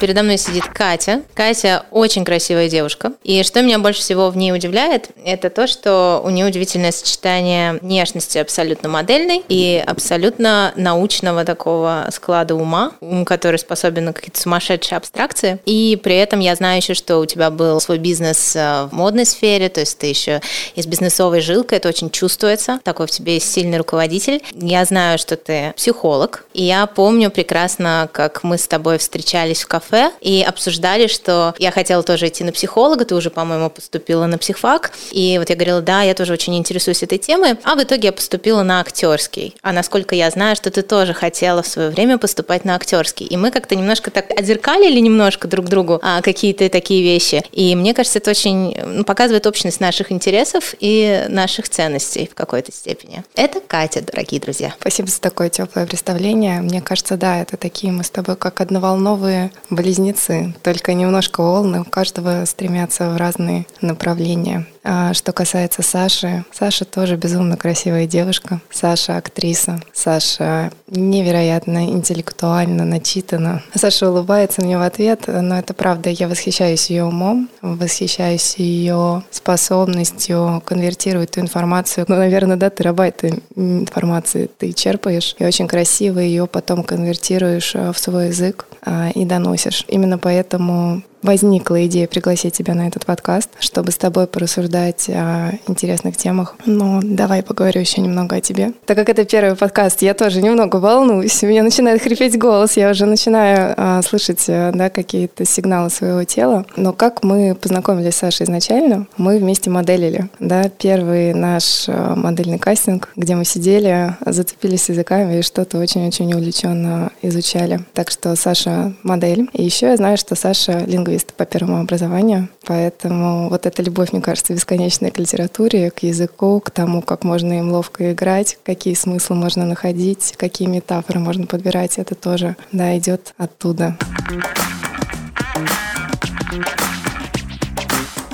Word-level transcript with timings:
Передо 0.00 0.22
мной 0.22 0.38
сидит 0.38 0.64
Катя. 0.64 1.22
Катя 1.34 1.84
очень 1.90 2.24
красивая 2.24 2.68
девушка. 2.68 3.12
И 3.24 3.42
что 3.42 3.62
меня 3.62 3.80
больше 3.80 4.00
всего 4.00 4.30
в 4.30 4.36
ней 4.36 4.52
удивляет, 4.52 5.08
это 5.24 5.50
то, 5.50 5.66
что 5.66 6.22
у 6.24 6.30
нее 6.30 6.46
удивительное 6.46 6.92
сочетание 6.92 7.74
внешности 7.82 8.38
абсолютно 8.38 8.88
модельной 8.88 9.42
и 9.48 9.82
абсолютно 9.84 10.72
научного 10.76 11.44
такого 11.44 12.06
склада 12.12 12.54
ума, 12.54 12.92
ум, 13.00 13.24
который 13.24 13.58
способен 13.58 14.04
на 14.04 14.12
какие-то 14.12 14.40
сумасшедшие 14.40 14.96
абстракции. 14.96 15.58
И 15.66 15.98
при 16.00 16.16
этом 16.16 16.38
я 16.38 16.54
знаю 16.54 16.76
еще, 16.76 16.94
что 16.94 17.18
у 17.18 17.26
тебя 17.26 17.50
был 17.50 17.80
свой 17.80 17.98
бизнес 17.98 18.54
э, 18.54 18.88
в 18.90 18.92
модной 18.92 19.26
сфере, 19.26 19.68
то 19.68 19.80
есть 19.80 19.98
ты 19.98 20.06
еще 20.06 20.40
из 20.76 20.86
бизнесовой 20.86 21.40
жилкой, 21.40 21.78
это 21.78 21.88
очень 21.88 22.10
чувствуется. 22.10 22.78
Такой 22.84 23.08
в 23.08 23.10
тебе 23.10 23.34
есть 23.34 23.52
сильный 23.52 23.78
руководитель. 23.78 24.42
Я 24.54 24.84
знаю, 24.84 25.18
что 25.18 25.36
ты 25.36 25.72
психолог. 25.76 26.44
И 26.54 26.62
я 26.62 26.86
помню 26.86 27.30
прекрасно, 27.32 28.08
как 28.12 28.44
мы 28.44 28.58
с 28.58 28.68
тобой 28.68 28.98
встречались 28.98 29.62
в 29.62 29.66
кафе 29.66 29.87
кафе 29.88 30.12
и 30.20 30.42
обсуждали, 30.42 31.06
что 31.06 31.54
я 31.58 31.70
хотела 31.70 32.02
тоже 32.02 32.28
идти 32.28 32.44
на 32.44 32.52
психолога, 32.52 33.04
ты 33.04 33.14
уже, 33.14 33.30
по-моему, 33.30 33.70
поступила 33.70 34.26
на 34.26 34.38
психфак. 34.38 34.92
И 35.10 35.38
вот 35.38 35.50
я 35.50 35.56
говорила, 35.56 35.80
да, 35.80 36.02
я 36.02 36.14
тоже 36.14 36.32
очень 36.32 36.56
интересуюсь 36.56 37.02
этой 37.02 37.18
темой. 37.18 37.56
А 37.64 37.74
в 37.74 37.82
итоге 37.82 38.08
я 38.08 38.12
поступила 38.12 38.62
на 38.62 38.80
актерский. 38.80 39.54
А 39.62 39.72
насколько 39.72 40.14
я 40.14 40.30
знаю, 40.30 40.56
что 40.56 40.70
ты 40.70 40.82
тоже 40.82 41.14
хотела 41.14 41.62
в 41.62 41.66
свое 41.66 41.90
время 41.90 42.18
поступать 42.18 42.64
на 42.64 42.74
актерский. 42.74 43.26
И 43.26 43.36
мы 43.36 43.50
как-то 43.50 43.74
немножко 43.76 44.10
так 44.10 44.30
отзеркалили 44.30 44.98
немножко 45.00 45.48
друг 45.48 45.66
другу 45.66 46.00
а, 46.02 46.22
какие-то 46.22 46.68
такие 46.68 47.02
вещи. 47.02 47.42
И 47.52 47.74
мне 47.74 47.94
кажется, 47.94 48.18
это 48.18 48.30
очень 48.30 48.76
ну, 48.84 49.04
показывает 49.04 49.46
общность 49.46 49.80
наших 49.80 50.12
интересов 50.12 50.74
и 50.80 51.24
наших 51.28 51.68
ценностей 51.68 52.28
в 52.30 52.34
какой-то 52.34 52.72
степени. 52.72 53.24
Это 53.34 53.60
Катя, 53.60 54.02
дорогие 54.02 54.40
друзья. 54.40 54.74
Спасибо 54.80 55.08
за 55.08 55.20
такое 55.20 55.48
теплое 55.48 55.86
представление. 55.86 56.60
Мне 56.60 56.80
кажется, 56.80 57.16
да, 57.16 57.40
это 57.40 57.56
такие 57.56 57.92
мы 57.92 58.04
с 58.04 58.10
тобой 58.10 58.36
как 58.36 58.60
одноволновые 58.60 59.50
близнецы, 59.78 60.54
только 60.64 60.92
немножко 60.92 61.40
волны, 61.40 61.82
у 61.82 61.84
каждого 61.84 62.44
стремятся 62.46 63.10
в 63.10 63.16
разные 63.16 63.64
направления. 63.80 64.66
А 64.90 65.12
что 65.12 65.32
касается 65.34 65.82
Саши, 65.82 66.46
Саша 66.50 66.86
тоже 66.86 67.16
безумно 67.16 67.58
красивая 67.58 68.06
девушка. 68.06 68.62
Саша 68.70 69.18
актриса. 69.18 69.82
Саша 69.92 70.72
невероятно 70.86 71.90
интеллектуально 71.90 72.86
начитана. 72.86 73.62
Саша 73.74 74.10
улыбается 74.10 74.62
мне 74.62 74.78
в 74.78 74.80
ответ, 74.80 75.24
но 75.26 75.58
это 75.58 75.74
правда. 75.74 76.08
Я 76.08 76.26
восхищаюсь 76.26 76.88
ее 76.88 77.04
умом, 77.04 77.50
восхищаюсь 77.60 78.54
ее 78.56 79.24
способностью 79.30 80.62
конвертировать 80.64 81.32
ту 81.32 81.42
информацию. 81.42 82.06
Ну, 82.08 82.16
наверное, 82.16 82.56
да, 82.56 82.70
терабайт 82.70 83.22
информации 83.56 84.48
ты 84.56 84.72
черпаешь 84.72 85.36
и 85.38 85.44
очень 85.44 85.68
красиво 85.68 86.18
ее 86.18 86.46
потом 86.46 86.82
конвертируешь 86.82 87.74
в 87.74 87.98
свой 87.98 88.28
язык 88.28 88.64
а, 88.86 89.10
и 89.10 89.26
доносишь. 89.26 89.84
Именно 89.86 90.16
поэтому 90.16 91.02
возникла 91.22 91.86
идея 91.86 92.06
пригласить 92.06 92.54
тебя 92.54 92.74
на 92.74 92.88
этот 92.88 93.04
подкаст, 93.06 93.50
чтобы 93.58 93.92
с 93.92 93.96
тобой 93.96 94.26
порассуждать 94.26 95.08
о 95.08 95.52
интересных 95.66 96.16
темах. 96.16 96.56
Но 96.64 97.00
давай 97.02 97.42
поговорю 97.42 97.80
еще 97.80 98.00
немного 98.00 98.36
о 98.36 98.40
тебе. 98.40 98.72
Так 98.86 98.96
как 98.96 99.08
это 99.08 99.24
первый 99.24 99.56
подкаст, 99.56 100.02
я 100.02 100.14
тоже 100.14 100.42
немного 100.42 100.76
волнуюсь. 100.76 101.42
У 101.42 101.46
меня 101.46 101.62
начинает 101.62 102.02
хрипеть 102.02 102.38
голос, 102.38 102.76
я 102.76 102.90
уже 102.90 103.06
начинаю 103.06 103.74
а, 103.76 104.02
слышать 104.02 104.44
э, 104.48 104.70
да, 104.74 104.90
какие-то 104.90 105.44
сигналы 105.44 105.90
своего 105.90 106.24
тела. 106.24 106.64
Но 106.76 106.92
как 106.92 107.22
мы 107.22 107.54
познакомились 107.54 108.14
с 108.14 108.18
Сашей 108.18 108.44
изначально? 108.44 109.06
Мы 109.16 109.38
вместе 109.38 109.70
моделили. 109.70 110.28
Да, 110.38 110.68
первый 110.68 111.34
наш 111.34 111.88
э, 111.88 112.14
модельный 112.14 112.58
кастинг, 112.58 113.10
где 113.16 113.34
мы 113.34 113.44
сидели, 113.44 114.16
зацепились 114.24 114.88
языками 114.88 115.38
и 115.38 115.42
что-то 115.42 115.78
очень-очень 115.78 116.32
увлеченно 116.32 117.10
изучали. 117.22 117.80
Так 117.94 118.10
что 118.10 118.34
Саша 118.36 118.92
модель. 119.02 119.48
И 119.52 119.64
еще 119.64 119.86
я 119.86 119.96
знаю, 119.96 120.16
что 120.16 120.34
Саша 120.34 120.84
лингвист 120.86 121.07
лингвист 121.08 121.32
по 121.32 121.44
первому 121.44 121.80
образованию, 121.80 122.48
поэтому 122.66 123.48
вот 123.48 123.66
эта 123.66 123.82
любовь, 123.82 124.12
мне 124.12 124.20
кажется, 124.20 124.54
бесконечная 124.54 125.10
к 125.10 125.18
литературе, 125.18 125.90
к 125.90 126.00
языку, 126.00 126.60
к 126.60 126.70
тому, 126.70 127.02
как 127.02 127.24
можно 127.24 127.58
им 127.58 127.72
ловко 127.72 128.12
играть, 128.12 128.58
какие 128.62 128.94
смыслы 128.94 129.36
можно 129.36 129.64
находить, 129.64 130.34
какие 130.36 130.68
метафоры 130.68 131.20
можно 131.20 131.46
подбирать, 131.46 131.98
это 131.98 132.14
тоже, 132.14 132.56
да, 132.72 132.96
идет 132.96 133.34
оттуда. 133.38 133.96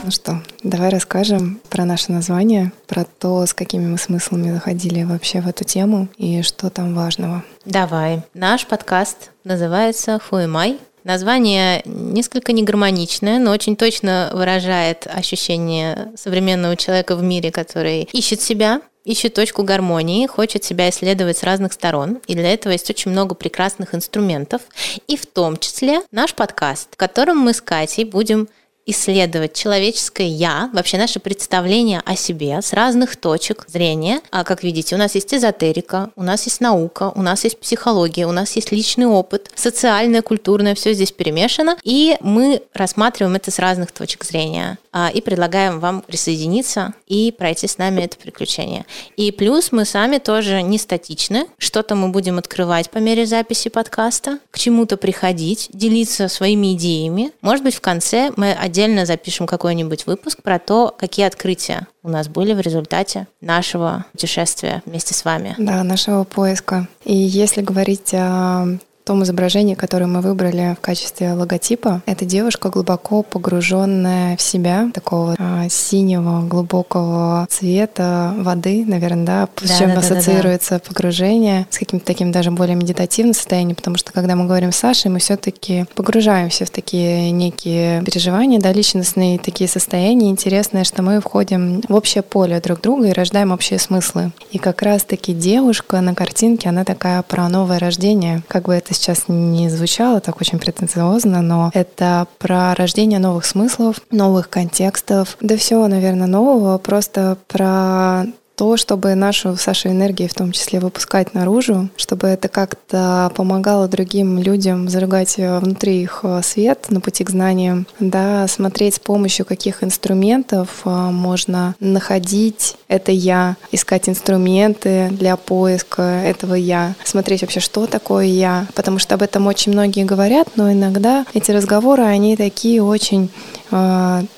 Ну 0.02 0.10
что, 0.10 0.42
давай 0.62 0.90
расскажем 0.90 1.60
про 1.70 1.86
наше 1.86 2.12
название, 2.12 2.72
про 2.86 3.04
то, 3.04 3.46
с 3.46 3.54
какими 3.54 3.86
мы 3.86 3.96
смыслами 3.96 4.50
заходили 4.52 5.02
вообще 5.02 5.40
в 5.40 5.48
эту 5.48 5.64
тему 5.64 6.08
и 6.18 6.42
что 6.42 6.68
там 6.68 6.94
важного. 6.94 7.42
Давай. 7.64 8.20
Наш 8.34 8.66
подкаст 8.66 9.30
называется 9.44 10.20
«Who 10.30 10.44
am 10.44 10.56
I?». 10.58 10.78
Название 11.04 11.82
несколько 11.84 12.52
негармоничное, 12.52 13.38
но 13.38 13.52
очень 13.52 13.76
точно 13.76 14.30
выражает 14.32 15.06
ощущение 15.06 16.12
современного 16.16 16.76
человека 16.76 17.14
в 17.14 17.22
мире, 17.22 17.52
который 17.52 18.08
ищет 18.12 18.40
себя, 18.40 18.80
ищет 19.04 19.34
точку 19.34 19.64
гармонии, 19.64 20.26
хочет 20.26 20.64
себя 20.64 20.88
исследовать 20.88 21.36
с 21.36 21.42
разных 21.42 21.74
сторон. 21.74 22.20
И 22.26 22.34
для 22.34 22.52
этого 22.52 22.72
есть 22.72 22.88
очень 22.88 23.10
много 23.10 23.34
прекрасных 23.34 23.94
инструментов. 23.94 24.62
И 25.06 25.18
в 25.18 25.26
том 25.26 25.58
числе 25.58 26.00
наш 26.10 26.34
подкаст, 26.34 26.88
в 26.92 26.96
котором 26.96 27.36
мы 27.36 27.52
с 27.52 27.60
Катей 27.60 28.04
будем 28.04 28.48
исследовать 28.86 29.54
человеческое 29.54 30.28
«я», 30.28 30.70
вообще 30.72 30.98
наше 30.98 31.20
представление 31.20 32.02
о 32.04 32.16
себе 32.16 32.60
с 32.60 32.72
разных 32.72 33.16
точек 33.16 33.64
зрения. 33.68 34.20
А 34.30 34.44
как 34.44 34.62
видите, 34.62 34.94
у 34.94 34.98
нас 34.98 35.14
есть 35.14 35.32
эзотерика, 35.32 36.10
у 36.16 36.22
нас 36.22 36.44
есть 36.44 36.60
наука, 36.60 37.12
у 37.14 37.22
нас 37.22 37.44
есть 37.44 37.58
психология, 37.58 38.26
у 38.26 38.32
нас 38.32 38.56
есть 38.56 38.72
личный 38.72 39.06
опыт, 39.06 39.50
социальное, 39.54 40.22
культурное, 40.22 40.74
все 40.74 40.92
здесь 40.92 41.12
перемешано. 41.12 41.76
И 41.82 42.16
мы 42.20 42.62
рассматриваем 42.72 43.36
это 43.36 43.50
с 43.50 43.58
разных 43.58 43.92
точек 43.92 44.24
зрения 44.24 44.78
а, 44.92 45.10
и 45.12 45.20
предлагаем 45.20 45.80
вам 45.80 46.02
присоединиться 46.02 46.94
и 47.06 47.32
пройти 47.36 47.66
с 47.66 47.78
нами 47.78 48.02
это 48.02 48.16
приключение. 48.16 48.84
И 49.16 49.30
плюс 49.32 49.72
мы 49.72 49.84
сами 49.84 50.18
тоже 50.18 50.62
не 50.62 50.78
статичны. 50.78 51.46
Что-то 51.58 51.94
мы 51.94 52.08
будем 52.08 52.38
открывать 52.38 52.90
по 52.90 52.98
мере 52.98 53.26
записи 53.26 53.70
подкаста, 53.70 54.38
к 54.50 54.58
чему-то 54.58 54.96
приходить, 54.96 55.68
делиться 55.72 56.28
своими 56.28 56.74
идеями. 56.74 57.32
Может 57.40 57.64
быть, 57.64 57.74
в 57.74 57.80
конце 57.80 58.32
мы 58.36 58.52
отдельно 58.74 59.06
запишем 59.06 59.46
какой-нибудь 59.46 60.04
выпуск 60.06 60.42
про 60.42 60.58
то, 60.58 60.92
какие 60.98 61.26
открытия 61.26 61.86
у 62.02 62.08
нас 62.08 62.26
были 62.26 62.54
в 62.54 62.60
результате 62.60 63.28
нашего 63.40 64.04
путешествия 64.10 64.82
вместе 64.84 65.14
с 65.14 65.24
вами. 65.24 65.54
Да, 65.58 65.84
нашего 65.84 66.24
поиска. 66.24 66.88
И 67.04 67.14
если 67.14 67.62
говорить 67.62 68.12
о 68.14 68.78
том 69.04 69.22
изображении, 69.22 69.74
которое 69.74 70.06
мы 70.06 70.20
выбрали 70.22 70.74
в 70.78 70.80
качестве 70.80 71.32
логотипа, 71.32 72.02
это 72.06 72.24
девушка 72.24 72.70
глубоко 72.70 73.22
погруженная 73.22 74.36
в 74.36 74.42
себя, 74.42 74.90
такого 74.94 75.36
а, 75.38 75.68
синего 75.68 76.40
глубокого 76.42 77.46
цвета 77.50 78.34
воды, 78.38 78.84
наверное, 78.86 79.26
да, 79.26 79.48
с 79.62 79.68
да, 79.68 79.78
чем 79.78 79.90
да, 79.92 79.98
ассоциируется 79.98 80.70
да, 80.70 80.78
да. 80.78 80.88
погружение, 80.88 81.66
с 81.70 81.78
каким-то 81.78 82.06
таким 82.06 82.32
даже 82.32 82.50
более 82.50 82.76
медитативным 82.76 83.34
состоянием, 83.34 83.76
потому 83.76 83.98
что 83.98 84.12
когда 84.12 84.36
мы 84.36 84.46
говорим 84.46 84.72
с 84.72 84.76
Сашей, 84.76 85.10
мы 85.10 85.18
все-таки 85.18 85.84
погружаемся 85.94 86.64
в 86.64 86.70
такие 86.70 87.30
некие 87.30 88.02
переживания, 88.04 88.58
да, 88.58 88.72
личностные 88.72 89.38
такие 89.38 89.68
состояния. 89.68 90.30
Интересное, 90.30 90.84
что 90.84 91.02
мы 91.02 91.20
входим 91.20 91.82
в 91.88 91.94
общее 91.94 92.22
поле 92.22 92.58
друг 92.60 92.80
друга 92.80 93.08
и 93.08 93.12
рождаем 93.12 93.52
общие 93.52 93.78
смыслы. 93.78 94.32
И 94.50 94.58
как 94.58 94.80
раз-таки 94.80 95.34
девушка 95.34 96.00
на 96.00 96.14
картинке, 96.14 96.70
она 96.70 96.84
такая 96.84 97.22
про 97.22 97.48
новое 97.50 97.78
рождение, 97.78 98.42
как 98.48 98.64
бы 98.64 98.74
это 98.74 98.93
сейчас 98.94 99.24
не 99.28 99.68
звучало 99.68 100.20
так 100.20 100.40
очень 100.40 100.58
претенциозно, 100.58 101.42
но 101.42 101.70
это 101.74 102.26
про 102.38 102.74
рождение 102.74 103.18
новых 103.18 103.44
смыслов, 103.44 103.96
новых 104.10 104.48
контекстов, 104.48 105.36
да 105.40 105.56
всего, 105.56 105.86
наверное, 105.88 106.26
нового, 106.26 106.78
просто 106.78 107.36
про 107.48 108.24
то, 108.56 108.76
чтобы 108.76 109.14
нашу 109.14 109.56
Сашу 109.56 109.88
энергию 109.88 110.28
в 110.28 110.34
том 110.34 110.52
числе 110.52 110.80
выпускать 110.80 111.34
наружу, 111.34 111.88
чтобы 111.96 112.28
это 112.28 112.48
как-то 112.48 113.32
помогало 113.34 113.88
другим 113.88 114.38
людям 114.38 114.88
зажигать 114.88 115.38
э, 115.38 115.58
внутри 115.58 116.02
их 116.02 116.20
э, 116.22 116.40
свет 116.42 116.86
на 116.90 117.00
пути 117.00 117.24
к 117.24 117.30
знаниям, 117.30 117.86
да, 117.98 118.46
смотреть 118.48 118.96
с 118.96 118.98
помощью 118.98 119.44
каких 119.44 119.82
инструментов 119.82 120.82
э, 120.84 120.88
можно 120.90 121.74
находить 121.80 122.76
это 122.88 123.12
я, 123.12 123.56
искать 123.72 124.08
инструменты 124.08 125.08
для 125.10 125.36
поиска 125.36 126.02
этого 126.02 126.54
я, 126.54 126.94
смотреть 127.04 127.42
вообще, 127.42 127.60
что 127.60 127.86
такое 127.86 128.26
я, 128.26 128.66
потому 128.74 128.98
что 128.98 129.14
об 129.14 129.22
этом 129.22 129.46
очень 129.46 129.72
многие 129.72 130.04
говорят, 130.04 130.48
но 130.56 130.72
иногда 130.72 131.26
эти 131.34 131.50
разговоры, 131.50 132.02
они 132.02 132.36
такие 132.36 132.82
очень 132.82 133.30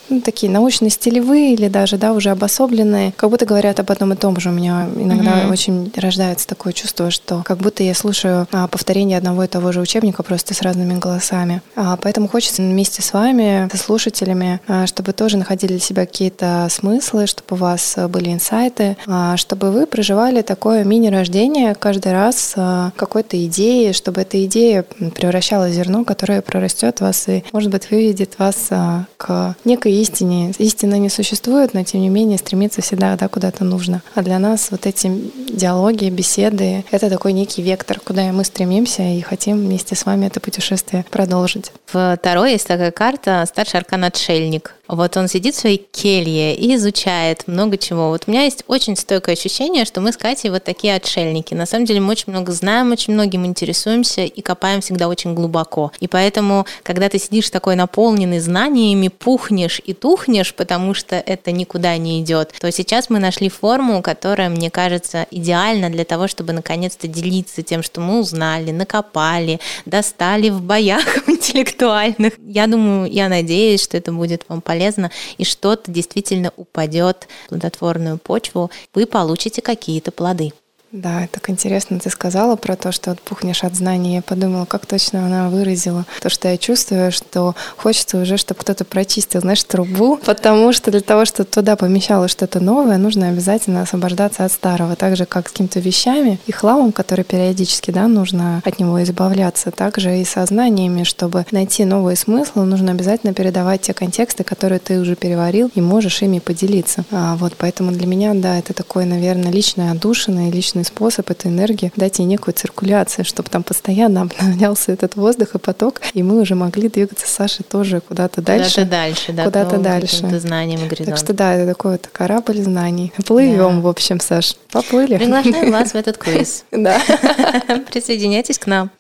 ну, 0.09 0.21
такие 0.21 0.51
научно-стилевые 0.51 1.53
или 1.55 1.69
даже, 1.69 1.99
да, 1.99 2.13
уже 2.13 2.31
обособленные, 2.31 3.13
как 3.17 3.31
будто 3.31 3.45
говорят 3.45 3.81
об 3.81 3.91
одном 3.91 4.06
и 4.13 4.17
том 4.17 4.39
же. 4.41 4.51
У 4.51 4.53
меня 4.53 4.89
иногда 4.95 5.43
mm-hmm. 5.43 5.53
очень 5.53 5.93
рождается 5.97 6.47
такое 6.47 6.73
чувство, 6.73 7.11
что 7.11 7.43
как 7.45 7.59
будто 7.59 7.83
я 7.83 7.95
слушаю 7.95 8.47
а, 8.53 8.67
повторение 8.69 9.19
одного 9.19 9.45
и 9.45 9.49
того 9.49 9.73
же 9.73 9.81
учебника 9.81 10.23
просто 10.23 10.55
с 10.55 10.63
разными 10.63 10.99
голосами. 10.99 11.63
А, 11.75 11.97
поэтому 11.97 12.29
хочется 12.29 12.63
вместе 12.63 13.03
с 13.03 13.13
вами, 13.13 13.69
со 13.71 13.79
слушателями, 13.79 14.61
а, 14.67 14.87
чтобы 14.87 15.13
тоже 15.13 15.37
находили 15.37 15.73
для 15.73 15.81
себя 15.81 16.07
какие-то 16.07 16.69
смыслы, 16.71 17.27
чтобы 17.27 17.57
у 17.57 17.57
вас 17.57 17.97
были 18.09 18.33
инсайты, 18.33 18.97
а, 19.07 19.37
чтобы 19.37 19.71
вы 19.71 19.87
проживали 19.87 20.43
такое 20.43 20.85
мини-рождение 20.85 21.75
каждый 21.75 22.13
раз 22.13 22.55
а, 22.57 22.93
какой-то 22.97 23.43
идеи, 23.47 23.93
чтобы 23.93 24.23
эта 24.23 24.45
идея 24.45 24.83
превращалась 24.83 25.73
в 25.73 25.75
зерно, 25.75 26.05
которое 26.05 26.43
прорастет 26.43 27.01
вас 27.01 27.29
и, 27.29 27.45
может 27.53 27.71
быть, 27.71 27.91
выведет 27.91 28.39
вас 28.39 28.69
а, 28.71 29.07
к 29.17 29.55
некой 29.65 29.93
истине. 29.95 30.53
Истина 30.59 30.97
не 30.99 31.09
существует, 31.09 31.75
но 31.75 31.83
тем 31.85 32.01
не 32.01 32.09
менее 32.09 32.39
стремиться 32.39 32.83
всегда 32.83 33.17
да, 33.17 33.29
куда-то 33.29 33.65
нужно. 33.65 33.96
А 34.15 34.23
для 34.23 34.39
нас 34.39 34.71
вот 34.71 34.87
эти 34.87 35.11
диалоги, 35.51 36.09
беседы— 36.09 36.85
это 36.91 37.11
такой 37.11 37.33
некий 37.33 37.63
вектор, 37.63 38.01
куда 38.01 38.23
мы 38.33 38.45
стремимся 38.45 39.03
и 39.03 39.21
хотим 39.21 39.59
вместе 39.59 39.95
с 39.95 40.07
вами 40.07 40.27
это 40.27 40.41
путешествие 40.41 41.05
продолжить. 41.11 41.73
В 41.93 42.19
Таро 42.23 42.45
есть 42.45 42.67
такая 42.67 42.91
карта 42.91 43.45
«Старший 43.47 43.81
аркан 43.81 44.05
Отшельник». 44.05 44.75
Вот 44.89 45.17
он 45.17 45.29
сидит 45.29 45.55
в 45.55 45.59
своей 45.59 45.79
келье 45.91 46.55
и 46.55 46.75
изучает 46.77 47.45
много 47.47 47.77
чего. 47.77 48.09
Вот 48.09 48.25
у 48.27 48.31
меня 48.31 48.45
есть 48.45 48.65
очень 48.69 48.97
стойкое 48.97 49.35
ощущение, 49.35 49.85
что 49.85 50.01
мы 50.01 50.13
с 50.13 50.17
Катей 50.17 50.51
вот 50.51 50.65
такие 50.65 50.95
отшельники. 50.95 51.55
На 51.55 51.67
самом 51.67 51.87
деле 51.87 52.01
мы 52.01 52.13
очень 52.13 52.33
много 52.33 52.53
знаем, 52.53 52.93
очень 52.93 53.15
многим 53.15 53.45
интересуемся 53.47 54.23
и 54.23 54.41
копаем 54.41 54.81
всегда 54.81 55.09
очень 55.09 55.35
глубоко. 55.35 55.93
И 56.01 56.07
поэтому, 56.07 56.67
когда 56.83 57.09
ты 57.09 57.19
сидишь 57.19 57.51
такой 57.51 57.75
наполненный 57.77 58.39
знаниями, 58.39 59.09
пухнешь 59.09 59.81
и 59.85 59.93
тухнешь, 59.93 60.55
потому 60.55 60.95
что 60.95 61.17
это 61.17 61.53
никуда 61.53 61.97
не 61.97 62.23
идет, 62.23 62.53
то 62.59 62.71
сейчас 62.71 63.11
мы 63.11 63.19
нашли 63.19 63.49
форму, 63.49 64.03
которая, 64.03 64.49
мне 64.49 64.71
кажется, 64.71 65.27
идеальна 65.31 65.91
для 65.91 66.05
того, 66.05 66.29
чтобы 66.29 66.53
наконец-то 66.53 67.09
делиться 67.09 67.63
тем, 67.63 67.83
что 67.83 68.01
мы 68.01 68.21
узнали, 68.21 68.71
накопали, 68.71 69.61
достали 69.85 70.51
в 70.51 70.63
боях 70.63 71.05
интеллектуальных. 71.29 72.35
Я 72.47 72.67
думаю, 72.67 73.11
я 73.11 73.29
надеюсь, 73.29 73.83
что 73.83 73.97
это 73.97 74.13
будет 74.13 74.45
вам 74.49 74.61
полезно 74.61 74.76
полезно, 74.77 75.11
и 75.39 75.45
что-то 75.45 75.91
действительно 75.91 76.53
упадет 76.57 77.29
в 77.47 77.49
плодотворную 77.49 78.19
почву, 78.19 78.71
вы 78.95 79.07
получите 79.07 79.63
какие-то 79.63 80.13
плоды. 80.13 80.53
Да, 80.97 81.29
так 81.31 81.51
интересно 81.51 81.99
ты 81.99 82.09
сказала 82.09 82.57
про 82.57 82.75
то, 82.75 82.91
что 82.91 83.11
отпухнешь 83.11 83.65
от 83.65 83.75
знаний. 83.75 84.15
Я 84.15 84.23
подумала, 84.23 84.65
как 84.65 84.87
точно 84.87 85.27
она 85.27 85.51
выразила 85.51 86.07
то, 86.23 86.31
что 86.31 86.49
я 86.49 86.57
чувствую, 86.57 87.13
что 87.13 87.55
хочется 87.77 88.17
уже, 88.17 88.39
чтобы 88.39 88.61
кто-то 88.61 88.87
прочистил, 88.87 89.43
знаешь, 89.43 89.63
трубу, 89.63 90.17
потому 90.25 90.73
что 90.73 90.91
для 90.91 91.03
того, 91.03 91.27
чтобы 91.27 91.51
туда 91.51 91.77
помещалось 91.77 92.31
что-то 92.31 92.61
новое, 92.61 92.97
нужно 92.97 93.29
обязательно 93.29 93.83
освобождаться 93.83 94.47
от 94.47 94.53
старого, 94.53 94.97
так 94.97 95.17
же, 95.17 95.27
как 95.27 95.49
с 95.49 95.51
какими-то 95.51 95.81
вещами 95.81 96.41
и 96.47 96.53
хламом, 96.53 96.93
который 96.93 97.27
периодически, 97.27 97.91
да, 97.91 98.09
нужно 98.09 98.63
от 98.65 98.79
него 98.79 99.03
избавляться. 99.03 99.73
Также 99.73 100.19
и 100.19 100.25
со 100.25 100.47
знаниями, 100.47 101.03
чтобы 101.03 101.45
найти 101.51 101.85
новые 101.85 102.17
смыслы, 102.17 102.65
нужно 102.65 102.93
обязательно 102.93 103.35
передавать 103.35 103.83
те 103.83 103.93
контексты, 103.93 104.45
которые 104.45 104.79
ты 104.79 104.99
уже 104.99 105.15
переварил, 105.15 105.71
и 105.75 105.83
можешь 105.83 106.23
ими 106.23 106.39
поделиться. 106.39 107.05
А 107.11 107.37
вот 107.37 107.53
поэтому 107.59 107.93
для 107.93 108.07
меня, 108.07 108.33
да, 108.33 108.59
это 108.59 108.73
такой, 108.73 109.05
наверное, 109.05 109.53
личное 109.53 109.93
отдушина 109.93 110.49
и 110.49 110.51
личный 110.51 110.86
способ 110.87 111.31
этой 111.31 111.51
энергии 111.51 111.93
дать 111.97 112.19
ей 112.19 112.25
некую 112.25 112.55
циркуляцию, 112.55 113.25
чтобы 113.25 113.51
там 113.51 113.63
постоянно 113.63 114.23
обновлялся 114.41 114.93
этот 114.93 115.17
воздух 115.17 115.55
и 115.55 115.59
поток, 115.59 116.01
и 116.15 116.23
мы 116.23 116.41
уже 116.41 116.55
могли 116.55 116.89
двигаться 116.89 117.27
с 117.27 117.31
Сашей 117.31 117.65
тоже 117.65 118.01
куда-то 118.01 118.41
дальше. 118.43 118.85
Куда-то 118.85 118.91
дальше, 118.91 119.33
да. 119.33 119.45
Куда-то 119.45 119.79
дальше. 119.79 120.41
Знанием 120.41 120.81
Так 120.89 121.17
что 121.17 121.33
да, 121.33 121.55
это 121.55 121.67
такой 121.73 121.93
вот 121.93 122.09
корабль 122.13 122.59
знаний. 122.59 123.13
Плывем, 123.27 123.77
да. 123.77 123.81
в 123.81 123.89
общем, 123.89 124.21
Саш. 124.21 124.57
Поплыли. 124.71 125.17
Приглашаем 125.17 125.73
вас 125.73 125.93
в 125.93 125.95
этот 125.95 126.19
квиз. 126.19 126.65
Да. 126.71 127.01
Присоединяйтесь 127.91 128.59
к 128.59 128.67
нам. 128.67 128.91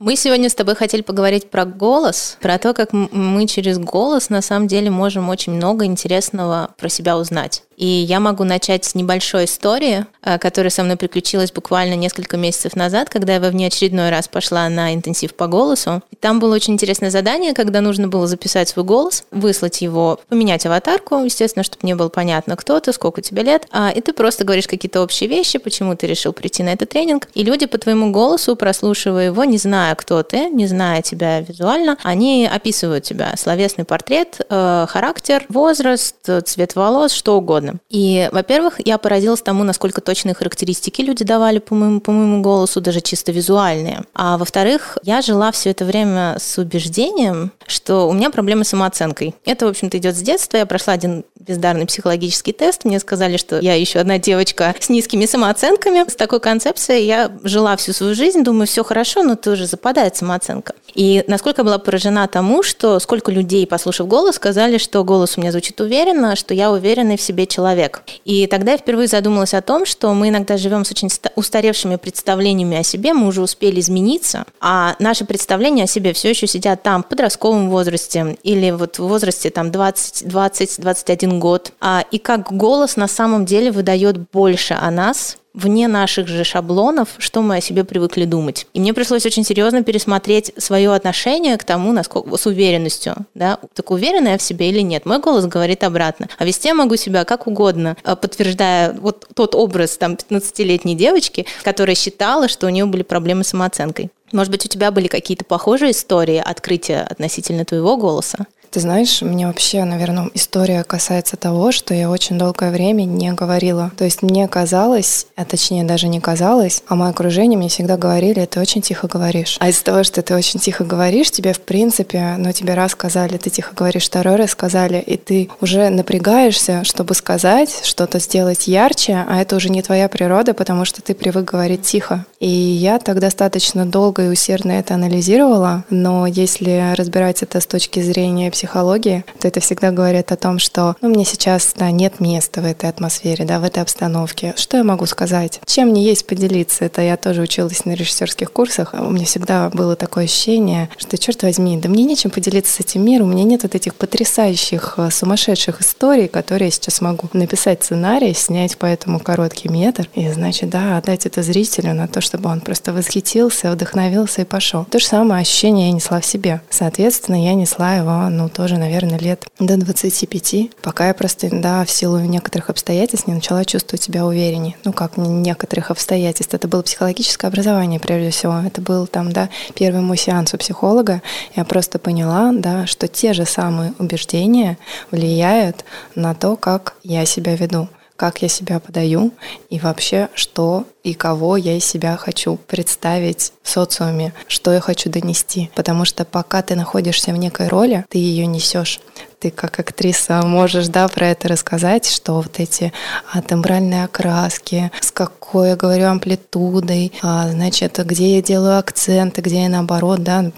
Мы 0.00 0.16
сегодня 0.16 0.48
с 0.48 0.54
тобой 0.54 0.76
хотели 0.76 1.02
поговорить 1.02 1.50
про 1.50 1.66
голос, 1.66 2.38
про 2.40 2.58
то, 2.58 2.72
как 2.72 2.94
мы 2.94 3.46
через 3.46 3.78
голос 3.78 4.30
на 4.30 4.40
самом 4.40 4.66
деле 4.66 4.90
можем 4.90 5.28
очень 5.28 5.52
много 5.52 5.84
интересного 5.84 6.70
про 6.78 6.88
себя 6.88 7.18
узнать. 7.18 7.64
И 7.80 7.86
я 7.86 8.20
могу 8.20 8.44
начать 8.44 8.84
с 8.84 8.94
небольшой 8.94 9.46
истории, 9.46 10.04
э, 10.22 10.36
которая 10.36 10.68
со 10.68 10.82
мной 10.82 10.96
приключилась 10.96 11.50
буквально 11.50 11.94
несколько 11.94 12.36
месяцев 12.36 12.76
назад, 12.76 13.08
когда 13.08 13.32
я 13.32 13.40
во 13.40 13.48
внеочередной 13.48 14.10
раз 14.10 14.28
пошла 14.28 14.68
на 14.68 14.92
интенсив 14.92 15.34
по 15.34 15.46
голосу. 15.46 16.02
И 16.10 16.16
там 16.16 16.40
было 16.40 16.54
очень 16.54 16.74
интересное 16.74 17.08
задание, 17.08 17.54
когда 17.54 17.80
нужно 17.80 18.06
было 18.06 18.26
записать 18.26 18.68
свой 18.68 18.84
голос, 18.84 19.24
выслать 19.30 19.80
его, 19.80 20.20
поменять 20.28 20.66
аватарку, 20.66 21.24
естественно, 21.24 21.62
чтобы 21.62 21.86
не 21.86 21.94
было 21.94 22.10
понятно, 22.10 22.54
кто 22.54 22.80
ты, 22.80 22.92
сколько 22.92 23.22
тебе 23.22 23.44
лет. 23.44 23.66
А, 23.70 23.90
и 23.90 24.02
ты 24.02 24.12
просто 24.12 24.44
говоришь 24.44 24.68
какие-то 24.68 25.00
общие 25.00 25.30
вещи, 25.30 25.58
почему 25.58 25.96
ты 25.96 26.06
решил 26.06 26.34
прийти 26.34 26.62
на 26.62 26.74
этот 26.74 26.90
тренинг. 26.90 27.28
И 27.32 27.42
люди 27.42 27.64
по 27.64 27.78
твоему 27.78 28.12
голосу, 28.12 28.56
прослушивая 28.56 29.26
его, 29.26 29.44
не 29.44 29.56
зная, 29.56 29.94
кто 29.94 30.22
ты, 30.22 30.50
не 30.50 30.66
зная 30.66 31.00
тебя 31.00 31.40
визуально, 31.40 31.96
они 32.02 32.46
описывают 32.46 33.04
тебя. 33.04 33.32
Словесный 33.38 33.86
портрет, 33.86 34.38
э, 34.50 34.86
характер, 34.86 35.46
возраст, 35.48 36.28
цвет 36.44 36.74
волос, 36.74 37.12
что 37.12 37.38
угодно 37.38 37.69
важно. 37.70 37.80
И, 37.88 38.28
во-первых, 38.32 38.80
я 38.84 38.98
поразилась 38.98 39.42
тому, 39.42 39.64
насколько 39.64 40.00
точные 40.00 40.34
характеристики 40.34 41.02
люди 41.02 41.24
давали 41.24 41.58
по 41.58 41.74
моему, 41.74 42.00
по 42.00 42.12
моему 42.12 42.42
голосу, 42.42 42.80
даже 42.80 43.00
чисто 43.00 43.32
визуальные. 43.32 44.02
А 44.14 44.36
во-вторых, 44.36 44.98
я 45.02 45.22
жила 45.22 45.52
все 45.52 45.70
это 45.70 45.84
время 45.84 46.36
с 46.38 46.58
убеждением, 46.58 47.52
что 47.66 48.08
у 48.08 48.12
меня 48.12 48.30
проблемы 48.30 48.64
с 48.64 48.68
самооценкой. 48.68 49.34
Это, 49.44 49.66
в 49.66 49.70
общем-то, 49.70 49.98
идет 49.98 50.16
с 50.16 50.20
детства. 50.20 50.58
Я 50.58 50.66
прошла 50.66 50.94
один 50.94 51.24
бездарный 51.40 51.86
психологический 51.86 52.52
тест. 52.52 52.84
Мне 52.84 53.00
сказали, 53.00 53.36
что 53.36 53.60
я 53.60 53.74
еще 53.74 53.98
одна 53.98 54.18
девочка 54.18 54.74
с 54.78 54.88
низкими 54.88 55.26
самооценками. 55.26 56.08
С 56.08 56.14
такой 56.14 56.40
концепцией 56.40 57.06
я 57.06 57.32
жила 57.42 57.76
всю 57.76 57.92
свою 57.92 58.14
жизнь, 58.14 58.44
думаю, 58.44 58.66
все 58.66 58.84
хорошо, 58.84 59.22
но 59.22 59.36
тоже 59.36 59.66
западает 59.66 60.16
самооценка. 60.16 60.74
И 60.94 61.24
насколько 61.26 61.64
была 61.64 61.78
поражена 61.78 62.28
тому, 62.28 62.62
что 62.62 62.98
сколько 63.00 63.32
людей, 63.32 63.66
послушав 63.66 64.06
голос, 64.06 64.36
сказали, 64.36 64.78
что 64.78 65.02
голос 65.04 65.36
у 65.36 65.40
меня 65.40 65.52
звучит 65.52 65.80
уверенно, 65.80 66.36
что 66.36 66.54
я 66.54 66.70
уверенный 66.70 67.16
в 67.16 67.22
себе 67.22 67.46
человек. 67.46 68.02
И 68.24 68.46
тогда 68.46 68.72
я 68.72 68.78
впервые 68.78 69.08
задумалась 69.08 69.54
о 69.54 69.62
том, 69.62 69.86
что 69.86 70.12
мы 70.14 70.28
иногда 70.28 70.56
живем 70.56 70.84
с 70.84 70.90
очень 70.90 71.08
устаревшими 71.36 71.96
представлениями 71.96 72.76
о 72.76 72.82
себе, 72.82 73.12
мы 73.12 73.26
уже 73.26 73.42
успели 73.42 73.80
измениться, 73.80 74.44
а 74.60 74.94
наши 74.98 75.24
представления 75.24 75.84
о 75.84 75.86
себе 75.86 76.12
все 76.12 76.30
еще 76.30 76.46
сидят 76.46 76.82
там 76.82 77.02
в 77.02 77.08
подростковом 77.08 77.70
возрасте 77.70 78.36
или 78.42 78.70
вот 78.70 78.98
в 78.98 79.06
возрасте 79.06 79.50
там 79.50 79.70
20, 79.70 80.28
20, 80.28 80.80
21 80.80 81.39
год. 81.40 81.72
А, 81.80 82.04
и 82.12 82.18
как 82.18 82.52
голос 82.52 82.94
на 82.94 83.08
самом 83.08 83.44
деле 83.44 83.72
выдает 83.72 84.30
больше 84.30 84.74
о 84.74 84.88
нас, 84.92 85.38
вне 85.54 85.88
наших 85.88 86.28
же 86.28 86.44
шаблонов, 86.44 87.08
что 87.18 87.42
мы 87.42 87.56
о 87.56 87.60
себе 87.60 87.84
привыкли 87.84 88.24
думать. 88.24 88.66
И 88.72 88.80
мне 88.80 88.94
пришлось 88.94 89.26
очень 89.26 89.44
серьезно 89.44 89.82
пересмотреть 89.82 90.52
свое 90.56 90.94
отношение 90.94 91.56
к 91.56 91.64
тому, 91.64 91.92
насколько 91.92 92.36
с 92.36 92.46
уверенностью, 92.46 93.14
да, 93.34 93.58
так 93.74 93.90
уверена 93.90 94.28
я 94.28 94.38
в 94.38 94.42
себе 94.42 94.70
или 94.70 94.80
нет. 94.80 95.06
Мой 95.06 95.18
голос 95.18 95.46
говорит 95.46 95.82
обратно. 95.82 96.28
А 96.38 96.44
вести 96.44 96.68
я 96.68 96.74
могу 96.74 96.96
себя 96.96 97.24
как 97.24 97.46
угодно, 97.46 97.96
э, 98.04 98.16
подтверждая 98.16 98.92
вот 98.92 99.26
тот 99.34 99.54
образ 99.54 99.96
там 99.96 100.14
15-летней 100.14 100.94
девочки, 100.94 101.46
которая 101.62 101.96
считала, 101.96 102.48
что 102.48 102.66
у 102.66 102.70
нее 102.70 102.86
были 102.86 103.02
проблемы 103.02 103.44
с 103.44 103.48
самооценкой. 103.48 104.10
Может 104.32 104.52
быть, 104.52 104.64
у 104.64 104.68
тебя 104.68 104.92
были 104.92 105.08
какие-то 105.08 105.44
похожие 105.44 105.90
истории 105.90 106.36
открытия 106.36 107.00
относительно 107.00 107.64
твоего 107.64 107.96
голоса? 107.96 108.46
Ты 108.70 108.78
знаешь, 108.78 109.20
мне 109.20 109.48
вообще, 109.48 109.82
наверное, 109.82 110.30
история 110.34 110.84
касается 110.84 111.36
того, 111.36 111.72
что 111.72 111.92
я 111.92 112.08
очень 112.08 112.38
долгое 112.38 112.70
время 112.70 113.02
не 113.02 113.32
говорила. 113.32 113.90
То 113.96 114.04
есть 114.04 114.22
мне 114.22 114.46
казалось, 114.46 115.26
а 115.34 115.44
точнее 115.44 115.82
даже 115.82 116.06
не 116.06 116.20
казалось, 116.20 116.84
а 116.86 116.94
мое 116.94 117.10
окружение 117.10 117.58
мне 117.58 117.68
всегда 117.68 117.96
говорили, 117.96 118.46
ты 118.46 118.60
очень 118.60 118.80
тихо 118.80 119.08
говоришь. 119.08 119.56
А 119.58 119.70
из-за 119.70 119.82
того, 119.82 120.04
что 120.04 120.22
ты 120.22 120.36
очень 120.36 120.60
тихо 120.60 120.84
говоришь, 120.84 121.32
тебе 121.32 121.52
в 121.52 121.60
принципе, 121.60 122.36
ну 122.38 122.52
тебе 122.52 122.74
раз 122.74 122.92
сказали, 122.92 123.38
ты 123.38 123.50
тихо 123.50 123.74
говоришь, 123.74 124.04
второй 124.04 124.36
раз 124.36 124.50
сказали, 124.50 125.00
и 125.04 125.16
ты 125.16 125.50
уже 125.60 125.88
напрягаешься, 125.88 126.84
чтобы 126.84 127.14
сказать, 127.14 127.80
что-то 127.82 128.20
сделать 128.20 128.68
ярче, 128.68 129.24
а 129.28 129.40
это 129.42 129.56
уже 129.56 129.68
не 129.68 129.82
твоя 129.82 130.08
природа, 130.08 130.54
потому 130.54 130.84
что 130.84 131.02
ты 131.02 131.14
привык 131.14 131.44
говорить 131.44 131.82
тихо. 131.82 132.24
И 132.38 132.48
я 132.48 133.00
так 133.00 133.18
достаточно 133.18 133.84
долго 133.84 134.26
и 134.26 134.28
усердно 134.28 134.72
это 134.72 134.94
анализировала, 134.94 135.84
но 135.90 136.28
если 136.28 136.94
разбирать 136.94 137.42
это 137.42 137.60
с 137.60 137.66
точки 137.66 138.00
зрения 138.00 138.50
психологии, 138.60 139.24
то 139.40 139.48
это 139.48 139.60
всегда 139.60 139.90
говорит 139.90 140.32
о 140.32 140.36
том, 140.36 140.58
что 140.58 140.94
ну, 141.00 141.08
мне 141.08 141.24
сейчас 141.24 141.72
да, 141.76 141.90
нет 141.90 142.20
места 142.20 142.60
в 142.60 142.66
этой 142.66 142.90
атмосфере, 142.90 143.46
да, 143.46 143.58
в 143.58 143.64
этой 143.64 143.82
обстановке. 143.82 144.52
Что 144.58 144.76
я 144.76 144.84
могу 144.84 145.06
сказать? 145.06 145.60
Чем 145.64 145.88
мне 145.88 146.04
есть 146.04 146.26
поделиться? 146.26 146.84
Это 146.84 147.00
я 147.00 147.16
тоже 147.16 147.40
училась 147.40 147.86
на 147.86 147.92
режиссерских 147.92 148.52
курсах. 148.52 148.92
У 148.92 149.10
меня 149.10 149.24
всегда 149.24 149.70
было 149.70 149.96
такое 149.96 150.24
ощущение, 150.24 150.90
что, 150.98 151.16
черт 151.16 151.42
возьми, 151.42 151.78
да 151.78 151.88
мне 151.88 152.04
нечем 152.04 152.28
поделиться 152.28 152.74
с 152.74 152.80
этим 152.80 153.02
миром, 153.02 153.28
у 153.28 153.32
меня 153.32 153.44
нет 153.44 153.62
вот 153.62 153.74
этих 153.74 153.94
потрясающих, 153.94 154.94
э, 154.98 155.10
сумасшедших 155.10 155.80
историй, 155.80 156.28
которые 156.28 156.66
я 156.66 156.72
сейчас 156.72 157.00
могу 157.00 157.30
написать 157.32 157.82
сценарий, 157.82 158.34
снять 158.34 158.76
по 158.76 158.84
этому 158.84 159.20
короткий 159.20 159.70
метр, 159.70 160.06
и, 160.14 160.28
значит, 160.28 160.68
да, 160.68 160.98
отдать 160.98 161.24
это 161.24 161.42
зрителю 161.42 161.94
на 161.94 162.08
то, 162.08 162.20
чтобы 162.20 162.50
он 162.50 162.60
просто 162.60 162.92
восхитился, 162.92 163.72
вдохновился 163.72 164.42
и 164.42 164.44
пошел. 164.44 164.84
То 164.84 164.98
же 164.98 165.06
самое 165.06 165.40
ощущение 165.40 165.88
я 165.88 165.94
несла 165.94 166.20
в 166.20 166.26
себе. 166.26 166.60
Соответственно, 166.68 167.42
я 167.42 167.54
несла 167.54 167.94
его, 167.94 168.28
ну, 168.28 168.49
тоже, 168.50 168.76
наверное, 168.76 169.18
лет 169.18 169.46
до 169.58 169.76
25, 169.76 170.70
пока 170.82 171.08
я 171.08 171.14
просто, 171.14 171.48
да, 171.50 171.84
в 171.84 171.90
силу 171.90 172.18
некоторых 172.20 172.70
обстоятельств 172.70 173.26
не 173.26 173.34
начала 173.34 173.64
чувствовать 173.64 174.02
себя 174.02 174.26
увереннее. 174.26 174.76
Ну, 174.84 174.92
как 174.92 175.16
некоторых 175.16 175.90
обстоятельств. 175.90 176.52
Это 176.54 176.68
было 176.68 176.82
психологическое 176.82 177.46
образование, 177.46 178.00
прежде 178.00 178.30
всего. 178.30 178.58
Это 178.66 178.80
был 178.80 179.06
там, 179.06 179.32
да, 179.32 179.48
первый 179.74 180.02
мой 180.02 180.16
сеанс 180.16 180.52
у 180.54 180.58
психолога. 180.58 181.22
Я 181.54 181.64
просто 181.64 181.98
поняла, 181.98 182.52
да, 182.52 182.86
что 182.86 183.08
те 183.08 183.32
же 183.32 183.46
самые 183.46 183.94
убеждения 183.98 184.78
влияют 185.10 185.84
на 186.14 186.34
то, 186.34 186.56
как 186.56 186.94
я 187.02 187.24
себя 187.24 187.56
веду 187.56 187.88
как 188.20 188.42
я 188.42 188.48
себя 188.48 188.80
подаю 188.80 189.32
и 189.70 189.78
вообще, 189.78 190.28
что 190.34 190.84
и 191.02 191.14
кого 191.14 191.56
я 191.56 191.76
из 191.76 191.84
себя 191.84 192.16
хочу 192.16 192.56
представить 192.56 193.52
в 193.62 193.68
социуме, 193.70 194.32
что 194.48 194.72
я 194.72 194.80
хочу 194.80 195.10
донести. 195.10 195.70
Потому 195.74 196.04
что 196.04 196.24
пока 196.24 196.62
ты 196.62 196.74
находишься 196.74 197.32
в 197.32 197.36
некой 197.36 197.68
роли, 197.68 198.04
ты 198.08 198.18
ее 198.18 198.46
несешь 198.46 199.00
ты 199.40 199.50
как 199.50 199.80
актриса 199.80 200.42
можешь, 200.42 200.88
да, 200.88 201.08
про 201.08 201.28
это 201.28 201.48
рассказать, 201.48 202.06
что 202.06 202.34
вот 202.34 202.60
эти 202.60 202.92
а, 203.32 203.40
тембральные 203.40 204.04
окраски, 204.04 204.92
с 205.00 205.10
какой 205.10 205.70
я 205.70 205.76
говорю 205.76 206.08
амплитудой, 206.08 207.12
а, 207.22 207.48
значит, 207.48 207.98
где 208.04 208.36
я 208.36 208.42
делаю 208.42 208.78
акценты, 208.78 209.40
где 209.40 209.62
я 209.62 209.68
наоборот, 209.70 210.22
да, 210.22 210.52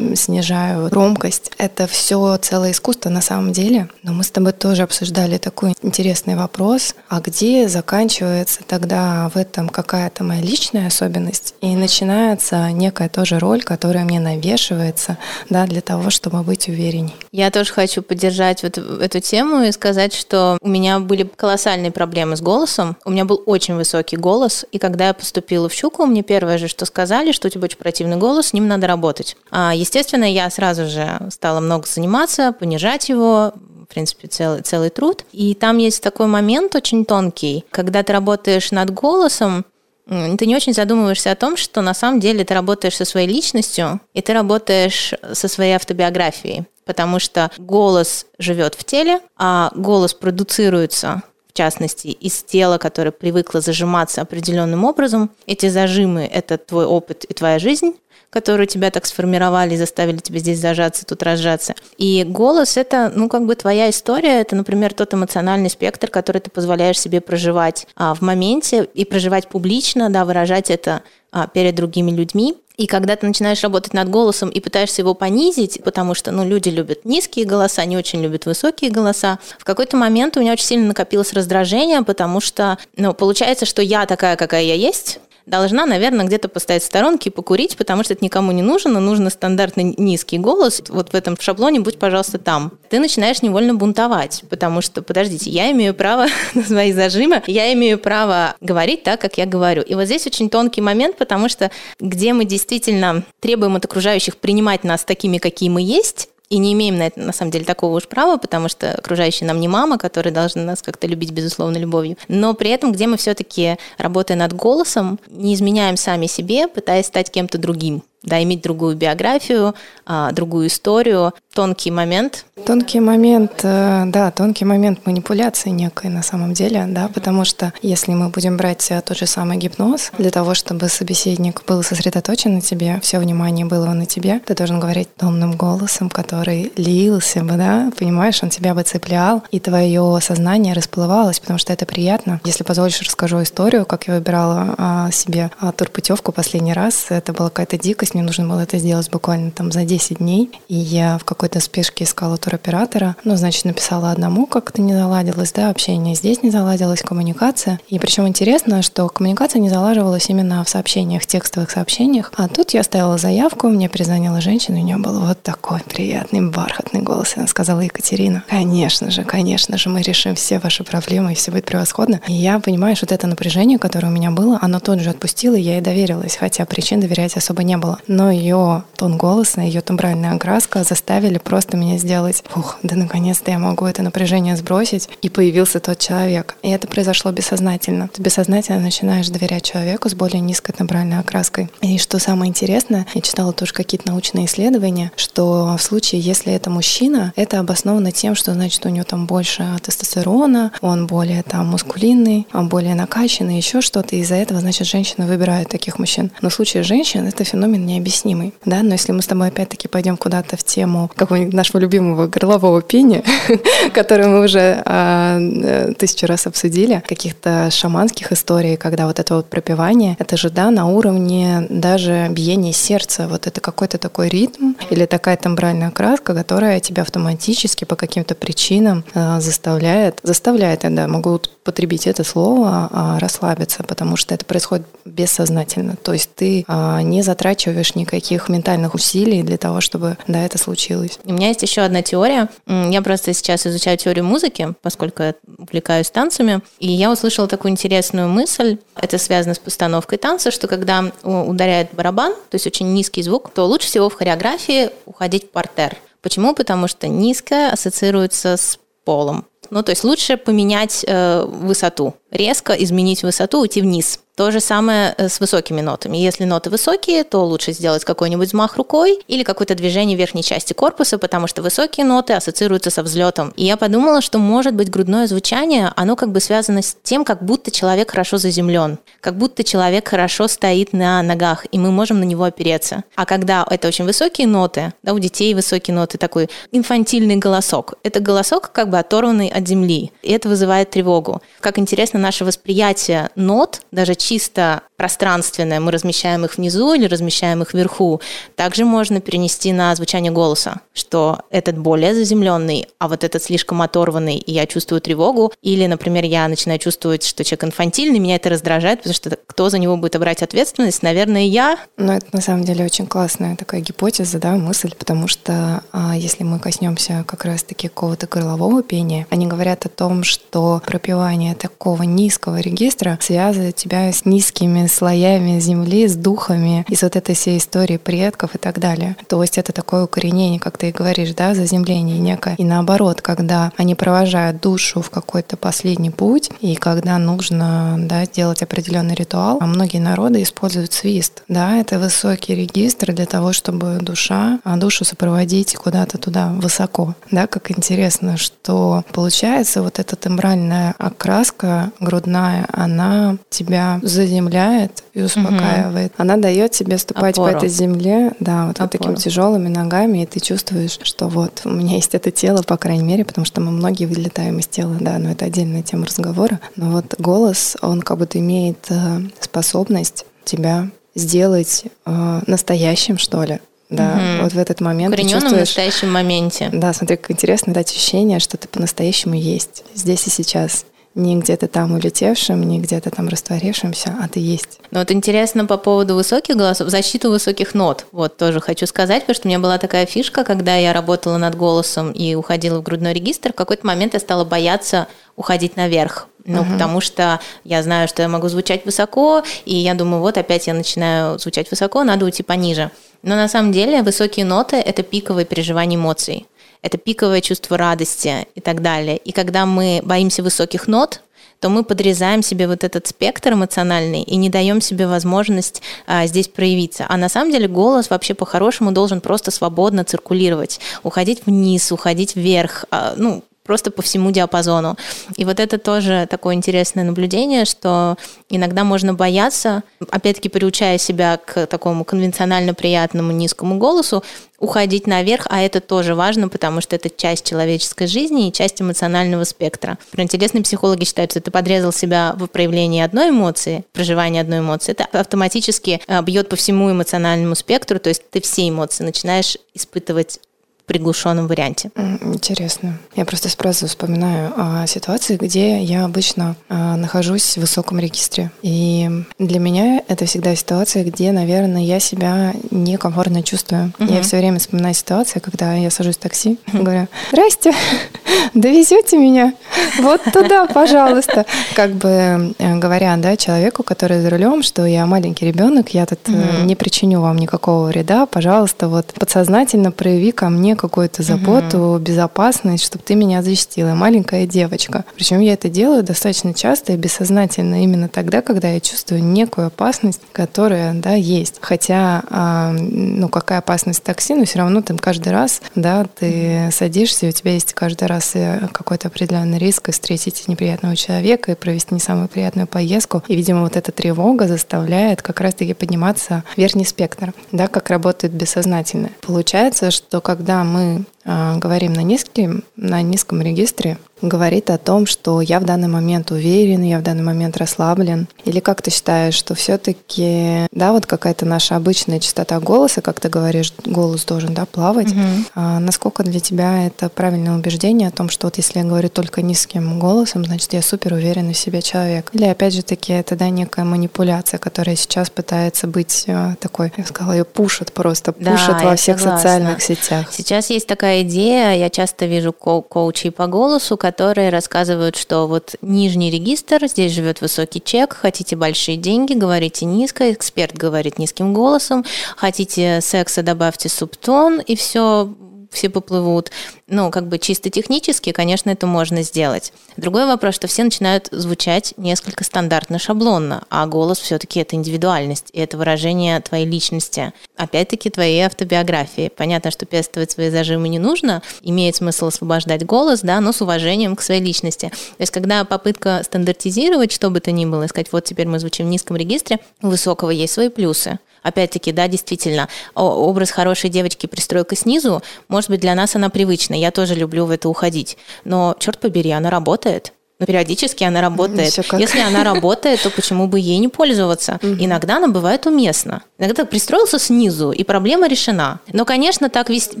снижаю 0.14 0.88
громкость. 0.88 1.52
Это 1.58 1.86
все 1.86 2.38
целое 2.38 2.70
искусство 2.70 3.10
на 3.10 3.20
самом 3.20 3.52
деле. 3.52 3.88
Но 4.02 4.12
мы 4.14 4.24
с 4.24 4.30
тобой 4.30 4.52
тоже 4.52 4.82
обсуждали 4.82 5.36
такой 5.36 5.74
интересный 5.82 6.34
вопрос, 6.34 6.94
а 7.08 7.20
где 7.20 7.68
заканчивается 7.68 8.60
тогда 8.66 9.30
в 9.34 9.36
этом 9.36 9.68
какая-то 9.90 10.22
моя 10.22 10.40
личная 10.40 10.86
особенность 10.86 11.54
и 11.60 11.74
начинается 11.74 12.70
некая 12.70 13.08
тоже 13.08 13.40
роль, 13.40 13.60
которая 13.64 14.04
мне 14.04 14.20
навешивается, 14.20 15.18
да, 15.48 15.66
для 15.66 15.80
того, 15.80 16.10
чтобы 16.10 16.44
быть 16.44 16.68
уверенней. 16.68 17.16
Я 17.32 17.50
тоже 17.50 17.72
хочу 17.72 18.00
поддержать 18.00 18.62
вот 18.62 18.78
эту 18.78 19.18
тему 19.18 19.64
и 19.64 19.72
сказать, 19.72 20.14
что 20.14 20.58
у 20.60 20.68
меня 20.68 21.00
были 21.00 21.24
колоссальные 21.24 21.90
проблемы 21.90 22.36
с 22.36 22.40
голосом. 22.40 22.96
У 23.04 23.10
меня 23.10 23.24
был 23.24 23.42
очень 23.46 23.74
высокий 23.74 24.16
голос, 24.16 24.64
и 24.70 24.78
когда 24.78 25.08
я 25.08 25.12
поступила 25.12 25.68
в 25.68 25.72
Щуку, 25.72 26.06
мне 26.06 26.22
первое 26.22 26.58
же, 26.58 26.68
что 26.68 26.84
сказали, 26.86 27.32
что 27.32 27.48
у 27.48 27.50
тебя 27.50 27.64
очень 27.64 27.78
противный 27.78 28.16
голос, 28.16 28.48
с 28.48 28.52
ним 28.52 28.68
надо 28.68 28.86
работать. 28.86 29.36
А, 29.50 29.72
естественно, 29.74 30.32
я 30.32 30.48
сразу 30.50 30.86
же 30.86 31.18
стала 31.30 31.58
много 31.58 31.88
заниматься, 31.88 32.52
понижать 32.52 33.08
его, 33.08 33.54
в 33.82 33.92
принципе, 33.92 34.28
целый, 34.28 34.62
целый 34.62 34.90
труд. 34.90 35.24
И 35.32 35.54
там 35.54 35.78
есть 35.78 36.00
такой 36.00 36.28
момент 36.28 36.76
очень 36.76 37.04
тонкий, 37.04 37.64
когда 37.72 38.04
ты 38.04 38.12
работаешь 38.12 38.70
над 38.70 38.90
голосом, 38.90 39.64
ты 40.10 40.46
не 40.46 40.56
очень 40.56 40.74
задумываешься 40.74 41.30
о 41.30 41.36
том, 41.36 41.56
что 41.56 41.80
на 41.80 41.94
самом 41.94 42.20
деле 42.20 42.44
ты 42.44 42.52
работаешь 42.52 42.96
со 42.96 43.04
своей 43.04 43.28
личностью, 43.28 44.00
и 44.12 44.20
ты 44.20 44.32
работаешь 44.32 45.14
со 45.32 45.48
своей 45.48 45.74
автобиографией 45.74 46.66
потому 46.86 47.20
что 47.20 47.52
голос 47.56 48.26
живет 48.40 48.74
в 48.74 48.82
теле, 48.82 49.20
а 49.36 49.70
голос 49.76 50.12
продуцируется 50.12 51.22
в 51.50 51.52
частности, 51.52 52.08
из 52.08 52.42
тела, 52.44 52.78
которое 52.78 53.10
привыкло 53.10 53.60
зажиматься 53.60 54.22
определенным 54.22 54.84
образом. 54.84 55.30
Эти 55.46 55.68
зажимы– 55.68 56.22
это 56.32 56.58
твой 56.58 56.84
опыт 56.84 57.24
и 57.24 57.34
твоя 57.34 57.58
жизнь, 57.58 57.94
которые 58.30 58.66
тебя 58.66 58.90
так 58.90 59.06
сформировали 59.06 59.74
и 59.74 59.76
заставили 59.76 60.18
тебя 60.18 60.38
здесь 60.38 60.60
зажаться, 60.60 61.04
тут 61.04 61.22
разжаться. 61.22 61.74
И 61.98 62.24
голос– 62.24 62.76
это, 62.76 63.12
ну, 63.14 63.28
как 63.28 63.44
бы 63.44 63.56
твоя 63.56 63.90
история, 63.90 64.40
это, 64.40 64.54
например, 64.56 64.94
тот 64.94 65.12
эмоциональный 65.12 65.68
спектр, 65.68 66.08
который 66.08 66.40
ты 66.40 66.50
позволяешь 66.50 66.98
себе 66.98 67.20
проживать 67.20 67.86
а, 67.96 68.14
в 68.14 68.22
моменте 68.22 68.88
и 68.94 69.04
проживать 69.04 69.48
публично, 69.48 70.10
да, 70.10 70.24
выражать 70.24 70.70
это 70.70 71.02
а, 71.32 71.48
перед 71.48 71.74
другими 71.74 72.12
людьми. 72.12 72.56
И 72.76 72.86
когда 72.86 73.14
ты 73.14 73.26
начинаешь 73.26 73.62
работать 73.62 73.92
над 73.92 74.08
голосом 74.08 74.48
и 74.48 74.58
пытаешься 74.58 75.02
его 75.02 75.12
понизить, 75.12 75.82
потому 75.84 76.14
что 76.14 76.30
ну, 76.30 76.48
люди 76.48 76.70
любят 76.70 77.04
низкие 77.04 77.44
голоса, 77.44 77.84
не 77.84 77.96
очень 77.96 78.22
любят 78.22 78.46
высокие 78.46 78.90
голоса, 78.90 79.38
в 79.58 79.64
какой-то 79.64 79.98
момент 79.98 80.36
у 80.36 80.40
меня 80.40 80.52
очень 80.52 80.64
сильно 80.64 80.86
накопилось 80.86 81.34
раздражение, 81.34 82.02
потому 82.02 82.40
что 82.40 82.78
ну, 82.96 83.12
получается, 83.12 83.66
что 83.66 83.82
я 83.82 84.06
такая, 84.06 84.36
какая 84.36 84.62
я 84.62 84.74
есть, 84.74 85.20
должна, 85.46 85.86
наверное, 85.86 86.26
где-то 86.26 86.48
поставить 86.48 86.82
в 86.82 86.86
сторонке 86.86 87.30
и 87.30 87.32
покурить, 87.32 87.76
потому 87.76 88.04
что 88.04 88.14
это 88.14 88.24
никому 88.24 88.52
не 88.52 88.62
нужно, 88.62 89.00
нужно 89.00 89.30
стандартный 89.30 89.94
низкий 89.98 90.38
голос. 90.38 90.82
Вот 90.88 91.12
в 91.12 91.14
этом 91.14 91.36
шаблоне 91.38 91.80
будь, 91.80 91.98
пожалуйста, 91.98 92.38
там. 92.38 92.72
Ты 92.88 92.98
начинаешь 92.98 93.42
невольно 93.42 93.74
бунтовать, 93.74 94.44
потому 94.48 94.80
что, 94.80 95.02
подождите, 95.02 95.50
я 95.50 95.70
имею 95.72 95.94
право 95.94 96.26
на 96.54 96.62
свои 96.62 96.92
зажимы, 96.92 97.42
я 97.46 97.72
имею 97.72 97.98
право 97.98 98.54
говорить 98.60 99.02
так, 99.02 99.20
как 99.20 99.38
я 99.38 99.46
говорю. 99.46 99.82
И 99.82 99.94
вот 99.94 100.06
здесь 100.06 100.26
очень 100.26 100.50
тонкий 100.50 100.80
момент, 100.80 101.16
потому 101.16 101.48
что 101.48 101.70
где 102.00 102.32
мы 102.32 102.44
действительно 102.44 103.24
требуем 103.40 103.76
от 103.76 103.84
окружающих 103.84 104.36
принимать 104.38 104.84
нас 104.84 105.04
такими, 105.04 105.38
какие 105.38 105.68
мы 105.68 105.82
есть, 105.82 106.29
и 106.50 106.58
не 106.58 106.72
имеем 106.74 106.98
на 106.98 107.06
это, 107.06 107.20
на 107.20 107.32
самом 107.32 107.52
деле, 107.52 107.64
такого 107.64 107.96
уж 107.96 108.08
права, 108.08 108.36
потому 108.36 108.68
что 108.68 108.92
окружающие 108.92 109.46
нам 109.46 109.60
не 109.60 109.68
мама, 109.68 109.98
которая 109.98 110.34
должна 110.34 110.62
нас 110.62 110.82
как-то 110.82 111.06
любить, 111.06 111.30
безусловно, 111.30 111.78
любовью. 111.78 112.16
Но 112.28 112.54
при 112.54 112.70
этом, 112.70 112.92
где 112.92 113.06
мы 113.06 113.16
все-таки, 113.16 113.76
работая 113.96 114.36
над 114.36 114.52
голосом, 114.52 115.20
не 115.28 115.54
изменяем 115.54 115.96
сами 115.96 116.26
себе, 116.26 116.66
пытаясь 116.68 117.06
стать 117.06 117.30
кем-то 117.30 117.56
другим 117.56 118.02
да, 118.22 118.42
иметь 118.42 118.62
другую 118.62 118.96
биографию, 118.96 119.74
а, 120.06 120.32
другую 120.32 120.66
историю, 120.66 121.32
тонкий 121.54 121.90
момент. 121.90 122.44
Тонкий 122.66 123.00
момент, 123.00 123.60
э, 123.62 124.04
да, 124.06 124.30
тонкий 124.30 124.64
момент 124.64 125.06
манипуляции 125.06 125.70
некой 125.70 126.10
на 126.10 126.22
самом 126.22 126.52
деле, 126.52 126.84
да, 126.86 127.08
потому 127.08 127.44
что 127.44 127.72
если 127.80 128.12
мы 128.12 128.28
будем 128.28 128.56
брать 128.56 128.90
э, 128.90 129.00
тот 129.00 129.16
же 129.16 129.26
самый 129.26 129.56
гипноз, 129.56 130.12
для 130.18 130.30
того, 130.30 130.54
чтобы 130.54 130.88
собеседник 130.88 131.62
был 131.66 131.82
сосредоточен 131.82 132.54
на 132.54 132.60
тебе, 132.60 133.00
все 133.02 133.18
внимание 133.18 133.64
было 133.64 133.86
на 133.86 134.04
тебе, 134.04 134.40
ты 134.40 134.54
должен 134.54 134.78
говорить 134.78 135.08
томным 135.16 135.52
голосом, 135.52 136.10
который 136.10 136.72
лился 136.76 137.42
бы, 137.42 137.54
да, 137.54 137.90
понимаешь, 137.98 138.42
он 138.42 138.50
тебя 138.50 138.74
бы 138.74 138.82
цеплял, 138.82 139.42
и 139.50 139.58
твое 139.58 140.18
сознание 140.20 140.74
расплывалось, 140.74 141.40
потому 141.40 141.58
что 141.58 141.72
это 141.72 141.86
приятно. 141.86 142.40
Если 142.44 142.62
позволишь, 142.62 143.00
расскажу 143.00 143.42
историю, 143.42 143.86
как 143.86 144.06
я 144.06 144.14
выбирала 144.14 144.74
а, 144.76 145.10
себе 145.10 145.50
а, 145.58 145.72
турпутевку 145.72 146.32
последний 146.32 146.74
раз. 146.74 147.06
Это 147.08 147.32
была 147.32 147.48
какая-то 147.48 147.78
дикость, 147.78 148.09
есть 148.10 148.14
мне 148.14 148.24
нужно 148.24 148.48
было 148.48 148.60
это 148.60 148.78
сделать 148.78 149.08
буквально 149.10 149.50
там 149.52 149.70
за 149.70 149.84
10 149.84 150.18
дней. 150.18 150.50
И 150.68 150.74
я 150.74 151.18
в 151.18 151.24
какой-то 151.24 151.60
спешке 151.60 152.04
искала 152.04 152.36
туроператора. 152.36 153.16
Ну, 153.24 153.36
значит, 153.36 153.64
написала 153.64 154.10
одному, 154.10 154.46
как 154.46 154.70
это 154.70 154.82
не 154.82 154.94
заладилось, 154.94 155.52
да, 155.52 155.70
общение 155.70 156.14
здесь 156.14 156.42
не 156.42 156.50
заладилась, 156.50 157.02
коммуникация. 157.02 157.78
И 157.88 157.98
причем 157.98 158.26
интересно, 158.26 158.82
что 158.82 159.08
коммуникация 159.08 159.60
не 159.60 159.70
залаживалась 159.70 160.28
именно 160.28 160.64
в 160.64 160.68
сообщениях, 160.68 161.26
текстовых 161.26 161.70
сообщениях. 161.70 162.32
А 162.36 162.48
тут 162.48 162.70
я 162.70 162.80
оставила 162.80 163.16
заявку, 163.16 163.68
мне 163.68 163.88
призвонила 163.88 164.40
женщина, 164.40 164.78
у 164.78 164.82
нее 164.82 164.96
был 164.96 165.20
вот 165.20 165.42
такой 165.42 165.80
приятный 165.80 166.40
бархатный 166.40 167.02
голос. 167.02 167.34
Она 167.36 167.46
сказала, 167.46 167.80
Екатерина, 167.80 168.42
конечно 168.48 169.10
же, 169.10 169.22
конечно 169.22 169.78
же, 169.78 169.88
мы 169.88 170.02
решим 170.02 170.34
все 170.34 170.58
ваши 170.58 170.82
проблемы, 170.82 171.32
и 171.32 171.34
все 171.34 171.52
будет 171.52 171.64
превосходно. 171.64 172.20
И 172.26 172.32
я 172.32 172.58
понимаю, 172.58 172.96
что 172.96 173.06
вот 173.06 173.12
это 173.12 173.26
напряжение, 173.26 173.78
которое 173.78 174.08
у 174.08 174.10
меня 174.10 174.30
было, 174.30 174.58
оно 174.60 174.80
тут 174.80 175.00
же 175.00 175.10
отпустило, 175.10 175.54
и 175.54 175.60
я 175.60 175.74
ей 175.74 175.80
доверилась, 175.80 176.36
хотя 176.36 176.64
причин 176.66 177.00
доверять 177.00 177.36
особо 177.36 177.62
не 177.62 177.76
было 177.76 177.99
но 178.06 178.30
ее 178.30 178.84
тон 178.96 179.16
голоса, 179.16 179.62
ее 179.62 179.80
тембральная 179.80 180.34
окраска 180.34 180.84
заставили 180.84 181.38
просто 181.38 181.76
меня 181.76 181.98
сделать, 181.98 182.44
ух, 182.54 182.78
да 182.82 182.96
наконец-то 182.96 183.50
я 183.50 183.58
могу 183.58 183.86
это 183.86 184.02
напряжение 184.02 184.56
сбросить, 184.56 185.08
и 185.22 185.28
появился 185.28 185.80
тот 185.80 185.98
человек. 185.98 186.56
И 186.62 186.70
это 186.70 186.86
произошло 186.86 187.32
бессознательно. 187.32 188.08
Ты 188.12 188.22
бессознательно 188.22 188.80
начинаешь 188.80 189.28
доверять 189.28 189.64
человеку 189.64 190.08
с 190.08 190.14
более 190.14 190.40
низкой 190.40 190.72
тембральной 190.72 191.18
окраской. 191.18 191.70
И 191.80 191.98
что 191.98 192.18
самое 192.18 192.48
интересное, 192.48 193.06
я 193.14 193.20
читала 193.20 193.52
тоже 193.52 193.72
какие-то 193.72 194.08
научные 194.08 194.46
исследования, 194.46 195.12
что 195.16 195.76
в 195.78 195.82
случае, 195.82 196.20
если 196.20 196.52
это 196.52 196.70
мужчина, 196.70 197.32
это 197.36 197.58
обосновано 197.58 198.12
тем, 198.12 198.34
что 198.34 198.52
значит 198.52 198.84
у 198.86 198.88
него 198.88 199.04
там 199.04 199.26
больше 199.26 199.64
тестостерона, 199.82 200.72
он 200.80 201.06
более 201.06 201.42
там 201.42 201.68
мускулинный, 201.68 202.46
он 202.52 202.68
более 202.68 202.94
накачанный, 202.94 203.56
еще 203.56 203.80
что-то, 203.80 204.16
из-за 204.16 204.34
этого, 204.34 204.60
значит, 204.60 204.86
женщины 204.86 205.26
выбирают 205.26 205.68
таких 205.68 205.98
мужчин. 205.98 206.30
Но 206.40 206.48
в 206.48 206.54
случае 206.54 206.82
женщин 206.82 207.26
это 207.26 207.44
феномен 207.44 207.86
необъяснимый, 207.94 208.54
да, 208.64 208.82
но 208.82 208.92
если 208.92 209.12
мы 209.12 209.22
с 209.22 209.26
тобой 209.26 209.48
опять-таки 209.48 209.88
пойдем 209.88 210.16
куда-то 210.16 210.56
в 210.56 210.64
тему 210.64 211.10
какого-нибудь 211.14 211.54
нашего 211.54 211.78
любимого 211.78 212.26
горлового 212.26 212.82
пения, 212.82 213.22
которое 213.94 214.28
мы 214.28 214.44
уже 214.44 214.82
а, 214.84 215.38
э, 215.38 215.92
тысячу 215.98 216.26
раз 216.26 216.46
обсудили, 216.46 217.02
каких-то 217.06 217.70
шаманских 217.70 218.32
историй, 218.32 218.76
когда 218.76 219.06
вот 219.06 219.18
это 219.18 219.36
вот 219.36 219.46
пропивание, 219.46 220.16
это 220.18 220.36
же, 220.36 220.50
да, 220.50 220.70
на 220.70 220.86
уровне 220.86 221.66
даже 221.68 222.28
биения 222.30 222.72
сердца, 222.72 223.26
вот 223.28 223.46
это 223.46 223.60
какой-то 223.60 223.98
такой 223.98 224.28
ритм 224.28 224.72
или 224.90 225.06
такая 225.06 225.36
тембральная 225.36 225.90
краска, 225.90 226.34
которая 226.34 226.80
тебя 226.80 227.02
автоматически 227.02 227.84
по 227.84 227.96
каким-то 227.96 228.34
причинам 228.34 229.04
э, 229.14 229.40
заставляет, 229.40 230.20
заставляет, 230.22 230.80
да, 230.82 231.08
могу 231.08 231.40
потребить 231.64 232.06
это 232.06 232.24
слово, 232.24 232.88
а, 232.90 233.18
расслабиться, 233.20 233.82
потому 233.84 234.16
что 234.16 234.34
это 234.34 234.44
происходит 234.44 234.86
бессознательно. 235.04 235.96
То 235.96 236.12
есть 236.12 236.30
ты 236.34 236.64
а, 236.66 237.00
не 237.02 237.22
затрачиваешь 237.22 237.79
никаких 237.94 238.48
ментальных 238.48 238.94
усилий 238.94 239.42
для 239.42 239.58
того, 239.58 239.80
чтобы 239.80 240.16
да, 240.26 240.44
это 240.44 240.58
случилось. 240.58 241.18
У 241.24 241.32
меня 241.32 241.48
есть 241.48 241.62
еще 241.62 241.82
одна 241.82 242.02
теория. 242.02 242.48
Я 242.66 243.02
просто 243.02 243.32
сейчас 243.32 243.66
изучаю 243.66 243.96
теорию 243.98 244.24
музыки, 244.24 244.74
поскольку 244.82 245.22
я 245.22 245.34
увлекаюсь 245.58 246.10
танцами, 246.10 246.60
и 246.78 246.90
я 246.90 247.10
услышала 247.10 247.48
такую 247.48 247.72
интересную 247.72 248.28
мысль. 248.28 248.78
Это 248.96 249.18
связано 249.18 249.54
с 249.54 249.58
постановкой 249.58 250.18
танца, 250.18 250.50
что 250.50 250.68
когда 250.68 251.10
ударяет 251.22 251.92
барабан, 251.92 252.32
то 252.32 252.54
есть 252.54 252.66
очень 252.66 252.92
низкий 252.92 253.22
звук, 253.22 253.50
то 253.50 253.64
лучше 253.64 253.86
всего 253.86 254.08
в 254.08 254.14
хореографии 254.14 254.90
уходить 255.06 255.44
в 255.44 255.50
портер. 255.50 255.96
Почему? 256.22 256.54
Потому 256.54 256.86
что 256.86 257.08
низкое 257.08 257.70
ассоциируется 257.70 258.56
с 258.56 258.78
полом. 259.04 259.46
Ну, 259.70 259.82
то 259.82 259.90
есть 259.90 260.04
лучше 260.04 260.36
поменять 260.36 261.04
э, 261.06 261.44
высоту, 261.46 262.14
резко 262.30 262.72
изменить 262.72 263.22
высоту, 263.22 263.60
уйти 263.60 263.80
вниз. 263.80 264.20
То 264.40 264.50
же 264.50 264.60
самое 264.60 265.14
э, 265.18 265.28
с 265.28 265.38
высокими 265.38 265.82
нотами. 265.82 266.16
Если 266.16 266.44
ноты 266.44 266.70
высокие, 266.70 267.24
то 267.24 267.44
лучше 267.44 267.72
сделать 267.72 268.06
какой-нибудь 268.06 268.48
взмах 268.48 268.76
рукой 268.76 269.20
или 269.28 269.42
какое-то 269.42 269.74
движение 269.74 270.16
верхней 270.16 270.42
части 270.42 270.72
корпуса, 270.72 271.18
потому 271.18 271.46
что 271.46 271.60
высокие 271.60 272.06
ноты 272.06 272.32
ассоциируются 272.32 272.88
со 272.88 273.02
взлетом. 273.02 273.52
И 273.56 273.66
я 273.66 273.76
подумала, 273.76 274.22
что, 274.22 274.38
может 274.38 274.74
быть, 274.74 274.88
грудное 274.88 275.26
звучание, 275.26 275.92
оно 275.94 276.16
как 276.16 276.32
бы 276.32 276.40
связано 276.40 276.80
с 276.80 276.96
тем, 277.02 277.26
как 277.26 277.44
будто 277.44 277.70
человек 277.70 278.12
хорошо 278.12 278.38
заземлен, 278.38 278.98
как 279.20 279.36
будто 279.36 279.62
человек 279.62 280.08
хорошо 280.08 280.48
стоит 280.48 280.94
на 280.94 281.22
ногах, 281.22 281.66
и 281.70 281.78
мы 281.78 281.90
можем 281.90 282.20
на 282.20 282.24
него 282.24 282.44
опереться. 282.44 283.04
А 283.16 283.26
когда 283.26 283.66
это 283.68 283.88
очень 283.88 284.06
высокие 284.06 284.46
ноты, 284.46 284.94
да, 285.02 285.12
у 285.12 285.18
детей 285.18 285.52
высокие 285.52 285.94
ноты, 285.94 286.16
такой 286.16 286.48
инфантильный 286.72 287.36
голосок, 287.36 287.94
это 288.04 288.20
голосок 288.20 288.70
как 288.72 288.88
бы 288.88 288.98
оторванный 288.98 289.48
от 289.48 289.68
земли, 289.68 290.12
и 290.22 290.32
это 290.32 290.48
вызывает 290.48 290.88
тревогу. 290.88 291.42
Как 291.60 291.78
интересно 291.78 292.19
наше 292.20 292.44
восприятие 292.44 293.30
нот, 293.34 293.82
даже 293.90 294.14
чисто 294.14 294.82
пространственное, 294.96 295.80
мы 295.80 295.92
размещаем 295.92 296.44
их 296.44 296.58
внизу 296.58 296.92
или 296.92 297.06
размещаем 297.06 297.62
их 297.62 297.72
вверху, 297.72 298.20
также 298.54 298.84
можно 298.84 299.20
перенести 299.20 299.72
на 299.72 299.94
звучание 299.94 300.30
голоса, 300.30 300.80
что 300.92 301.40
этот 301.50 301.78
более 301.78 302.14
заземленный, 302.14 302.86
а 302.98 303.08
вот 303.08 303.24
этот 303.24 303.42
слишком 303.42 303.80
оторванный, 303.80 304.36
и 304.36 304.52
я 304.52 304.66
чувствую 304.66 305.00
тревогу, 305.00 305.52
или, 305.62 305.86
например, 305.86 306.24
я 306.24 306.46
начинаю 306.48 306.78
чувствовать, 306.78 307.24
что 307.24 307.44
человек 307.44 307.64
инфантильный, 307.64 308.18
меня 308.18 308.36
это 308.36 308.50
раздражает, 308.50 308.98
потому 308.98 309.14
что 309.14 309.38
кто 309.46 309.70
за 309.70 309.78
него 309.78 309.96
будет 309.96 310.18
брать 310.20 310.42
ответственность? 310.42 311.02
Наверное, 311.02 311.44
я. 311.44 311.78
Ну, 311.96 312.12
это 312.12 312.26
на 312.32 312.42
самом 312.42 312.64
деле 312.64 312.84
очень 312.84 313.06
классная 313.06 313.56
такая 313.56 313.80
гипотеза, 313.80 314.38
да, 314.38 314.52
мысль, 314.52 314.94
потому 314.98 315.28
что 315.28 315.82
а, 315.92 316.14
если 316.14 316.44
мы 316.44 316.58
коснемся 316.58 317.24
как 317.26 317.46
раз-таки 317.46 317.88
какого-то 317.88 318.26
горлового 318.26 318.82
пения, 318.82 319.26
они 319.30 319.46
говорят 319.46 319.86
о 319.86 319.88
том, 319.88 320.24
что 320.24 320.82
пропивание 320.84 321.54
такого 321.54 322.02
низкого 322.14 322.60
регистра 322.60 323.18
связывает 323.20 323.76
тебя 323.76 324.12
с 324.12 324.24
низкими 324.24 324.86
слоями 324.86 325.58
земли, 325.60 326.06
с 326.06 326.16
духами, 326.16 326.84
из 326.88 327.02
вот 327.02 327.16
этой 327.16 327.34
всей 327.34 327.58
истории 327.58 327.96
предков 327.96 328.54
и 328.54 328.58
так 328.58 328.78
далее. 328.78 329.16
То 329.28 329.42
есть 329.42 329.58
это 329.58 329.72
такое 329.72 330.04
укоренение, 330.04 330.60
как 330.60 330.78
ты 330.78 330.88
и 330.88 330.92
говоришь, 330.92 331.34
да, 331.34 331.54
заземление 331.54 332.18
некое. 332.18 332.54
И 332.56 332.64
наоборот, 332.64 333.22
когда 333.22 333.72
они 333.76 333.94
провожают 333.94 334.60
душу 334.60 335.02
в 335.02 335.10
какой-то 335.10 335.56
последний 335.56 336.10
путь, 336.10 336.50
и 336.60 336.74
когда 336.76 337.18
нужно 337.18 337.96
да, 337.98 338.24
сделать 338.24 338.62
определенный 338.62 339.14
ритуал, 339.14 339.58
а 339.60 339.66
многие 339.66 339.98
народы 339.98 340.42
используют 340.42 340.92
свист. 340.92 341.42
Да, 341.48 341.76
это 341.76 341.98
высокий 341.98 342.54
регистр 342.54 343.12
для 343.12 343.26
того, 343.26 343.52
чтобы 343.52 343.98
душа, 344.00 344.60
а 344.64 344.76
душу 344.76 345.04
сопроводить 345.04 345.74
куда-то 345.76 346.18
туда 346.18 346.48
высоко. 346.48 347.14
Да, 347.30 347.46
как 347.46 347.70
интересно, 347.70 348.36
что 348.36 349.04
получается 349.12 349.82
вот 349.82 349.98
эта 349.98 350.16
тембральная 350.16 350.94
окраска 350.98 351.92
грудная, 352.00 352.66
она 352.72 353.36
тебя 353.50 354.00
заземляет 354.02 355.04
и 355.12 355.22
успокаивает. 355.22 356.12
Угу. 356.12 356.22
Она 356.22 356.36
дает 356.36 356.72
тебе 356.72 356.98
ступать 356.98 357.36
Опору. 357.36 357.52
по 357.52 357.56
этой 357.56 357.68
земле, 357.68 358.32
да, 358.40 358.66
вот, 358.66 358.80
вот 358.80 358.90
такими 358.90 359.14
тяжелыми 359.14 359.68
ногами, 359.68 360.22
и 360.22 360.26
ты 360.26 360.40
чувствуешь, 360.40 360.98
что 361.02 361.28
вот 361.28 361.60
у 361.64 361.70
меня 361.70 361.96
есть 361.96 362.14
это 362.14 362.30
тело, 362.30 362.62
по 362.62 362.76
крайней 362.76 363.04
мере, 363.04 363.24
потому 363.24 363.44
что 363.44 363.60
мы 363.60 363.70
многие 363.70 364.06
вылетаем 364.06 364.58
из 364.58 364.66
тела, 364.66 364.96
да, 364.98 365.18
но 365.18 365.30
это 365.30 365.44
отдельная 365.44 365.82
тема 365.82 366.06
разговора. 366.06 366.58
Но 366.76 366.90
вот 366.90 367.14
голос, 367.18 367.76
он 367.82 368.00
как 368.02 368.18
будто 368.18 368.38
имеет 368.38 368.78
э, 368.88 369.20
способность 369.40 370.24
тебя 370.44 370.88
сделать 371.14 371.84
э, 372.06 372.40
настоящим, 372.46 373.18
что 373.18 373.44
ли. 373.44 373.60
Да, 373.90 374.12
угу. 374.12 374.44
вот 374.44 374.52
в 374.52 374.58
этот 374.58 374.80
момент 374.80 375.16
ты 375.16 375.22
чувствуешь... 375.22 375.52
в 375.52 375.58
настоящем 375.58 376.12
моменте. 376.12 376.70
Да, 376.72 376.92
смотри, 376.92 377.16
как 377.16 377.32
интересно 377.32 377.74
дать 377.74 377.90
ощущение, 377.90 378.38
что 378.38 378.56
ты 378.56 378.68
по-настоящему 378.68 379.34
есть 379.34 379.82
здесь 379.94 380.26
и 380.28 380.30
сейчас 380.30 380.86
не 381.22 381.36
где-то 381.36 381.68
там 381.68 381.92
улетевшим, 381.92 382.62
не 382.62 382.80
где-то 382.80 383.10
там 383.10 383.28
растворившимся, 383.28 384.16
а 384.20 384.28
ты 384.28 384.40
есть. 384.40 384.80
Ну 384.90 384.98
вот 384.98 385.10
интересно 385.10 385.66
по 385.66 385.76
поводу 385.76 386.14
высоких 386.14 386.56
голосов, 386.56 386.88
защиту 386.88 387.30
высоких 387.30 387.74
нот. 387.74 388.06
Вот 388.12 388.36
тоже 388.36 388.60
хочу 388.60 388.86
сказать, 388.86 389.22
потому 389.22 389.34
что 389.34 389.46
у 389.46 389.50
меня 389.50 389.58
была 389.58 389.78
такая 389.78 390.06
фишка, 390.06 390.44
когда 390.44 390.76
я 390.76 390.92
работала 390.92 391.38
над 391.38 391.54
голосом 391.54 392.12
и 392.12 392.34
уходила 392.34 392.80
в 392.80 392.82
грудной 392.82 393.12
регистр, 393.12 393.52
в 393.52 393.56
какой-то 393.56 393.86
момент 393.86 394.14
я 394.14 394.20
стала 394.20 394.44
бояться 394.44 395.06
уходить 395.36 395.76
наверх. 395.76 396.28
Ну, 396.44 396.62
uh-huh. 396.62 396.72
потому 396.72 397.00
что 397.00 397.38
я 397.64 397.82
знаю, 397.82 398.08
что 398.08 398.22
я 398.22 398.28
могу 398.28 398.48
звучать 398.48 398.86
высоко, 398.86 399.42
и 399.66 399.76
я 399.76 399.94
думаю, 399.94 400.22
вот 400.22 400.38
опять 400.38 400.66
я 400.66 400.74
начинаю 400.74 401.38
звучать 401.38 401.70
высоко, 401.70 402.02
надо 402.02 402.24
уйти 402.24 402.42
пониже. 402.42 402.90
Но 403.22 403.36
на 403.36 403.46
самом 403.48 403.72
деле 403.72 404.02
высокие 404.02 404.46
ноты– 404.46 404.76
это 404.76 405.02
пиковые 405.02 405.44
переживания 405.44 405.98
эмоций 405.98 406.46
это 406.82 406.98
пиковое 406.98 407.40
чувство 407.40 407.76
радости 407.76 408.46
и 408.54 408.60
так 408.60 408.82
далее. 408.82 409.16
И 409.16 409.32
когда 409.32 409.66
мы 409.66 410.00
боимся 410.04 410.42
высоких 410.42 410.88
нот, 410.88 411.22
то 411.60 411.68
мы 411.68 411.84
подрезаем 411.84 412.42
себе 412.42 412.66
вот 412.66 412.84
этот 412.84 413.06
спектр 413.06 413.52
эмоциональный 413.52 414.22
и 414.22 414.36
не 414.36 414.48
даем 414.48 414.80
себе 414.80 415.06
возможность 415.06 415.82
а, 416.06 416.26
здесь 416.26 416.48
проявиться. 416.48 417.04
А 417.08 417.16
на 417.16 417.28
самом 417.28 417.52
деле 417.52 417.68
голос 417.68 418.08
вообще 418.08 418.34
по-хорошему 418.34 418.92
должен 418.92 419.20
просто 419.20 419.50
свободно 419.50 420.04
циркулировать, 420.04 420.80
уходить 421.02 421.44
вниз, 421.44 421.92
уходить 421.92 422.34
вверх, 422.34 422.86
а, 422.90 423.12
ну, 423.16 423.44
просто 423.70 423.92
по 423.92 424.02
всему 424.02 424.32
диапазону. 424.32 424.96
И 425.36 425.44
вот 425.44 425.60
это 425.60 425.78
тоже 425.78 426.26
такое 426.28 426.56
интересное 426.56 427.04
наблюдение, 427.04 427.64
что 427.64 428.16
иногда 428.48 428.82
можно 428.82 429.14
бояться, 429.14 429.84
опять-таки 430.10 430.48
приучая 430.48 430.98
себя 430.98 431.36
к 431.36 431.68
такому 431.68 432.04
конвенционально 432.04 432.74
приятному 432.74 433.30
низкому 433.30 433.78
голосу, 433.78 434.24
уходить 434.58 435.06
наверх, 435.06 435.46
а 435.48 435.62
это 435.62 435.80
тоже 435.80 436.16
важно, 436.16 436.48
потому 436.48 436.80
что 436.80 436.96
это 436.96 437.10
часть 437.10 437.48
человеческой 437.48 438.08
жизни 438.08 438.48
и 438.48 438.52
часть 438.52 438.82
эмоционального 438.82 439.44
спектра. 439.44 439.98
Интересные 440.16 440.64
психологи 440.64 441.04
считают, 441.04 441.30
что 441.30 441.40
ты 441.40 441.52
подрезал 441.52 441.92
себя 441.92 442.34
в 442.36 442.48
проявлении 442.48 443.04
одной 443.04 443.30
эмоции, 443.30 443.84
проживании 443.92 444.40
одной 444.40 444.58
эмоции, 444.58 444.90
это 444.98 445.06
автоматически 445.16 446.00
э, 446.08 446.22
бьет 446.22 446.48
по 446.48 446.56
всему 446.56 446.90
эмоциональному 446.90 447.54
спектру, 447.54 448.00
то 448.00 448.08
есть 448.08 448.28
ты 448.30 448.40
все 448.40 448.68
эмоции 448.68 449.04
начинаешь 449.04 449.56
испытывать 449.74 450.40
приглушенном 450.86 451.46
варианте. 451.46 451.90
Интересно. 451.96 452.98
Я 453.14 453.24
просто 453.24 453.48
сразу 453.48 453.86
вспоминаю 453.86 454.52
о 454.56 454.86
ситуации, 454.86 455.36
где 455.36 455.82
я 455.82 456.04
обычно 456.04 456.56
а, 456.68 456.96
нахожусь 456.96 457.56
в 457.56 457.60
высоком 457.60 457.98
регистре. 457.98 458.50
И 458.62 459.08
для 459.38 459.60
меня 459.60 460.02
это 460.08 460.26
всегда 460.26 460.54
ситуация, 460.54 461.04
где, 461.04 461.32
наверное, 461.32 461.82
я 461.82 462.00
себя 462.00 462.52
некомфортно 462.70 463.42
чувствую. 463.42 463.92
Угу. 463.98 464.12
Я 464.12 464.22
все 464.22 464.38
время 464.38 464.58
вспоминаю 464.58 464.94
ситуацию, 464.94 465.42
когда 465.42 465.74
я 465.74 465.90
сажусь 465.90 466.16
в 466.16 466.20
такси 466.20 466.58
и 466.72 466.76
говорю, 466.76 467.06
здрасте, 467.32 467.72
довезете 468.54 469.18
меня 469.18 469.54
вот 469.98 470.22
туда, 470.32 470.66
пожалуйста. 470.66 471.46
Как 471.74 471.92
бы 471.92 472.54
э, 472.58 472.76
говоря, 472.78 473.16
да, 473.16 473.36
человеку, 473.36 473.82
который 473.82 474.20
за 474.20 474.30
рулем, 474.30 474.62
что 474.62 474.86
я 474.86 475.06
маленький 475.06 475.46
ребенок, 475.46 475.90
я 475.94 476.06
тут 476.06 476.28
угу. 476.28 476.64
не 476.64 476.76
причиню 476.76 477.20
вам 477.20 477.36
никакого 477.36 477.86
вреда, 477.86 478.26
пожалуйста, 478.26 478.88
вот 478.88 479.06
подсознательно 479.14 479.92
прояви 479.92 480.32
ко 480.32 480.48
мне 480.48 480.76
какую-то 480.80 481.22
заботу, 481.22 481.78
угу. 481.78 481.98
безопасность, 481.98 482.84
чтобы 482.84 483.04
ты 483.04 483.14
меня 483.14 483.42
защитила. 483.42 483.90
Маленькая 483.90 484.46
девочка. 484.46 485.04
Причем 485.14 485.40
я 485.40 485.52
это 485.52 485.68
делаю 485.68 486.02
достаточно 486.02 486.54
часто 486.54 486.94
и 486.94 486.96
бессознательно 486.96 487.82
именно 487.84 488.08
тогда, 488.08 488.40
когда 488.40 488.68
я 488.68 488.80
чувствую 488.80 489.22
некую 489.22 489.66
опасность, 489.66 490.22
которая, 490.32 490.94
да, 490.94 491.12
есть. 491.12 491.56
Хотя, 491.60 492.22
а, 492.30 492.72
ну, 492.72 493.28
какая 493.28 493.58
опасность 493.58 494.02
такси, 494.02 494.34
но 494.34 494.46
все 494.46 494.60
равно 494.60 494.80
там 494.80 494.98
каждый 494.98 495.32
раз, 495.32 495.60
да, 495.74 496.06
ты 496.18 496.70
садишься, 496.72 497.26
и 497.26 497.28
у 497.28 497.32
тебя 497.32 497.52
есть 497.52 497.74
каждый 497.74 498.08
раз 498.08 498.32
э, 498.34 498.68
какой-то 498.72 499.08
определенный 499.08 499.58
риск 499.58 499.90
встретить 499.90 500.48
неприятного 500.48 500.96
человека 500.96 501.52
и 501.52 501.54
провести 501.54 501.92
не 501.92 502.00
самую 502.00 502.28
приятную 502.28 502.66
поездку. 502.66 503.22
И, 503.28 503.36
видимо, 503.36 503.62
вот 503.62 503.76
эта 503.76 503.92
тревога 503.92 504.48
заставляет 504.48 505.20
как 505.20 505.40
раз-таки 505.40 505.74
подниматься 505.74 506.42
верхний 506.56 506.86
спектр, 506.86 507.34
да, 507.52 507.68
как 507.68 507.90
работает 507.90 508.32
бессознательно. 508.32 509.10
Получается, 509.20 509.90
что 509.90 510.20
когда 510.20 510.59
когда 510.60 510.64
мы 510.64 511.04
э, 511.24 511.56
говорим 511.58 511.92
на 511.94 512.02
низким, 512.02 512.64
на 512.76 513.00
низком 513.02 513.40
регистре, 513.40 513.98
говорит 514.22 514.70
о 514.70 514.78
том, 514.78 515.06
что 515.06 515.40
я 515.40 515.60
в 515.60 515.64
данный 515.64 515.88
момент 515.88 516.30
уверен, 516.30 516.82
я 516.82 516.98
в 516.98 517.02
данный 517.02 517.22
момент 517.22 517.56
расслаблен? 517.56 518.28
Или 518.44 518.60
как 518.60 518.82
ты 518.82 518.90
считаешь, 518.90 519.34
что 519.34 519.54
все-таки, 519.54 520.66
да, 520.72 520.92
вот 520.92 521.06
какая-то 521.06 521.46
наша 521.46 521.76
обычная 521.76 522.20
частота 522.20 522.60
голоса, 522.60 523.00
как 523.00 523.20
ты 523.20 523.28
говоришь, 523.28 523.72
голос 523.84 524.24
должен, 524.24 524.54
да, 524.54 524.66
плавать. 524.66 525.10
Угу. 525.12 525.20
А, 525.54 525.80
насколько 525.80 526.22
для 526.22 526.40
тебя 526.40 526.86
это 526.86 527.08
правильное 527.08 527.56
убеждение 527.56 528.08
о 528.08 528.12
том, 528.12 528.28
что 528.28 528.46
вот 528.46 528.56
если 528.56 528.78
я 528.78 528.84
говорю 528.84 529.08
только 529.08 529.42
низким 529.42 529.98
голосом, 529.98 530.44
значит, 530.44 530.72
я 530.72 530.82
супер 530.82 531.14
уверенный 531.14 531.54
в 531.54 531.58
себе 531.58 531.82
человек? 531.82 532.30
Или, 532.32 532.44
опять 532.44 532.74
же 532.74 532.82
таки, 532.82 533.12
это, 533.12 533.36
да, 533.36 533.48
некая 533.48 533.84
манипуляция, 533.84 534.58
которая 534.58 534.96
сейчас 534.96 535.30
пытается 535.30 535.86
быть 535.86 536.24
э, 536.26 536.54
такой, 536.60 536.92
я 536.96 537.04
сказала, 537.04 537.32
ее 537.32 537.44
пушат 537.44 537.92
просто, 537.92 538.32
пушат 538.32 538.78
да, 538.78 538.84
во 538.84 538.96
всех 538.96 539.18
согласна. 539.18 539.38
социальных 539.38 539.82
сетях. 539.82 540.28
Сейчас 540.32 540.70
есть 540.70 540.86
такая 540.86 541.22
идея, 541.22 541.74
я 541.74 541.90
часто 541.90 542.26
вижу 542.26 542.52
ко- 542.52 542.82
коучей 542.82 543.30
по 543.30 543.46
голосу, 543.46 543.96
которые 543.96 544.09
рассказывают, 544.50 545.16
что 545.16 545.46
вот 545.46 545.76
нижний 545.82 546.30
регистр, 546.30 546.86
здесь 546.86 547.12
живет 547.12 547.40
высокий 547.40 547.80
чек, 547.82 548.14
хотите 548.14 548.56
большие 548.56 548.96
деньги, 548.96 549.34
говорите 549.34 549.84
низко, 549.84 550.32
эксперт 550.32 550.74
говорит 550.76 551.18
низким 551.18 551.54
голосом, 551.54 552.04
хотите 552.36 553.00
секса, 553.00 553.42
добавьте 553.42 553.88
субтон, 553.88 554.60
и 554.60 554.76
все 554.76 555.28
все 555.70 555.88
поплывут. 555.88 556.50
Ну, 556.86 557.10
как 557.10 557.28
бы 557.28 557.38
чисто 557.38 557.70
технически, 557.70 558.32
конечно, 558.32 558.70
это 558.70 558.86
можно 558.86 559.22
сделать. 559.22 559.72
Другой 559.96 560.26
вопрос, 560.26 560.54
что 560.54 560.66
все 560.66 560.84
начинают 560.84 561.28
звучать 561.30 561.94
несколько 561.96 562.44
стандартно, 562.44 562.98
шаблонно, 562.98 563.64
а 563.70 563.86
голос 563.86 564.18
все-таки 564.18 564.60
это 564.60 564.76
индивидуальность, 564.76 565.50
и 565.52 565.60
это 565.60 565.76
выражение 565.76 566.40
твоей 566.40 566.66
личности. 566.66 567.32
Опять-таки, 567.56 568.10
твоей 568.10 568.40
автобиографии. 568.42 569.30
Понятно, 569.34 569.70
что 569.70 569.86
пестовать 569.86 570.30
свои 570.30 570.50
зажимы 570.50 570.88
не 570.88 570.98
нужно, 570.98 571.42
имеет 571.62 571.96
смысл 571.96 572.26
освобождать 572.26 572.84
голос, 572.84 573.20
да, 573.20 573.40
но 573.40 573.52
с 573.52 573.62
уважением 573.62 574.16
к 574.16 574.22
своей 574.22 574.40
личности. 574.40 574.88
То 574.88 575.22
есть, 575.22 575.32
когда 575.32 575.64
попытка 575.64 576.22
стандартизировать, 576.24 577.12
что 577.12 577.30
бы 577.30 577.40
то 577.40 577.52
ни 577.52 577.64
было, 577.66 577.86
сказать, 577.86 578.08
вот 578.12 578.24
теперь 578.24 578.48
мы 578.48 578.58
звучим 578.58 578.86
в 578.86 578.90
низком 578.90 579.16
регистре, 579.16 579.60
у 579.82 579.88
высокого 579.88 580.30
есть 580.30 580.52
свои 580.52 580.68
плюсы. 580.68 581.18
Опять-таки, 581.42 581.92
да, 581.92 582.08
действительно, 582.08 582.68
образ 582.94 583.50
хорошей 583.50 583.90
девочки 583.90 584.26
пристройка 584.26 584.76
снизу, 584.76 585.22
может 585.48 585.70
быть, 585.70 585.80
для 585.80 585.94
нас 585.94 586.14
она 586.16 586.28
привычна. 586.30 586.74
Я 586.74 586.90
тоже 586.90 587.14
люблю 587.14 587.46
в 587.46 587.50
это 587.50 587.68
уходить. 587.68 588.16
Но, 588.44 588.76
черт 588.78 589.00
побери, 589.00 589.30
она 589.30 589.50
работает 589.50 590.12
но 590.40 590.46
периодически 590.46 591.04
она 591.04 591.20
работает. 591.20 591.78
Если 591.92 592.20
она 592.20 592.42
работает, 592.42 593.02
то 593.02 593.10
почему 593.10 593.46
бы 593.46 593.60
ей 593.60 593.78
не 593.78 593.88
пользоваться? 593.88 594.58
Иногда 594.62 595.18
она 595.18 595.28
бывает 595.28 595.66
уместна. 595.66 596.22
Иногда 596.38 596.64
пристроился 596.64 597.18
снизу, 597.18 597.70
и 597.70 597.84
проблема 597.84 598.26
решена. 598.26 598.80
Но, 598.92 599.04
конечно, 599.04 599.50
так 599.50 599.68
вести 599.68 600.00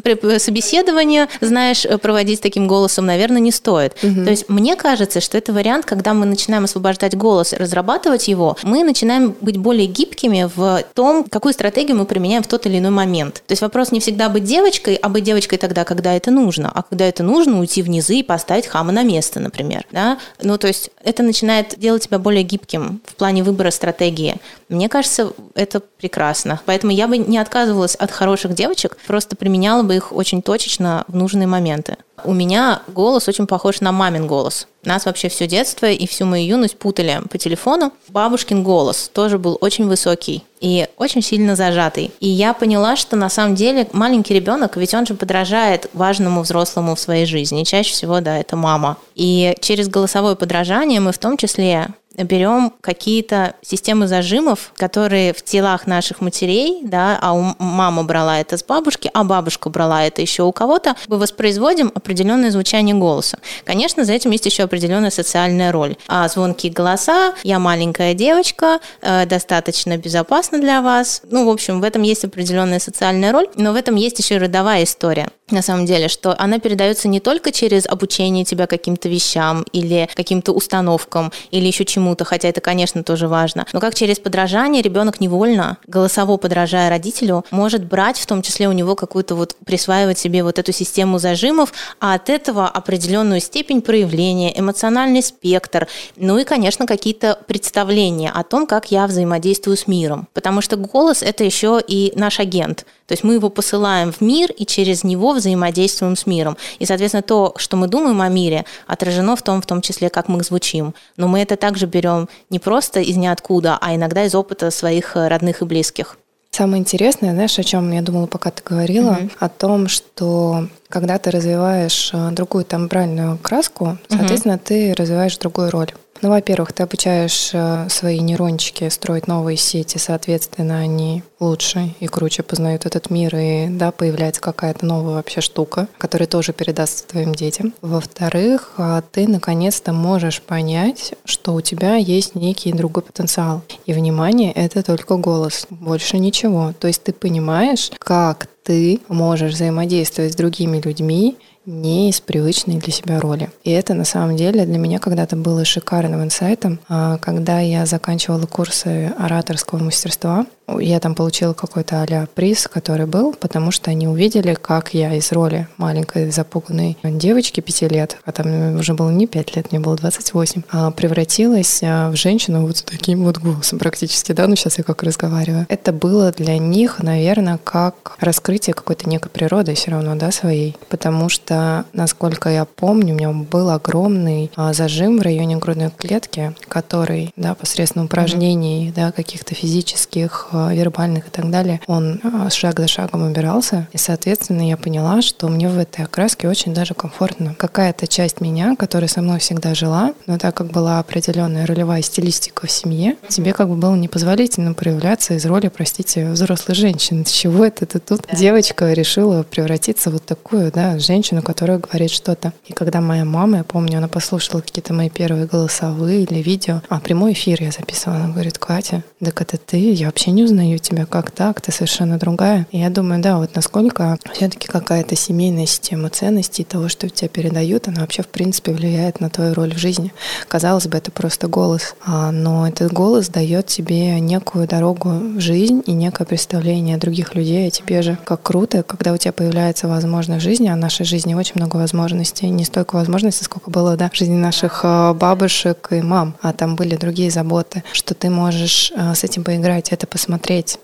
собеседование, 0.38 1.28
знаешь, 1.40 1.84
э, 1.84 1.98
проводить 1.98 2.40
таким 2.40 2.66
голосом, 2.66 3.06
наверное, 3.06 3.40
не 3.40 3.52
стоит. 3.52 3.94
То 4.00 4.30
есть 4.30 4.48
мне 4.48 4.76
кажется, 4.76 5.20
что 5.20 5.36
это 5.36 5.52
вариант, 5.52 5.84
когда 5.84 6.14
мы 6.14 6.24
начинаем 6.26 6.64
освобождать 6.64 7.16
голос, 7.16 7.52
разрабатывать 7.52 8.28
его, 8.28 8.56
мы 8.62 8.82
начинаем 8.82 9.34
быть 9.40 9.58
более 9.58 9.86
гибкими 9.86 10.48
в 10.54 10.84
том, 10.94 11.24
какую 11.24 11.52
стратегию 11.52 11.96
мы 11.96 12.06
применяем 12.06 12.42
в 12.42 12.46
тот 12.46 12.66
или 12.66 12.78
иной 12.78 12.90
момент. 12.90 13.42
То 13.46 13.52
есть 13.52 13.62
вопрос 13.62 13.92
не 13.92 14.00
всегда 14.00 14.28
быть 14.28 14.44
девочкой, 14.44 14.94
а 14.94 15.08
быть 15.08 15.24
девочкой 15.24 15.58
тогда, 15.58 15.84
когда 15.84 16.14
это 16.14 16.30
нужно. 16.30 16.70
А 16.74 16.82
когда 16.82 17.04
это 17.04 17.22
нужно, 17.22 17.60
уйти 17.60 17.82
в 17.82 17.90
низы 17.90 18.16
и 18.16 18.22
поставить 18.22 18.66
хама 18.66 18.92
на 18.92 19.02
место, 19.02 19.40
например. 19.40 19.84
Да? 19.92 20.18
Ну, 20.42 20.58
то 20.58 20.66
есть 20.66 20.90
это 21.02 21.22
начинает 21.22 21.78
делать 21.78 22.04
тебя 22.04 22.18
более 22.18 22.42
гибким 22.42 23.00
в 23.06 23.14
плане 23.14 23.42
выбора 23.42 23.70
стратегии. 23.70 24.36
Мне 24.68 24.88
кажется, 24.88 25.32
это 25.54 25.80
прекрасно. 25.80 26.60
Поэтому 26.66 26.92
я 26.92 27.08
бы 27.08 27.18
не 27.18 27.38
отказывалась 27.38 27.94
от 27.94 28.10
хороших 28.10 28.54
девочек, 28.54 28.96
просто 29.06 29.36
применяла 29.36 29.82
бы 29.82 29.96
их 29.96 30.12
очень 30.12 30.42
точечно 30.42 31.04
в 31.08 31.16
нужные 31.16 31.46
моменты. 31.46 31.96
У 32.24 32.32
меня 32.32 32.82
голос 32.88 33.28
очень 33.28 33.46
похож 33.46 33.80
на 33.80 33.92
мамин 33.92 34.26
голос. 34.26 34.66
Нас 34.84 35.04
вообще 35.04 35.28
все 35.28 35.46
детство 35.46 35.90
и 35.90 36.06
всю 36.06 36.24
мою 36.24 36.46
юность 36.46 36.78
путали 36.78 37.20
по 37.30 37.36
телефону. 37.36 37.92
Бабушкин 38.08 38.62
голос 38.62 39.10
тоже 39.12 39.38
был 39.38 39.58
очень 39.60 39.86
высокий 39.86 40.42
и 40.60 40.88
очень 40.96 41.22
сильно 41.22 41.56
зажатый. 41.56 42.10
И 42.20 42.28
я 42.28 42.54
поняла, 42.54 42.96
что 42.96 43.16
на 43.16 43.28
самом 43.28 43.54
деле 43.54 43.86
маленький 43.92 44.34
ребенок, 44.34 44.76
ведь 44.76 44.94
он 44.94 45.06
же 45.06 45.14
подражает 45.14 45.90
важному 45.92 46.42
взрослому 46.42 46.94
в 46.94 47.00
своей 47.00 47.26
жизни. 47.26 47.64
Чаще 47.64 47.92
всего, 47.92 48.20
да, 48.20 48.38
это 48.38 48.56
мама. 48.56 48.96
И 49.14 49.54
через 49.60 49.88
голосовое 49.88 50.36
подражание 50.36 51.00
мы 51.00 51.12
в 51.12 51.18
том 51.18 51.36
числе 51.36 51.88
берем 52.24 52.72
какие-то 52.80 53.54
системы 53.62 54.06
зажимов, 54.06 54.72
которые 54.76 55.32
в 55.32 55.42
телах 55.42 55.86
наших 55.86 56.20
матерей, 56.20 56.80
да, 56.82 57.18
а 57.20 57.32
у 57.32 57.54
мама 57.58 58.04
брала 58.04 58.40
это 58.40 58.56
с 58.56 58.64
бабушки, 58.64 59.10
а 59.12 59.24
бабушка 59.24 59.70
брала 59.70 60.04
это 60.04 60.20
еще 60.20 60.42
у 60.42 60.52
кого-то, 60.52 60.96
мы 61.08 61.18
воспроизводим 61.18 61.92
определенное 61.94 62.50
звучание 62.50 62.94
голоса. 62.94 63.38
Конечно, 63.64 64.04
за 64.04 64.12
этим 64.12 64.30
есть 64.30 64.46
еще 64.46 64.64
определенная 64.64 65.10
социальная 65.10 65.72
роль. 65.72 65.96
А 66.08 66.28
звонкие 66.28 66.72
голоса, 66.72 67.34
я 67.42 67.58
маленькая 67.58 68.14
девочка, 68.14 68.80
э, 69.02 69.26
достаточно 69.26 69.96
безопасно 69.96 70.58
для 70.58 70.82
вас. 70.82 71.22
Ну, 71.30 71.46
в 71.46 71.48
общем, 71.48 71.80
в 71.80 71.84
этом 71.84 72.02
есть 72.02 72.24
определенная 72.24 72.78
социальная 72.78 73.32
роль, 73.32 73.48
но 73.56 73.72
в 73.72 73.76
этом 73.76 73.94
есть 73.94 74.18
еще 74.18 74.36
и 74.36 74.38
родовая 74.38 74.84
история 74.84 75.28
на 75.50 75.62
самом 75.62 75.86
деле, 75.86 76.08
что 76.08 76.34
она 76.38 76.58
передается 76.58 77.08
не 77.08 77.20
только 77.20 77.52
через 77.52 77.86
обучение 77.86 78.44
тебя 78.44 78.66
каким-то 78.66 79.08
вещам 79.08 79.64
или 79.72 80.08
каким-то 80.14 80.52
установкам 80.52 81.32
или 81.50 81.66
еще 81.66 81.84
чему-то, 81.84 82.24
хотя 82.24 82.48
это, 82.48 82.60
конечно, 82.60 83.02
тоже 83.02 83.28
важно, 83.28 83.66
но 83.72 83.80
как 83.80 83.94
через 83.94 84.18
подражание 84.18 84.82
ребенок 84.82 85.20
невольно, 85.20 85.78
голосово 85.86 86.36
подражая 86.36 86.90
родителю, 86.90 87.44
может 87.50 87.84
брать 87.84 88.18
в 88.18 88.26
том 88.26 88.42
числе 88.42 88.68
у 88.68 88.72
него 88.72 88.94
какую-то 88.94 89.34
вот, 89.34 89.56
присваивать 89.64 90.18
себе 90.18 90.42
вот 90.42 90.58
эту 90.58 90.72
систему 90.72 91.18
зажимов, 91.18 91.72
а 92.00 92.14
от 92.14 92.28
этого 92.30 92.68
определенную 92.68 93.40
степень 93.40 93.82
проявления, 93.82 94.58
эмоциональный 94.58 95.22
спектр, 95.22 95.88
ну 96.16 96.38
и, 96.38 96.44
конечно, 96.44 96.86
какие-то 96.86 97.38
представления 97.46 98.30
о 98.30 98.42
том, 98.42 98.66
как 98.66 98.90
я 98.90 99.06
взаимодействую 99.06 99.76
с 99.76 99.86
миром. 99.86 100.28
Потому 100.32 100.60
что 100.60 100.76
голос— 100.76 101.22
это 101.22 101.44
еще 101.44 101.80
и 101.86 102.12
наш 102.14 102.40
агент. 102.40 102.86
То 103.10 103.14
есть 103.14 103.24
мы 103.24 103.34
его 103.34 103.50
посылаем 103.50 104.12
в 104.12 104.20
мир 104.20 104.52
и 104.52 104.64
через 104.64 105.02
него 105.02 105.32
взаимодействуем 105.32 106.14
с 106.14 106.26
миром. 106.26 106.56
И, 106.78 106.86
соответственно, 106.86 107.24
то, 107.24 107.54
что 107.56 107.76
мы 107.76 107.88
думаем 107.88 108.20
о 108.20 108.28
мире, 108.28 108.64
отражено 108.86 109.34
в 109.34 109.42
том, 109.42 109.60
в 109.60 109.66
том 109.66 109.80
числе, 109.80 110.10
как 110.10 110.28
мы 110.28 110.44
звучим. 110.44 110.94
Но 111.16 111.26
мы 111.26 111.40
это 111.40 111.56
также 111.56 111.86
берем 111.86 112.28
не 112.50 112.60
просто 112.60 113.00
из 113.00 113.16
ниоткуда, 113.16 113.78
а 113.80 113.96
иногда 113.96 114.24
из 114.24 114.36
опыта 114.36 114.70
своих 114.70 115.16
э, 115.16 115.26
родных 115.26 115.60
и 115.60 115.64
близких. 115.64 116.18
Самое 116.52 116.78
интересное, 116.78 117.32
знаешь, 117.32 117.58
о 117.58 117.64
чем 117.64 117.90
я 117.90 118.00
думала, 118.00 118.26
пока 118.26 118.52
ты 118.52 118.62
говорила, 118.64 119.18
mm 119.20 119.32
о 119.40 119.48
том, 119.48 119.88
что 119.88 120.68
когда 120.88 121.18
ты 121.18 121.32
развиваешь 121.32 122.10
э, 122.12 122.30
другую 122.30 122.64
тембральную 122.64 123.38
краску, 123.38 123.98
соответственно, 124.08 124.52
mm 124.52 124.60
ты 124.64 124.94
развиваешь 124.96 125.36
другую 125.36 125.72
роль. 125.72 125.92
Ну, 126.22 126.28
во-первых, 126.28 126.72
ты 126.72 126.84
обучаешь 126.84 127.50
э, 127.54 127.88
свои 127.88 128.20
нейрончики 128.20 128.88
строить 128.88 129.26
новые 129.26 129.56
сети, 129.56 129.98
соответственно, 129.98 130.78
они 130.78 131.24
лучше 131.40 131.94
и 131.98 132.06
круче 132.06 132.42
познают 132.42 132.86
этот 132.86 133.10
мир, 133.10 133.34
и 133.34 133.66
да, 133.68 133.90
появляется 133.90 134.40
какая-то 134.40 134.84
новая 134.86 135.14
вообще 135.14 135.40
штука, 135.40 135.88
которая 135.98 136.26
тоже 136.26 136.52
передастся 136.52 137.06
твоим 137.06 137.34
детям. 137.34 137.74
Во-вторых, 137.80 138.74
а, 138.76 139.02
ты 139.10 139.26
наконец-то 139.26 139.92
можешь 139.92 140.42
понять, 140.42 141.14
что 141.24 141.54
у 141.54 141.60
тебя 141.60 141.96
есть 141.96 142.34
некий 142.34 142.72
другой 142.72 143.02
потенциал. 143.02 143.62
И 143.86 143.92
внимание— 143.92 144.52
это 144.54 144.82
только 144.82 145.16
голос, 145.16 145.66
больше 145.70 146.18
ничего. 146.18 146.74
То 146.78 146.86
есть 146.86 147.02
ты 147.02 147.12
понимаешь, 147.12 147.90
как 147.98 148.48
ты 148.62 149.00
можешь 149.08 149.54
взаимодействовать 149.54 150.34
с 150.34 150.36
другими 150.36 150.80
людьми, 150.80 151.36
не 151.66 152.08
из 152.08 152.20
привычной 152.20 152.76
для 152.76 152.92
себя 152.92 153.20
роли. 153.20 153.50
И 153.64 153.70
это 153.70 153.94
на 153.94 154.04
самом 154.04 154.36
деле 154.36 154.64
для 154.64 154.78
меня 154.78 154.98
когда-то 154.98 155.36
было 155.36 155.64
шикарным 155.64 156.22
инсайтом, 156.22 156.80
а, 156.88 157.18
когда 157.18 157.60
я 157.60 157.86
заканчивала 157.86 158.46
курсы 158.46 159.12
ораторского 159.18 159.78
мастерства. 159.78 160.46
Я 160.78 161.00
там 161.00 161.14
получила 161.14 161.52
какой-то 161.52 162.02
а 162.02 162.26
приз, 162.34 162.66
который 162.66 163.06
был, 163.06 163.34
потому 163.34 163.70
что 163.70 163.90
они 163.90 164.08
увидели, 164.08 164.54
как 164.54 164.94
я 164.94 165.14
из 165.14 165.32
роли 165.32 165.68
маленькой 165.76 166.30
запуганной 166.30 166.96
девочки 167.02 167.60
пяти 167.60 167.88
лет, 167.88 168.18
а 168.24 168.32
там 168.32 168.76
уже 168.76 168.94
было 168.94 169.10
не 169.10 169.26
пять 169.26 169.56
лет, 169.56 169.70
мне 169.70 169.80
было 169.80 169.96
28, 169.96 170.62
а 170.70 170.90
превратилась 170.90 171.80
а, 171.82 172.10
в 172.10 172.16
женщину 172.16 172.66
вот 172.66 172.78
с 172.78 172.82
таким 172.82 173.24
вот 173.24 173.38
голосом 173.38 173.78
практически, 173.78 174.32
да, 174.32 174.46
ну 174.46 174.56
сейчас 174.56 174.78
я 174.78 174.84
как 174.84 175.02
разговариваю. 175.02 175.66
Это 175.68 175.92
было 175.92 176.32
для 176.32 176.58
них, 176.58 177.00
наверное, 177.02 177.58
как 177.62 178.16
раскрытие 178.20 178.74
какой-то 178.74 179.08
некой 179.08 179.30
природы 179.30 179.74
все 179.74 179.90
равно, 179.90 180.14
да, 180.16 180.30
своей, 180.30 180.76
потому 180.88 181.28
что, 181.28 181.84
насколько 181.92 182.48
я 182.48 182.64
помню, 182.64 183.14
у 183.14 183.18
меня 183.18 183.30
был 183.30 183.70
огромный 183.70 184.50
зажим 184.72 185.18
в 185.18 185.22
районе 185.22 185.56
грудной 185.56 185.90
клетки, 185.90 186.54
который, 186.68 187.32
да, 187.36 187.54
посредством 187.54 188.06
упражнений, 188.06 188.88
mm-hmm. 188.88 188.94
да, 188.94 189.12
каких-то 189.12 189.54
физических 189.54 190.48
вербальных 190.68 191.28
и 191.28 191.30
так 191.30 191.50
далее, 191.50 191.80
он 191.86 192.20
э, 192.22 192.50
шаг 192.50 192.78
за 192.78 192.86
шагом 192.86 193.22
убирался. 193.22 193.88
И, 193.92 193.98
соответственно, 193.98 194.68
я 194.68 194.76
поняла, 194.76 195.22
что 195.22 195.48
мне 195.48 195.68
в 195.68 195.78
этой 195.78 196.04
окраске 196.04 196.48
очень 196.48 196.72
даже 196.72 196.94
комфортно. 196.94 197.54
Какая-то 197.58 198.06
часть 198.06 198.40
меня, 198.40 198.76
которая 198.76 199.08
со 199.08 199.22
мной 199.22 199.40
всегда 199.40 199.74
жила, 199.74 200.12
но 200.26 200.38
так 200.38 200.54
как 200.54 200.68
была 200.68 200.98
определенная 201.00 201.66
ролевая 201.66 202.02
стилистика 202.02 202.66
в 202.66 202.70
семье, 202.70 203.16
тебе 203.28 203.52
как 203.52 203.68
бы 203.68 203.74
было 203.74 203.96
непозволительно 203.96 204.74
проявляться 204.74 205.34
из 205.34 205.44
роли, 205.46 205.68
простите, 205.68 206.30
взрослой 206.30 206.74
женщины. 206.74 207.24
С 207.24 207.30
чего 207.30 207.64
это 207.64 207.86
ты 207.86 207.98
тут? 207.98 208.22
Да. 208.30 208.36
Девочка 208.36 208.92
решила 208.92 209.42
превратиться 209.42 210.10
в 210.10 210.20
вот 210.20 210.26
такую, 210.26 210.70
да, 210.70 210.98
женщину, 210.98 211.42
которая 211.42 211.78
говорит 211.78 212.10
что-то. 212.10 212.52
И 212.66 212.72
когда 212.72 213.00
моя 213.00 213.24
мама, 213.24 213.58
я 213.58 213.64
помню, 213.64 213.98
она 213.98 214.08
послушала 214.08 214.60
какие-то 214.60 214.92
мои 214.92 215.08
первые 215.08 215.46
голосовые 215.46 216.22
или 216.22 216.42
видео, 216.42 216.82
а 216.88 217.00
прямой 217.00 217.32
эфир 217.32 217.62
я 217.62 217.70
записывала, 217.70 218.20
она 218.20 218.32
говорит, 218.32 218.58
Катя, 218.58 219.02
так 219.22 219.40
это 219.40 219.56
ты, 219.58 219.92
я 219.92 220.06
вообще 220.06 220.30
не 220.30 220.44
узнаю 220.50 220.78
тебя, 220.78 221.06
как 221.06 221.30
так, 221.30 221.60
ты 221.60 221.70
совершенно 221.70 222.18
другая. 222.18 222.66
И 222.72 222.78
я 222.78 222.90
думаю, 222.90 223.22
да, 223.22 223.38
вот 223.38 223.54
насколько 223.54 224.18
все-таки 224.32 224.66
какая-то 224.66 225.14
семейная 225.14 225.66
система 225.66 226.10
ценностей, 226.10 226.64
того, 226.64 226.88
что 226.88 227.08
тебя 227.08 227.28
передают, 227.28 227.86
она 227.86 228.00
вообще 228.00 228.22
в 228.22 228.28
принципе 228.28 228.72
влияет 228.72 229.20
на 229.20 229.30
твою 229.30 229.54
роль 229.54 229.72
в 229.72 229.78
жизни. 229.78 230.12
Казалось 230.48 230.88
бы, 230.88 230.98
это 230.98 231.12
просто 231.12 231.46
голос, 231.46 231.94
а, 232.04 232.32
но 232.32 232.66
этот 232.66 232.92
голос 232.92 233.28
дает 233.28 233.66
тебе 233.66 234.18
некую 234.18 234.66
дорогу 234.66 235.10
в 235.10 235.40
жизнь 235.40 235.82
и 235.86 235.92
некое 235.92 236.24
представление 236.24 236.96
других 236.96 237.34
людей 237.34 237.68
о 237.68 237.70
тебе 237.70 238.02
же. 238.02 238.18
Как 238.24 238.42
круто, 238.42 238.82
когда 238.82 239.12
у 239.12 239.16
тебя 239.16 239.32
появляется 239.32 239.86
возможность 239.86 240.44
жизни, 240.44 240.68
а 240.68 240.74
в 240.74 240.78
нашей 240.78 241.06
жизни 241.06 241.34
очень 241.34 241.54
много 241.56 241.76
возможностей, 241.76 242.48
не 242.48 242.64
столько 242.64 242.96
возможностей, 242.96 243.44
сколько 243.44 243.70
было 243.70 243.96
да, 243.96 244.10
в 244.10 244.16
жизни 244.16 244.36
наших 244.36 244.80
а, 244.82 245.14
бабушек 245.14 245.88
и 245.92 246.02
мам, 246.02 246.34
а 246.42 246.52
там 246.52 246.74
были 246.74 246.96
другие 246.96 247.30
заботы, 247.30 247.84
что 247.92 248.14
ты 248.14 248.30
можешь 248.30 248.92
а, 248.96 249.14
с 249.14 249.22
этим 249.22 249.44
поиграть, 249.44 249.90
это 249.90 250.08
посмотреть. 250.08 250.39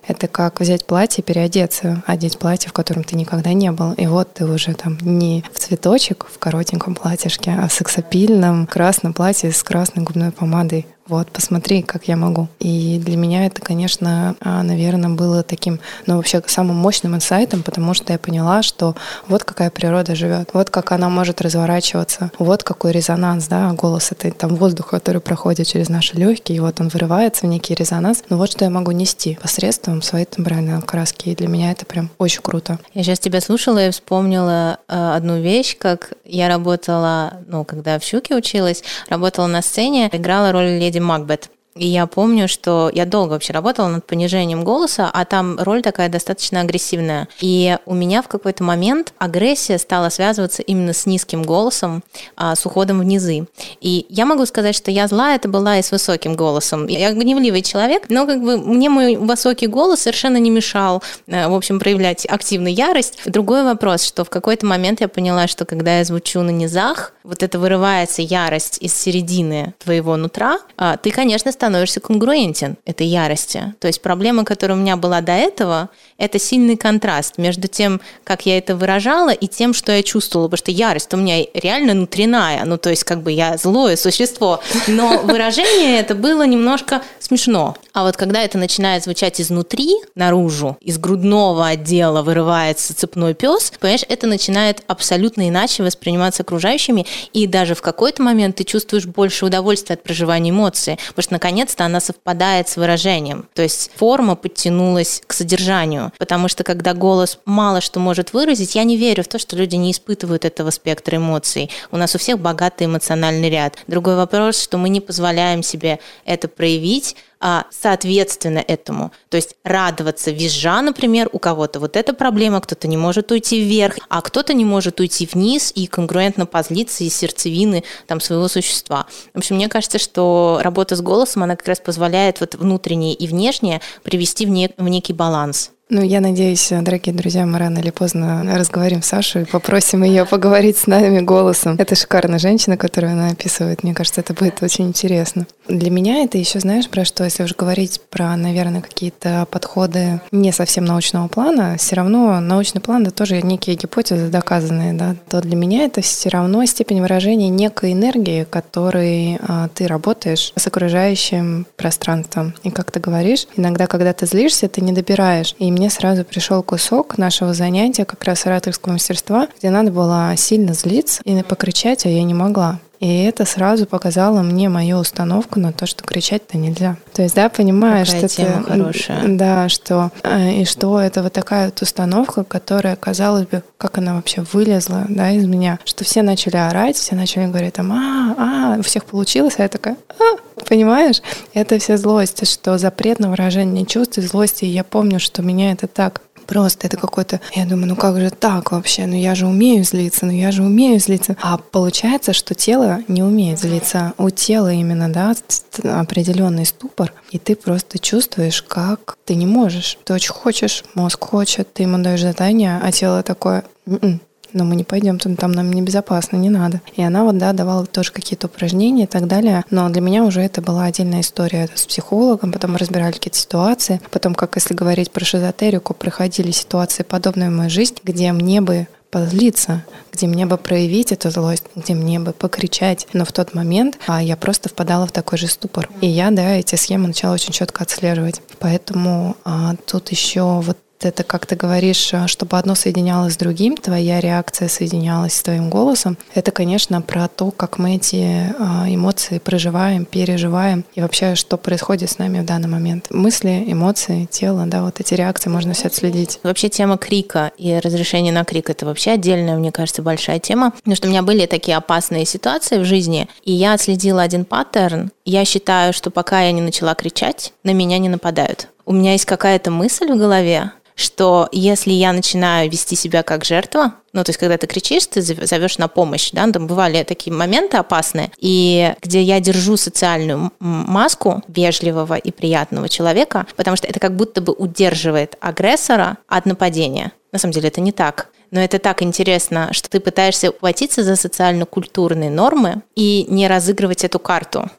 Это 0.07 0.29
как 0.29 0.61
взять 0.61 0.87
платье, 0.87 1.25
переодеться, 1.25 2.03
одеть 2.07 2.39
платье, 2.39 2.69
в 2.69 2.73
котором 2.73 3.05
ты 3.05 3.17
никогда 3.17 3.53
не 3.53 3.73
был. 3.73 3.93
И 3.95 4.07
вот 4.07 4.35
ты 4.35 4.45
уже 4.45 4.75
там 4.75 4.99
не 5.01 5.45
в 5.53 5.59
цветочек, 5.59 6.27
в 6.33 6.39
коротеньком 6.39 6.95
платьишке, 6.95 7.51
а 7.51 7.69
в 7.69 7.73
сексапильном 7.73 8.67
красном 8.67 9.13
платье 9.13 9.51
с 9.53 9.63
красной 9.63 10.05
губной 10.05 10.31
помадой 10.31 10.87
вот, 11.09 11.29
посмотри, 11.29 11.83
как 11.83 12.09
я 12.09 12.17
могу. 12.17 12.49
И 12.59 13.01
для 13.05 13.17
меня 13.17 13.47
это, 13.47 13.61
конечно, 13.61 14.37
а, 14.41 14.63
наверное, 14.63 15.11
было 15.11 15.43
таким, 15.43 15.81
ну, 16.07 16.17
вообще 16.17 16.43
самым 16.47 16.77
мощным 16.77 17.15
инсайтом, 17.15 17.63
потому 17.63 17.95
что 17.95 18.13
я 18.13 18.19
поняла, 18.19 18.63
что 18.63 18.95
вот 19.29 19.45
какая 19.45 19.71
природа 19.71 20.15
живет, 20.15 20.51
вот 20.53 20.71
как 20.71 20.93
она 20.93 21.09
может 21.09 21.41
разворачиваться, 21.41 22.31
вот 22.39 22.65
какой 22.65 22.93
резонанс, 22.93 23.47
да, 23.47 23.73
голос 23.73 24.13
это 24.13 24.31
там 24.31 24.57
воздух, 24.57 24.89
который 24.89 25.21
проходит 25.21 25.67
через 25.67 25.89
наши 25.89 26.17
легкие, 26.17 26.57
и 26.57 26.61
вот 26.61 26.81
он 26.81 26.89
вырывается 26.89 27.47
в 27.47 27.49
некий 27.49 27.75
резонанс. 27.75 28.25
Ну 28.29 28.37
вот 28.37 28.51
что 28.51 28.65
я 28.65 28.71
могу 28.71 28.91
нести 28.91 29.39
посредством 29.41 30.03
своей 30.03 30.25
тембральной 30.25 30.79
окраски. 30.79 31.31
И 31.31 31.37
для 31.37 31.49
меня 31.49 31.71
это 31.73 31.87
прям 31.87 32.11
очень 32.19 32.43
круто. 32.43 32.79
Я 32.95 33.03
сейчас 33.03 33.19
тебя 33.19 33.41
слушала 33.41 33.87
и 33.87 33.91
вспомнила 33.91 34.79
э, 34.89 35.13
одну 35.17 35.41
вещь, 35.41 35.77
как 35.79 36.13
я 36.25 36.49
работала, 36.49 37.35
ну, 37.47 37.65
когда 37.65 37.99
в 37.99 38.05
Щуке 38.05 38.35
училась, 38.35 38.83
работала 39.09 39.47
на 39.47 39.63
сцене, 39.63 40.09
играла 40.13 40.53
роль 40.53 40.79
леди 40.79 40.96
леди 40.97 41.01
Макбет. 41.01 41.51
И 41.77 41.87
я 41.87 42.07
помню, 42.07 42.49
что 42.49 42.91
я 42.93 43.05
долго 43.05 43.33
вообще 43.33 43.53
работала 43.53 43.89
над 43.89 44.07
понижением 44.07 44.65
голоса, 44.65 45.11
а 45.13 45.25
там 45.25 45.59
роль 45.59 45.83
такая 45.83 46.09
достаточно 46.09 46.61
агрессивная. 46.61 47.29
И 47.41 47.77
у 47.85 47.95
меня 47.95 48.23
в 48.23 48.29
какой-то 48.29 48.65
момент 48.65 49.13
агрессия 49.19 49.79
стала 49.79 50.09
связываться 50.09 50.63
именно 50.63 50.95
с 50.95 51.07
низким 51.07 51.43
голосом, 51.43 52.03
а, 52.37 52.55
с 52.55 52.65
уходом 52.65 53.01
в 53.01 53.05
низы. 53.05 53.47
И 53.81 54.07
я 54.09 54.25
могу 54.25 54.47
сказать, 54.47 54.75
что 54.75 54.91
я 54.91 55.07
злая 55.07 55.37
это 55.37 55.49
была 55.49 55.79
и 55.79 55.83
с 55.83 55.93
высоким 55.93 56.35
голосом. 56.35 56.87
Я 56.87 57.13
гневливый 57.13 57.63
человек, 57.63 58.05
но 58.09 58.27
как 58.27 58.43
бы 58.43 58.57
мне 58.57 58.89
мой 58.89 59.17
высокий 59.17 59.67
голос 59.67 60.01
совершенно 60.01 60.39
не 60.39 60.51
мешал, 60.51 61.03
э, 61.27 61.47
в 61.47 61.55
общем, 61.55 61.79
проявлять 61.79 62.27
активную 62.27 62.75
ярость. 62.75 63.19
Другой 63.27 63.65
вопрос, 63.65 64.03
что 64.03 64.25
в 64.25 64.31
какой-то 64.31 64.65
момент 64.65 65.01
я 65.01 65.09
поняла, 65.09 65.47
что 65.47 65.67
когда 65.67 65.99
я 65.99 66.05
звучу 66.05 66.41
на 66.41 66.51
низах, 66.51 67.13
вот 67.23 67.43
это 67.43 67.59
вырывается 67.59 68.23
ярость 68.23 68.79
из 68.81 68.95
середины 68.95 69.75
твоего 69.79 70.17
нутра, 70.17 70.59
а, 70.77 70.97
ты, 70.97 71.11
конечно, 71.11 71.53
становишься 71.53 71.66
конгруентен 72.01 72.77
этой 72.85 73.07
ярости. 73.07 73.75
То 73.81 73.87
есть 73.87 74.03
проблема, 74.03 74.45
которая 74.45 74.77
у 74.77 74.81
меня 74.81 74.97
была 74.97 75.21
до 75.21 75.33
этого, 75.33 75.91
это 76.19 76.39
сильный 76.39 76.77
контраст 76.77 77.39
между 77.39 77.69
тем, 77.69 78.01
как 78.25 78.47
я 78.47 78.59
это 78.59 78.77
выражала, 78.77 79.31
и 79.31 79.47
тем, 79.47 79.75
что 79.75 79.93
я 79.93 80.03
чувствовала, 80.03 80.49
потому 80.49 80.59
что 80.59 80.71
ярость 80.71 81.13
у 81.15 81.17
меня 81.17 81.45
реально 81.55 81.93
внутренняя, 81.93 82.65
ну 82.65 82.79
то 82.79 82.91
есть 82.91 83.05
как 83.05 83.23
бы 83.23 83.33
я 83.33 83.57
злое 83.57 83.97
существо, 83.97 84.61
но 84.87 85.19
выражение 85.23 86.01
это 86.01 86.15
было 86.15 86.47
немножко 86.47 87.03
смешно. 87.19 87.77
А 87.97 88.03
вот 88.03 88.19
когда 88.19 88.43
это 88.43 88.59
начинает 88.59 89.05
звучать 89.05 89.41
изнутри, 89.41 89.97
наружу, 90.15 90.77
из 90.83 90.99
грудного 90.99 91.69
отдела 91.69 92.21
вырывается 92.21 92.95
цепной 92.95 93.33
пес, 93.33 93.73
понимаешь, 93.81 94.05
это 94.07 94.27
начинает 94.27 94.83
абсолютно 94.87 95.49
иначе 95.49 95.83
восприниматься 95.83 96.43
окружающими, 96.43 97.07
и 97.33 97.47
даже 97.47 97.75
в 97.75 97.81
какой-то 97.81 98.23
момент 98.23 98.57
ты 98.57 98.65
чувствуешь 98.65 99.07
больше 99.07 99.47
удовольствия 99.47 99.95
от 99.95 100.03
проживания 100.03 100.51
эмоций, 100.51 100.99
потому 101.09 101.23
что 101.23 101.33
наконец-то 101.33 101.87
она 101.87 102.01
совпадает 102.01 102.69
с 102.69 102.77
выражением. 102.77 103.49
То 103.55 103.63
есть 103.63 103.91
форма 103.97 104.37
подтянулась 104.37 105.23
к 105.27 105.33
содержанию, 105.33 106.13
потому 106.19 106.49
что 106.49 106.65
когда 106.65 106.93
голос 106.93 107.39
мало 107.47 107.81
что 107.81 107.99
может 107.99 108.35
выразить, 108.35 108.75
я 108.75 108.85
не 108.85 108.99
верю 108.99 109.25
в 109.25 109.29
то, 109.29 109.39
что 109.39 109.57
люди 109.57 109.77
не 109.77 109.91
испытывают 109.91 110.45
этого 110.45 110.69
спектра 110.69 111.17
эмоций. 111.17 111.71
У 111.91 111.97
нас 111.97 112.15
у 112.15 112.19
всех 112.19 112.41
богатый 112.41 112.89
эмоциональный 112.89 113.49
ряд. 113.49 113.79
Другой 113.87 114.17
вопрос, 114.17 114.61
что 114.61 114.77
мы 114.77 114.91
не 114.91 115.01
позволяем 115.01 115.63
себе 115.63 115.99
это 116.27 116.47
проявить, 116.47 117.17
а, 117.41 117.67
соответственно 117.71 118.65
этому. 118.67 119.13
То 119.29 119.37
есть 119.37 119.57
радоваться 119.63 120.31
визжа, 120.31 120.81
например, 120.83 121.29
у 121.33 121.39
кого-то 121.39 121.81
вот 121.81 121.97
эта 121.97 122.13
проблема, 122.15 122.61
кто-то 122.61 122.89
не 122.89 122.97
может 122.97 123.31
уйти 123.31 123.63
вверх, 123.63 123.97
а 124.09 124.23
кто-то 124.23 124.55
не 124.55 124.65
может 124.65 125.01
уйти 125.01 125.29
вниз 125.31 125.73
и 125.75 125.87
конгруентно 125.87 126.47
позлиться 126.47 127.05
из 127.05 127.15
сердцевины 127.17 127.85
там, 128.07 128.21
своего 128.21 128.49
существа. 128.49 129.07
В 129.35 129.39
общем, 129.39 129.57
мне 129.57 129.69
кажется, 129.69 129.99
что 129.99 130.61
работа 130.63 130.97
с 130.97 131.01
голосом, 131.01 131.43
она 131.43 131.57
как 131.57 131.69
раз 131.69 131.81
позволяет 131.81 132.41
вот 132.41 132.55
внутреннее 132.55 133.15
и 133.15 133.27
внешнее 133.27 133.81
привести 134.03 134.47
в, 134.47 134.49
не, 134.49 134.71
в 134.77 134.89
некий 134.89 135.13
баланс. 135.13 135.73
Ну, 135.89 136.03
я 136.03 136.21
надеюсь, 136.21 136.69
дорогие 136.69 137.15
друзья, 137.15 137.47
мы 137.47 137.61
рано 137.61 137.79
или 137.79 137.91
поздно 137.91 138.43
разговорим 138.57 139.03
с 139.03 139.07
Сашей 139.07 139.43
и 139.43 139.45
попросим 139.45 140.03
ее 140.03 140.27
поговорить 140.27 140.79
с 140.79 140.89
нами 140.89 141.21
голосом. 141.21 141.77
Это 141.79 141.95
шикарная 141.95 142.41
женщина, 142.41 142.77
которую 142.77 143.13
она 143.13 143.29
описывает. 143.29 143.85
Мне 143.85 143.95
кажется, 143.95 144.21
это 144.21 144.35
будет 144.35 144.61
очень 144.65 144.89
интересно. 144.89 145.47
Для 145.69 145.91
меня 145.93 146.25
это 146.25 146.39
еще, 146.39 146.59
знаешь, 146.59 146.89
про 146.89 147.05
что, 147.05 147.23
если 147.23 147.45
уже 147.45 147.55
говорить 147.57 148.01
про, 148.11 148.37
наверное, 148.37 148.81
какие-то 148.81 149.47
подходы 149.49 150.21
не 150.33 150.51
совсем 150.51 150.85
научного 150.85 151.29
плана, 151.29 151.77
все 151.79 151.95
равно 151.95 152.41
научный 152.41 152.81
план 152.81 153.03
это 153.03 153.13
тоже 153.13 153.41
некие 153.43 153.77
гипотезы 153.77 154.27
доказанные, 154.27 154.93
да, 154.93 155.15
то 155.29 155.41
для 155.41 155.55
меня 155.55 155.85
это 155.85 156.01
все 156.01 156.31
равно 156.31 156.65
степень 156.67 157.01
выражения 157.01 157.49
некой 157.49 157.93
энергии, 157.93 158.43
которой 158.43 159.39
а, 159.41 159.69
ты 159.69 159.87
работаешь 159.87 160.53
с 160.57 160.67
окружающим 160.67 161.65
пространством. 161.77 162.55
И 162.65 162.71
как 162.71 162.91
ты 162.91 162.99
говоришь, 162.99 163.47
иногда, 163.55 163.87
когда 163.87 164.13
ты 164.13 164.27
злишься, 164.27 164.69
ты 164.69 164.81
не 164.81 164.93
добираешь. 164.93 165.55
И 165.61 165.76
мне 165.77 165.91
сразу 165.91 166.25
пришел 166.25 166.63
кусок 166.63 167.19
нашего 167.19 167.53
занятия 167.53 168.07
как 168.07 168.25
раз 168.25 168.47
ораторского 168.47 168.95
мастерства, 168.95 169.49
где 169.59 169.69
надо 169.69 169.91
было 169.91 170.33
сильно 170.37 170.73
злиться 170.73 171.21
и 171.25 171.43
покричать, 171.43 172.07
а 172.07 172.09
я 172.09 172.23
не 172.23 172.33
могла. 172.33 172.81
И 172.99 173.25
это 173.25 173.45
сразу 173.45 173.85
показало 173.85 174.41
мне 174.41 174.71
мою 174.71 174.97
установку 174.99 175.61
на 175.61 175.73
то, 175.73 175.85
что 175.85 176.03
кричать-то 176.03 176.57
нельзя. 176.57 176.97
То 177.13 177.23
есть, 177.23 177.35
да, 177.35 177.51
понимаешь, 177.51 178.09
что 178.09 178.25
это 178.25 178.63
хорошая. 178.67 179.29
Да, 179.29 179.69
что 179.69 180.11
э, 180.23 180.63
и 180.63 180.65
что 180.65 180.99
это 180.99 181.23
вот 181.23 181.35
такая 181.35 181.67
вот 181.67 181.83
установка, 181.83 182.43
которая, 182.45 182.97
казалось 182.97 183.47
бы, 183.47 183.63
как 183.77 183.99
она 183.99 184.15
вообще 184.15 184.47
вылезла, 184.53 185.05
да, 185.11 185.31
из 185.31 185.45
меня, 185.45 185.79
что 185.85 186.05
все 186.05 186.23
начали 186.23 186.57
орать, 186.57 186.97
все 186.97 187.15
начали 187.15 187.47
говорить 187.47 187.75
там, 187.75 187.93
а, 187.93 188.35
а, 188.39 188.79
у 188.79 188.83
всех 188.83 189.05
получилось, 189.05 189.57
а 189.59 189.65
я 189.65 189.69
такая, 189.69 189.99
а, 190.19 190.37
Понимаешь? 190.69 191.23
Это 191.55 191.79
вся 191.79 191.97
злость, 191.97 192.47
что 192.49 192.79
запрет 192.79 193.19
на 193.19 193.31
выражение 193.31 193.87
чувств 193.87 194.19
и 194.19 194.23
злости. 194.23 194.65
И 194.65 194.69
я 194.69 194.85
помню, 194.85 195.21
что 195.21 195.43
меня 195.43 195.73
это 195.73 195.87
так 195.87 196.23
просто 196.47 196.87
это 196.87 196.97
какой-то... 196.97 197.41
Я 197.55 197.67
думаю, 197.67 197.89
ну 197.89 197.97
как 197.97 198.19
же 198.19 198.31
так 198.31 198.73
вообще? 198.73 199.07
Ну 199.07 199.15
я 199.17 199.35
же 199.35 199.47
умею 199.47 199.85
злиться, 199.85 200.27
ну 200.27 200.33
я 200.33 200.51
же 200.53 200.63
умею 200.63 200.99
злиться. 201.01 201.37
А 201.43 201.59
получается, 201.59 202.33
что 202.33 202.55
тело 202.55 203.01
не 203.09 203.23
умеет 203.23 203.59
злиться. 203.59 204.13
У 204.17 204.31
тела 204.31 204.73
именно, 204.73 205.13
да, 205.13 205.35
определенный 205.83 206.65
ступор, 206.65 207.13
и 207.31 207.39
ты 207.39 207.57
просто 207.57 207.99
чувствуешь, 207.99 208.63
как 208.63 209.19
ты 209.25 209.35
не 209.35 209.47
можешь. 209.47 209.99
Ты 210.05 210.15
очень 210.15 210.33
хочешь, 210.33 210.85
мозг 210.95 211.25
хочет, 211.25 211.73
ты 211.73 211.83
ему 211.83 211.99
даешь 211.99 212.23
задание, 212.23 212.81
а 212.83 212.93
тело 212.93 213.23
такое, 213.23 213.65
«М-м, 213.87 214.21
но 214.53 214.65
мы 214.65 214.77
не 214.77 214.85
пойдем, 214.85 215.19
там, 215.19 215.37
там 215.37 215.53
нам 215.53 215.73
небезопасно, 215.73 216.37
не 216.37 216.51
надо. 216.51 216.81
И 216.97 217.03
она 217.03 217.25
вот, 217.25 217.39
да, 217.39 217.53
давала 217.53 217.87
тоже 217.87 218.13
какие-то 218.13 218.47
упражнения 218.47 219.05
и 219.05 219.09
так 219.09 219.27
далее. 219.27 219.65
Но 219.71 219.89
для 219.89 220.01
меня 220.01 220.25
уже 220.25 220.41
это 220.41 220.63
была 220.63 220.85
отдельная 220.85 221.21
история 221.21 221.69
с 221.75 221.87
психологом, 221.87 222.53
потом 222.53 222.73
мы 222.73 222.79
разбирали 222.79 223.13
какие-то 223.13 223.39
ситуации. 223.39 224.01
Потом, 224.11 224.35
как 224.35 224.57
если 224.57 224.75
говорить 224.75 225.11
про 225.11 225.25
шизотерику, 225.25 225.95
проходили 225.95 226.51
ситуации 226.51 227.03
подобные 227.03 227.51
в 227.51 227.53
моей 227.53 227.71
жизни, 227.71 227.99
где 228.03 228.33
мне 228.33 228.61
бы 228.61 228.87
позлиться, 229.11 229.85
где 230.13 230.27
мне 230.27 230.47
бы 230.47 230.57
проявить 230.57 231.13
эту 231.13 231.31
злость, 231.31 231.65
где 231.75 231.95
мне 231.95 232.19
бы 232.21 232.33
покричать. 232.33 233.07
Но 233.13 233.25
в 233.25 233.33
тот 233.33 233.55
момент 233.55 233.99
а, 234.07 234.23
я 234.23 234.37
просто 234.37 234.69
впадала 234.69 235.07
в 235.07 235.13
такой 235.13 235.39
же 235.39 235.47
ступор. 235.47 235.89
И 236.01 236.07
я, 236.07 236.31
да, 236.31 236.57
эти 236.57 236.75
схемы 236.75 237.09
начала 237.09 237.33
очень 237.33 237.53
четко 237.53 237.85
отслеживать. 237.85 238.43
Поэтому 238.59 239.37
а, 239.45 239.75
тут 239.87 240.11
еще 240.11 240.61
вот 240.61 240.77
это, 241.05 241.25
как 241.25 241.47
ты 241.47 241.57
говоришь, 241.57 242.13
э, 242.13 242.27
чтобы 242.27 242.59
одно 242.59 242.75
соединялось 242.75 243.35
с 243.35 243.37
другим, 243.37 243.77
твоя 243.77 244.21
реакция 244.21 244.69
соединялась 244.69 245.35
с 245.35 245.43
твоим 245.43 245.71
голосом, 245.71 246.17
это, 246.35 246.51
конечно, 246.51 247.03
про 247.03 247.29
то, 247.29 247.51
как 247.51 247.79
мы 247.79 247.97
эти 247.97 248.17
э, 248.17 248.95
эмоции 248.95 249.39
проживаем, 249.39 250.05
переживаем 250.05 250.85
и 250.95 251.01
вообще, 251.01 251.35
что 251.35 251.57
происходит 251.57 252.11
с 252.11 252.19
нами 252.19 252.41
в 252.41 252.45
данный 252.45 252.69
момент. 252.69 253.07
Мысли, 253.11 253.65
эмоции, 253.67 254.27
тело, 254.31 254.65
да, 254.67 254.83
вот 254.83 255.01
эти 255.01 255.15
реакции 255.15 255.51
можно 255.51 255.73
все 255.73 255.89
отследить. 255.89 256.41
Вообще 256.43 256.69
тема 256.69 256.97
крика 256.97 257.53
и 257.59 257.79
разрешение 257.79 258.33
на 258.33 258.45
крик— 258.45 258.71
это 258.71 258.87
вообще 258.87 259.13
отдельная, 259.13 259.57
мне 259.57 259.73
кажется, 259.73 260.03
большая 260.03 260.39
тема, 260.39 260.71
потому 260.71 260.97
что 260.97 261.09
у 261.09 261.11
меня 261.11 261.23
были 261.23 261.47
такие 261.47 261.77
опасные 261.77 262.25
ситуации 262.25 262.79
в 262.79 262.85
жизни, 262.85 263.29
и 263.45 263.53
я 263.53 263.75
отследила 263.75 264.23
один 264.23 264.45
паттерн. 264.45 265.11
Я 265.25 265.45
считаю, 265.45 265.93
что 265.93 266.11
пока 266.11 266.43
я 266.43 266.53
не 266.53 266.61
начала 266.61 266.95
кричать, 266.95 267.53
на 267.65 267.73
меня 267.73 267.99
не 267.99 268.09
нападают. 268.09 268.69
У 268.87 268.93
меня 268.93 269.13
есть 269.13 269.25
какая-то 269.25 269.73
мысль 269.73 270.13
в 270.13 270.17
голове, 270.17 270.71
что 270.95 271.49
если 271.51 271.91
я 271.91 272.13
начинаю 272.13 272.71
вести 272.71 272.95
себя 272.95 273.25
как 273.25 273.45
жертва, 273.45 273.95
ну, 274.13 274.23
то 274.23 274.31
есть, 274.31 274.39
когда 274.39 274.57
ты 274.57 274.69
кричишь, 274.69 275.07
ты 275.07 275.23
зовешь 275.23 275.79
на 275.79 275.89
помощь, 275.89 276.31
да, 276.31 276.49
там 276.51 276.69
бывали 276.69 277.03
такие 277.03 277.35
моменты 277.35 277.79
опасные, 277.79 278.31
и 278.39 278.95
где 279.03 279.21
я 279.23 279.41
держу 279.41 279.77
социальную 279.77 280.53
маску 280.61 281.43
вежливого 281.49 282.15
и 282.15 282.31
приятного 282.31 282.89
человека, 282.89 283.47
потому 283.57 283.77
что 283.77 283.89
это 283.89 283.99
как 283.99 284.15
будто 284.15 284.41
бы 284.41 284.53
удерживает 284.53 285.37
агрессора 285.41 286.19
от 286.29 286.47
нападения. 286.47 287.11
На 287.33 287.41
самом 287.41 287.53
деле 287.53 287.69
это 287.69 287.81
не 287.81 287.91
так. 287.91 288.29
Но 288.53 288.61
это 288.61 288.79
так 288.79 289.03
интересно, 289.03 289.71
что 289.73 289.91
ты 289.91 289.99
пытаешься 289.99 290.51
ухватиться 290.51 291.03
за 291.03 291.17
социально-культурные 291.17 292.31
нормы 292.31 292.83
и 292.95 293.27
не 293.29 293.49
разыгрывать 293.49 294.05
эту 294.05 294.21
карту. 294.21 294.71